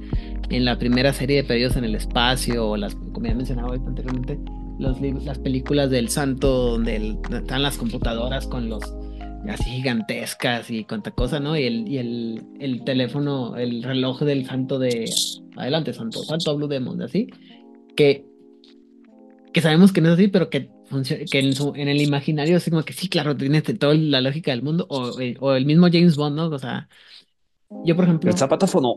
en 0.49 0.65
la 0.65 0.77
primera 0.77 1.13
serie 1.13 1.37
de 1.37 1.43
periodos 1.43 1.77
en 1.77 1.85
el 1.85 1.95
espacio 1.95 2.71
o 2.71 2.77
las, 2.77 2.95
como 2.95 3.25
ya 3.25 3.35
mencionaba 3.35 3.75
anteriormente, 3.75 4.37
las 4.83 5.39
películas 5.39 5.89
del 5.89 6.09
santo 6.09 6.71
donde 6.71 7.17
están 7.31 7.63
las 7.63 7.77
computadoras 7.77 8.47
con 8.47 8.69
los 8.69 8.83
así 9.49 9.69
gigantescas 9.71 10.69
y 10.69 10.85
cuánta 10.85 11.11
cosa, 11.11 11.39
¿no? 11.39 11.57
Y 11.57 11.63
el, 11.63 11.87
y 11.87 11.97
el, 11.97 12.43
el 12.59 12.83
teléfono, 12.83 13.57
el 13.57 13.83
reloj 13.83 14.21
del 14.21 14.45
santo 14.45 14.79
de 14.79 15.09
adelante, 15.57 15.93
santo, 15.93 16.23
santo 16.23 16.55
Blue 16.55 16.67
Demon, 16.67 17.01
así, 17.01 17.27
que, 17.95 18.25
que 19.51 19.61
sabemos 19.61 19.91
que 19.91 20.01
no 20.01 20.09
es 20.09 20.13
así, 20.15 20.27
pero 20.27 20.49
que 20.49 20.69
que 21.31 21.39
en, 21.39 21.53
su, 21.55 21.73
en 21.75 21.87
el 21.87 22.01
imaginario 22.01 22.57
es 22.57 22.69
como 22.69 22.83
que 22.83 22.93
sí, 22.93 23.09
claro, 23.09 23.35
tiene 23.35 23.57
este, 23.57 23.73
toda 23.73 23.95
la 23.95 24.21
lógica 24.21 24.51
del 24.51 24.61
mundo, 24.61 24.85
o, 24.89 25.19
eh, 25.19 25.35
o, 25.39 25.53
el 25.53 25.65
mismo 25.65 25.87
James 25.91 26.15
Bond, 26.15 26.35
¿no? 26.35 26.47
O 26.47 26.59
sea, 26.59 26.87
yo 27.83 27.95
por 27.95 28.05
ejemplo... 28.05 28.29
El 28.29 28.37
zapatófono. 28.37 28.95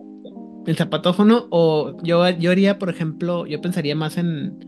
El 0.67 0.77
zapatófono, 0.77 1.47
o 1.51 1.97
yo, 2.03 2.29
yo 2.31 2.51
haría, 2.51 2.79
por 2.79 2.91
ejemplo, 2.91 3.47
yo 3.47 3.61
pensaría 3.61 3.95
más 3.95 4.19
en 4.19 4.59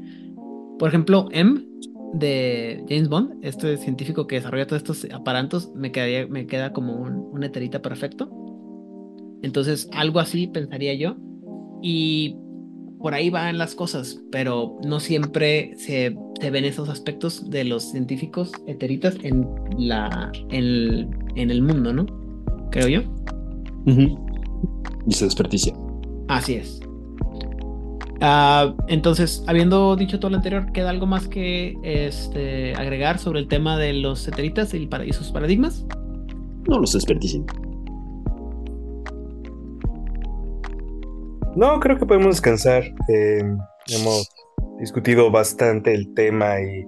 por 0.78 0.88
ejemplo, 0.88 1.28
M 1.32 1.64
de 2.14 2.84
James 2.88 3.08
Bond, 3.08 3.44
este 3.44 3.76
científico 3.76 4.26
que 4.26 4.36
desarrolla 4.36 4.66
todos 4.66 4.82
estos 4.82 5.12
aparatos, 5.12 5.70
me, 5.74 5.92
quedaría, 5.92 6.26
me 6.26 6.46
queda 6.46 6.72
como 6.72 6.94
un, 6.94 7.28
un 7.32 7.44
eterita 7.44 7.82
perfecto. 7.82 8.30
Entonces, 9.42 9.88
algo 9.92 10.20
así 10.20 10.46
pensaría 10.46 10.94
yo. 10.94 11.16
Y 11.82 12.36
por 12.98 13.14
ahí 13.14 13.30
van 13.30 13.58
las 13.58 13.74
cosas, 13.74 14.20
pero 14.30 14.76
no 14.84 15.00
siempre 15.00 15.72
se, 15.76 16.16
se 16.40 16.50
ven 16.50 16.64
esos 16.64 16.88
aspectos 16.88 17.48
de 17.48 17.64
los 17.64 17.90
científicos 17.90 18.52
eteritas 18.66 19.16
en, 19.22 19.46
la, 19.78 20.32
en, 20.50 21.10
en 21.36 21.50
el 21.50 21.62
mundo, 21.62 21.92
¿no? 21.92 22.06
Creo 22.70 22.88
yo. 22.88 23.02
Y 25.06 25.12
se 25.12 25.24
desperdicia. 25.24 25.74
Así 26.28 26.54
es. 26.54 26.80
Uh, 28.20 28.74
entonces, 28.88 29.44
habiendo 29.46 29.94
dicho 29.94 30.18
todo 30.18 30.30
lo 30.30 30.38
anterior, 30.38 30.72
¿queda 30.72 30.90
algo 30.90 31.06
más 31.06 31.28
que 31.28 31.76
este, 31.84 32.74
agregar 32.74 33.18
sobre 33.18 33.38
el 33.38 33.46
tema 33.46 33.76
de 33.76 33.92
los 33.92 34.26
eteritas 34.26 34.74
y, 34.74 34.88
y 35.06 35.12
sus 35.12 35.30
paradigmas? 35.30 35.86
No 36.68 36.80
los 36.80 36.92
desperdicien. 36.92 37.46
No, 41.54 41.78
creo 41.78 41.96
que 41.96 42.06
podemos 42.06 42.28
descansar. 42.36 42.84
Eh, 43.08 43.42
hemos 43.88 44.28
discutido 44.80 45.30
bastante 45.30 45.94
el 45.94 46.12
tema 46.14 46.60
y 46.60 46.84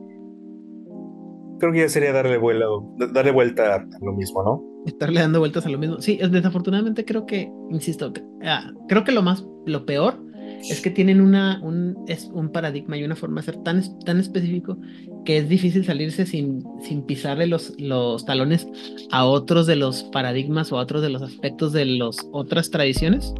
creo 1.61 1.73
que 1.73 1.79
ya 1.79 1.89
sería 1.89 2.13
darle, 2.13 2.39
vuelo, 2.39 2.93
darle 3.13 3.31
vuelta 3.31 3.77
a 3.77 3.87
lo 4.01 4.13
mismo, 4.15 4.43
¿no? 4.43 4.65
Estarle 4.87 5.21
dando 5.21 5.39
vueltas 5.39 5.65
a 5.67 5.69
lo 5.69 5.79
mismo. 5.79 6.01
Sí, 6.01 6.19
desafortunadamente 6.31 7.05
creo 7.05 7.25
que, 7.27 7.53
insisto, 7.71 8.13
ah, 8.45 8.73
creo 8.89 9.05
que 9.05 9.13
lo 9.13 9.23
más, 9.23 9.47
lo 9.67 9.87
peor 9.87 10.30
es 10.69 10.81
que 10.81 10.91
tienen 10.91 11.21
una, 11.21 11.61
un, 11.63 11.97
es 12.07 12.31
un 12.33 12.51
paradigma 12.51 12.97
y 12.97 13.05
una 13.05 13.17
forma 13.17 13.41
de 13.41 13.47
ser 13.47 13.57
tan, 13.63 13.83
tan 14.05 14.19
específico 14.19 14.77
que 15.25 15.39
es 15.39 15.49
difícil 15.49 15.85
salirse 15.85 16.27
sin, 16.27 16.65
sin 16.83 17.03
pisarle 17.03 17.47
los, 17.47 17.75
los 17.79 18.25
talones 18.25 18.67
a 19.11 19.25
otros 19.25 19.67
de 19.67 19.77
los 19.77 20.05
paradigmas 20.05 20.73
o 20.73 20.79
a 20.79 20.83
otros 20.83 21.03
de 21.03 21.11
los 21.11 21.23
aspectos 21.23 21.73
de 21.73 21.85
las 21.87 22.17
otras 22.33 22.71
tradiciones. 22.71 23.33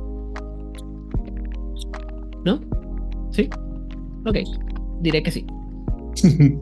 ¿No? 2.45 2.61
¿Sí? 3.31 3.49
Ok, 4.27 4.37
diré 5.01 5.23
que 5.23 5.31
sí. 5.31 5.47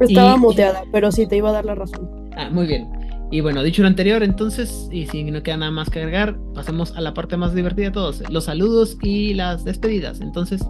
Estaba 0.00 0.36
muteada, 0.36 0.82
pero 0.92 1.12
sí 1.12 1.26
te 1.26 1.36
iba 1.36 1.50
a 1.50 1.52
dar 1.52 1.64
la 1.64 1.74
razón. 1.74 2.30
Ah, 2.36 2.48
muy 2.50 2.66
bien. 2.66 2.88
Y 3.32 3.42
bueno, 3.42 3.62
dicho 3.62 3.82
lo 3.82 3.88
anterior, 3.88 4.24
entonces, 4.24 4.88
y 4.90 5.06
si 5.06 5.22
no 5.22 5.40
queda 5.44 5.56
nada 5.56 5.70
más 5.70 5.88
que 5.88 6.00
agregar, 6.00 6.36
pasemos 6.52 6.96
a 6.96 7.00
la 7.00 7.14
parte 7.14 7.36
más 7.36 7.54
divertida 7.54 7.86
de 7.86 7.92
todos, 7.92 8.28
los 8.28 8.44
saludos 8.44 8.98
y 9.02 9.34
las 9.34 9.64
despedidas. 9.64 10.20
Entonces, 10.20 10.60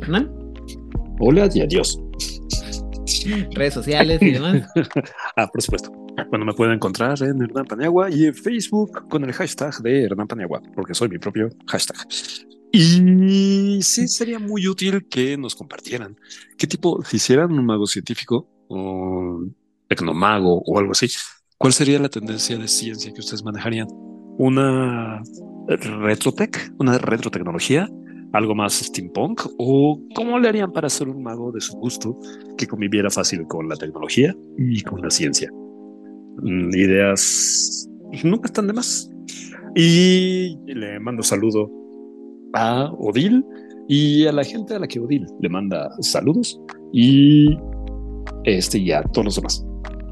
Hernán. 0.00 0.30
Hola 1.18 1.48
y 1.52 1.62
adiós. 1.62 2.00
Redes 3.50 3.74
sociales 3.74 4.22
y 4.22 4.30
demás. 4.30 4.68
ah, 5.36 5.48
por 5.48 5.60
supuesto. 5.60 5.90
Bueno, 6.30 6.44
me 6.44 6.52
pueden 6.52 6.74
encontrar 6.74 7.20
en 7.22 7.42
Hernán 7.42 7.66
Paniagua 7.66 8.08
y 8.08 8.26
en 8.26 8.34
Facebook 8.34 9.08
con 9.08 9.24
el 9.24 9.32
hashtag 9.32 9.74
de 9.82 10.04
Hernán 10.04 10.28
Paniagua, 10.28 10.62
porque 10.76 10.94
soy 10.94 11.08
mi 11.08 11.18
propio 11.18 11.48
hashtag. 11.66 11.96
Y 12.70 13.82
sí, 13.82 14.06
sería 14.06 14.38
muy 14.38 14.68
útil 14.68 15.08
que 15.08 15.36
nos 15.36 15.56
compartieran 15.56 16.16
qué 16.56 16.68
tipo, 16.68 17.02
si 17.04 17.16
hicieran 17.16 17.50
un 17.50 17.66
mago 17.66 17.86
científico 17.86 18.48
o 18.68 19.44
tecnomago 19.88 20.62
o 20.64 20.78
algo 20.78 20.92
así, 20.92 21.08
¿cuál 21.58 21.72
sería 21.72 21.98
la 21.98 22.08
tendencia 22.08 22.56
de 22.58 22.68
ciencia 22.68 23.12
que 23.12 23.20
ustedes 23.20 23.42
manejarían? 23.44 23.88
¿Una 24.38 25.22
retrotech? 25.68 26.72
¿Una 26.78 26.98
retrotecnología? 26.98 27.88
¿Algo 28.32 28.54
más 28.54 28.74
steampunk? 28.74 29.42
¿O 29.58 30.00
cómo 30.14 30.38
le 30.38 30.48
harían 30.48 30.72
para 30.72 30.88
ser 30.88 31.08
un 31.08 31.22
mago 31.22 31.52
de 31.52 31.60
su 31.60 31.74
gusto 31.76 32.18
que 32.56 32.66
conviviera 32.66 33.10
fácil 33.10 33.46
con 33.46 33.68
la 33.68 33.76
tecnología 33.76 34.34
y 34.58 34.82
con 34.82 35.00
la 35.00 35.10
ciencia? 35.10 35.50
Mm, 36.42 36.74
ideas 36.74 37.88
nunca 38.24 38.46
están 38.46 38.66
de 38.66 38.72
más. 38.72 39.10
Y 39.74 40.56
le 40.66 40.98
mando 41.00 41.22
saludo 41.22 41.70
a 42.54 42.90
Odil 42.98 43.44
y 43.88 44.26
a 44.26 44.32
la 44.32 44.44
gente 44.44 44.74
a 44.74 44.78
la 44.78 44.88
que 44.88 45.00
Odil 45.00 45.26
le 45.40 45.48
manda 45.48 45.90
saludos 46.00 46.60
y 46.92 47.56
este 48.44 48.78
y 48.78 48.92
a 48.92 49.02
todos 49.02 49.24
los 49.26 49.36
demás. 49.36 49.66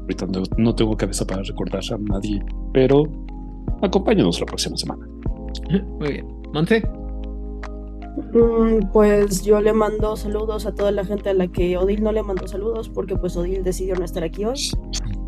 Ahorita 0.05 0.27
no, 0.57 0.75
tengo 0.75 0.95
cabeza 0.95 1.25
para 1.25 1.41
recordar 1.41 1.81
a 1.91 1.97
nadie, 1.97 2.43
pero 2.73 3.03
acompáñanos 3.81 4.39
la 4.39 4.45
próxima 4.45 4.77
semana. 4.77 5.07
Muy 5.99 6.09
bien. 6.09 6.27
Monte. 6.53 6.87
Mm, 8.33 8.91
pues 8.93 9.43
yo 9.43 9.59
le 9.59 9.73
mando 9.73 10.15
saludos 10.15 10.67
a 10.67 10.75
toda 10.75 10.91
la 10.91 11.03
gente 11.03 11.31
a 11.31 11.33
la 11.33 11.47
que 11.47 11.75
Odil 11.75 12.03
no 12.03 12.11
le 12.11 12.21
mandó 12.21 12.47
saludos 12.47 12.87
porque 12.87 13.15
pues 13.17 13.35
Odil 13.35 13.63
decidió 13.63 13.95
no 13.95 14.05
estar 14.05 14.23
aquí 14.23 14.45
hoy. 14.45 14.59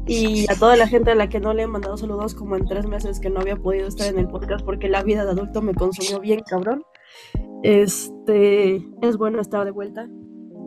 Y 0.05 0.49
a 0.49 0.55
toda 0.55 0.77
la 0.77 0.87
gente 0.87 1.11
a 1.11 1.15
la 1.15 1.27
que 1.27 1.39
no 1.39 1.53
le 1.53 1.63
he 1.63 1.67
mandado 1.67 1.97
saludos 1.97 2.35
como 2.35 2.55
en 2.55 2.65
tres 2.65 2.85
meses 2.85 3.19
que 3.19 3.31
no 3.31 3.41
había 3.41 3.57
podido 3.57 3.87
estar 3.87 4.07
en 4.07 4.19
el 4.19 4.27
podcast 4.27 4.63
porque 4.63 4.89
la 4.89 5.03
vida 5.03 5.25
de 5.25 5.31
adulto 5.31 5.61
me 5.61 5.73
consumió 5.73 6.19
bien 6.21 6.41
cabrón. 6.47 6.83
Este 7.63 8.75
es 9.01 9.17
bueno 9.17 9.41
estar 9.41 9.65
de 9.65 9.71
vuelta. 9.71 10.07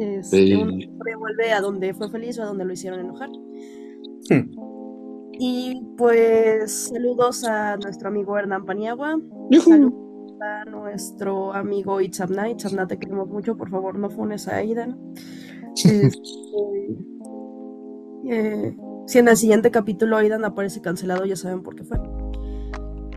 Este, 0.01 0.57
Uno 0.57 0.75
vuelve 1.19 1.53
a 1.53 1.61
donde 1.61 1.95
fue 1.95 2.11
feliz 2.11 2.39
o 2.39 2.43
a 2.43 2.47
donde 2.47 2.65
lo 2.65 2.73
hicieron 2.73 3.01
enojar. 3.01 3.31
Hmm. 4.29 4.51
Y 5.33 5.83
pues 5.97 6.89
saludos 6.89 7.45
a 7.45 7.77
nuestro 7.79 8.09
amigo 8.09 8.37
Hernán 8.37 8.67
Paniagua. 8.67 9.19
Saludos 9.51 10.33
a 10.41 10.65
nuestro 10.67 11.53
amigo 11.53 12.01
Itzamna. 12.01 12.51
Itzamna, 12.51 12.87
te 12.87 12.99
queremos 12.99 13.29
mucho. 13.29 13.57
Por 13.57 13.71
favor, 13.71 13.99
no 13.99 14.11
funes 14.11 14.49
a 14.49 14.57
Aidan. 14.57 14.99
Este, 15.75 16.19
eh, 18.29 18.77
si 19.07 19.19
en 19.19 19.29
el 19.29 19.37
siguiente 19.37 19.71
capítulo 19.71 20.17
Aidan 20.17 20.45
aparece 20.45 20.81
cancelado, 20.81 21.25
ya 21.25 21.37
saben 21.37 21.63
por 21.63 21.75
qué 21.75 21.85
fue. 21.85 21.99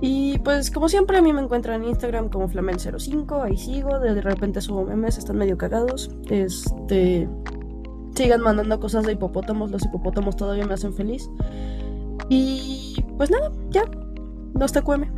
Y 0.02 0.38
pues 0.40 0.70
como 0.70 0.90
siempre 0.90 1.18
a 1.18 1.22
mí 1.22 1.32
me 1.32 1.42
encuentran 1.42 1.82
en 1.82 1.90
Instagram 1.90 2.30
como 2.30 2.50
Flamel05, 2.50 3.42
ahí 3.42 3.56
sigo, 3.56 4.00
de 4.00 4.22
repente 4.22 4.60
subo 4.60 4.86
memes, 4.86 5.18
están 5.18 5.38
medio 5.38 5.58
cagados. 5.58 6.10
Este 6.30 7.28
sigan 8.16 8.42
mandando 8.42 8.80
cosas 8.80 9.06
de 9.06 9.14
hipopótamos, 9.14 9.72
los 9.72 9.86
hipopótamos 9.86 10.36
todavía 10.36 10.66
me 10.66 10.74
hacen 10.74 10.94
feliz. 10.94 11.30
Y 12.30 12.96
pues 13.18 13.32
nada, 13.32 13.52
ya. 13.70 13.84
No 14.54 14.66
está 14.66 14.82
cueme. 14.82 15.12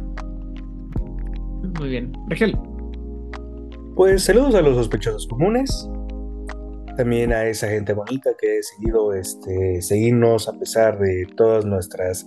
Muy 1.80 1.89
bien. 1.89 2.13
Rigel. 2.27 2.57
Pues 3.95 4.23
saludos 4.23 4.55
a 4.55 4.61
los 4.61 4.76
sospechosos 4.76 5.27
comunes 5.27 5.89
también 6.95 7.34
a 7.34 7.45
esa 7.45 7.67
gente 7.67 7.93
bonita 7.93 8.31
que 8.39 8.49
ha 8.49 8.53
decidido 8.55 9.13
este, 9.13 9.81
seguirnos 9.81 10.47
a 10.47 10.53
pesar 10.53 10.97
de 10.99 11.27
todas 11.35 11.65
nuestras 11.65 12.26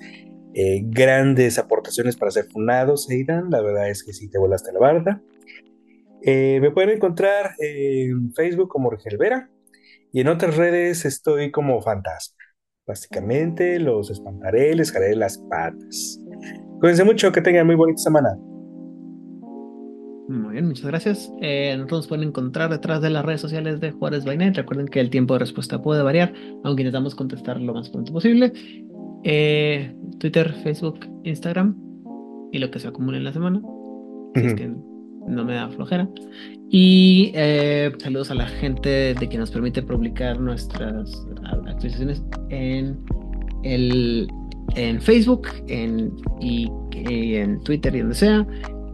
eh, 0.55 0.83
grandes 0.85 1.59
aportaciones 1.59 2.17
para 2.17 2.31
ser 2.31 2.47
fundados, 2.47 3.11
Eidan. 3.11 3.51
La 3.51 3.61
verdad 3.61 3.89
es 3.89 4.05
que 4.05 4.13
sí 4.13 4.29
te 4.29 4.39
volaste 4.39 4.73
la 4.73 4.79
barda. 4.79 5.23
Eh, 6.23 6.59
me 6.61 6.71
pueden 6.71 6.91
encontrar 6.91 7.53
en 7.59 8.33
Facebook 8.35 8.69
como 8.69 8.91
Rigel 8.91 9.19
Vera 9.19 9.51
y 10.13 10.21
en 10.21 10.29
otras 10.29 10.57
redes 10.57 11.05
estoy 11.05 11.51
como 11.51 11.81
Fantasma. 11.83 12.37
Básicamente 12.87 13.79
los 13.79 14.11
espantaré, 14.11 14.75
les 14.75 14.91
jaré 14.91 15.15
las 15.15 15.39
patas. 15.51 16.19
Cuídense 16.81 17.05
mucho, 17.05 17.33
que 17.33 17.43
tengan 17.43 17.67
muy 17.67 17.77
bonita 17.77 17.99
semana. 17.99 18.39
Muy 20.29 20.53
bien, 20.53 20.69
muchas 20.69 20.87
gracias. 20.87 21.33
Eh, 21.41 21.75
nosotros 21.77 22.07
pueden 22.07 22.29
encontrar 22.29 22.71
detrás 22.71 23.01
de 23.01 23.11
las 23.11 23.25
redes 23.25 23.41
sociales 23.41 23.81
de 23.81 23.93
Juárez 23.93 24.25
Bainet. 24.25 24.57
Recuerden 24.57 24.87
que 24.87 25.01
el 25.01 25.11
tiempo 25.11 25.35
de 25.35 25.41
respuesta 25.41 25.83
puede 25.83 26.03
variar, 26.03 26.33
aunque 26.65 26.83
intentamos 26.83 27.15
contestar 27.15 27.61
lo 27.61 27.75
más 27.75 27.91
pronto 27.91 28.13
posible. 28.13 28.53
Eh, 29.25 29.95
Twitter, 30.19 30.53
Facebook, 30.63 31.01
Instagram 31.25 31.77
y 32.53 32.59
lo 32.59 32.71
que 32.71 32.79
se 32.79 32.89
acumule 32.89 33.19
en 33.19 33.25
la 33.25 33.33
semana. 33.33 33.63
es 34.35 34.55
que 34.55 34.71
no 35.29 35.45
me 35.45 35.55
da 35.55 35.69
flojera. 35.69 36.09
Y 36.71 37.33
eh, 37.35 37.93
saludos 37.99 38.31
a 38.31 38.35
la 38.35 38.47
gente 38.47 39.15
de 39.15 39.29
que 39.29 39.39
nos 39.39 39.51
permite 39.51 39.83
publicar 39.83 40.39
nuestras 40.39 41.27
actualizaciones 41.67 42.23
en 42.51 42.99
el 43.63 44.29
en 44.77 45.01
Facebook 45.01 45.49
en, 45.69 46.15
y, 46.41 46.71
en 46.93 47.61
Twitter 47.63 47.95
y 47.95 48.01
donde 48.01 48.15
sea. 48.15 48.47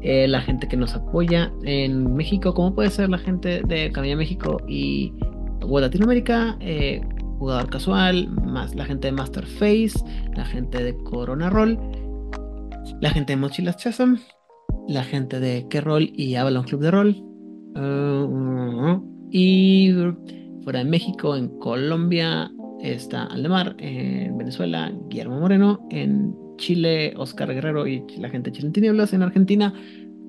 Eh, 0.02 0.28
la 0.28 0.40
gente 0.42 0.68
que 0.68 0.76
nos 0.76 0.94
apoya 0.94 1.50
en 1.64 2.14
México, 2.14 2.52
como 2.52 2.74
puede 2.74 2.90
ser 2.90 3.08
la 3.08 3.18
gente 3.18 3.62
de 3.62 3.90
Camilla 3.90 4.16
México 4.16 4.58
y 4.68 5.12
Latinoamérica, 5.62 6.58
eh, 6.60 7.00
jugador 7.38 7.70
casual, 7.70 8.28
más 8.44 8.74
la 8.74 8.84
gente 8.84 9.08
de 9.08 9.12
Masterface, 9.12 9.94
la 10.36 10.44
gente 10.44 10.82
de 10.82 10.94
Corona 11.04 11.48
Roll, 11.48 11.78
la 13.00 13.10
gente 13.10 13.32
de 13.32 13.38
Mochilas 13.38 13.78
Chasm, 13.78 14.16
la 14.88 15.04
gente 15.04 15.40
de 15.40 15.66
K-Roll 15.68 16.12
y 16.14 16.34
Avalon 16.34 16.64
Club 16.64 16.80
de 16.80 16.90
Roll. 16.90 17.16
Uh, 17.76 19.02
y 19.30 19.92
fuera 20.62 20.78
de 20.80 20.84
México, 20.84 21.36
en 21.36 21.48
Colombia 21.58 22.50
está 22.80 23.24
Aldemar, 23.24 23.74
en 23.78 24.36
Venezuela, 24.36 24.92
Guillermo 25.08 25.40
Moreno, 25.40 25.86
en 25.90 26.34
Chile, 26.56 27.14
Oscar 27.16 27.52
Guerrero 27.52 27.86
y 27.86 28.04
la 28.18 28.28
gente 28.28 28.50
de 28.50 28.56
Chile 28.56 28.68
en 28.68 28.72
Tinieblas. 28.72 29.12
En 29.12 29.22
Argentina, 29.22 29.74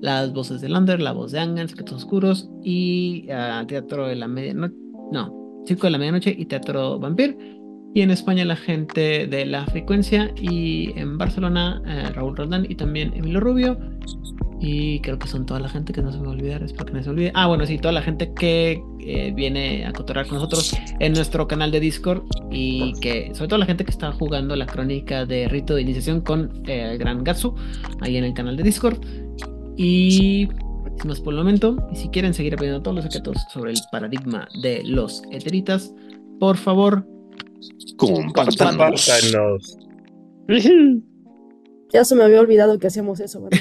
las 0.00 0.32
voces 0.32 0.60
de 0.60 0.68
Lander, 0.68 1.00
la 1.00 1.12
voz 1.12 1.32
de 1.32 1.40
Angan, 1.40 1.68
Secretos 1.68 2.04
Oscuros 2.04 2.50
y 2.62 3.28
ah, 3.30 3.64
Teatro 3.66 4.08
de 4.08 4.16
la 4.16 4.28
Medianoche. 4.28 4.74
No, 5.12 5.62
Circo 5.66 5.86
de 5.86 5.92
la 5.92 5.98
Medianoche 5.98 6.34
y 6.36 6.46
Teatro 6.46 6.98
Vampir. 6.98 7.36
Y 7.94 8.02
en 8.02 8.10
España 8.10 8.44
la 8.44 8.56
gente 8.56 9.26
de 9.26 9.46
La 9.46 9.64
Frecuencia 9.66 10.30
y 10.36 10.92
en 10.98 11.16
Barcelona 11.16 11.80
eh, 11.86 12.10
Raúl 12.14 12.36
Roldán 12.36 12.66
y 12.68 12.74
también 12.74 13.12
Emilio 13.14 13.40
Rubio. 13.40 13.78
Y 14.58 15.00
creo 15.00 15.18
que 15.18 15.28
son 15.28 15.44
toda 15.44 15.60
la 15.60 15.68
gente 15.68 15.92
que 15.92 16.00
no 16.00 16.10
se 16.10 16.18
me 16.18 16.24
va 16.24 16.30
a 16.30 16.34
olvidar, 16.34 16.62
espero 16.62 16.86
que 16.86 16.92
no 16.94 17.02
se 17.02 17.10
olvide. 17.10 17.32
Ah, 17.34 17.46
bueno, 17.46 17.66
sí, 17.66 17.78
toda 17.78 17.92
la 17.92 18.02
gente 18.02 18.32
que 18.32 18.82
eh, 19.00 19.32
viene 19.34 19.84
a 19.84 19.92
cotorrar 19.92 20.26
con 20.26 20.36
nosotros 20.36 20.74
en 20.98 21.12
nuestro 21.12 21.46
canal 21.46 21.70
de 21.70 21.80
Discord 21.80 22.22
y 22.50 22.94
que, 23.00 23.34
sobre 23.34 23.48
todo 23.48 23.58
la 23.58 23.66
gente 23.66 23.84
que 23.84 23.90
está 23.90 24.12
jugando 24.12 24.56
la 24.56 24.66
crónica 24.66 25.26
de 25.26 25.48
rito 25.48 25.74
de 25.74 25.82
iniciación 25.82 26.22
con 26.22 26.62
eh, 26.66 26.92
el 26.92 26.98
gran 26.98 27.22
Gatsu 27.22 27.54
ahí 28.00 28.16
en 28.16 28.24
el 28.24 28.32
canal 28.32 28.56
de 28.56 28.62
Discord. 28.62 28.98
Y 29.76 30.48
sin 30.98 31.08
más 31.08 31.20
por 31.20 31.34
el 31.34 31.38
momento, 31.38 31.76
y 31.92 31.96
si 31.96 32.08
quieren 32.08 32.32
seguir 32.32 32.54
aprendiendo 32.54 32.82
todos 32.82 32.94
los 32.94 33.04
secretos 33.04 33.36
sobre 33.52 33.72
el 33.72 33.78
paradigma 33.92 34.48
de 34.62 34.82
los 34.84 35.22
eteritas, 35.30 35.92
por 36.40 36.56
favor, 36.56 37.06
compártanos. 37.96 39.78
Ya 41.92 42.04
se 42.04 42.16
me 42.16 42.24
había 42.24 42.40
olvidado 42.40 42.80
que 42.80 42.88
hacíamos 42.88 43.20
eso, 43.20 43.42
¿verdad? 43.42 43.60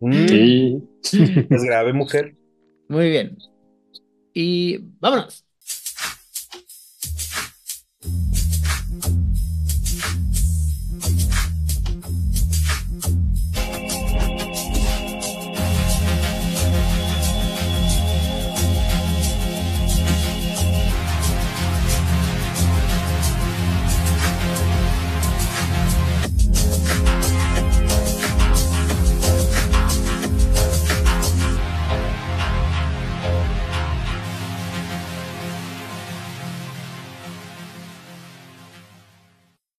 Mm. 0.00 0.26
Sí. 0.26 0.82
Es 1.50 1.62
grave, 1.62 1.92
mujer. 1.92 2.36
Muy 2.88 3.10
bien. 3.10 3.36
Y 4.32 4.78
vámonos. 5.00 5.44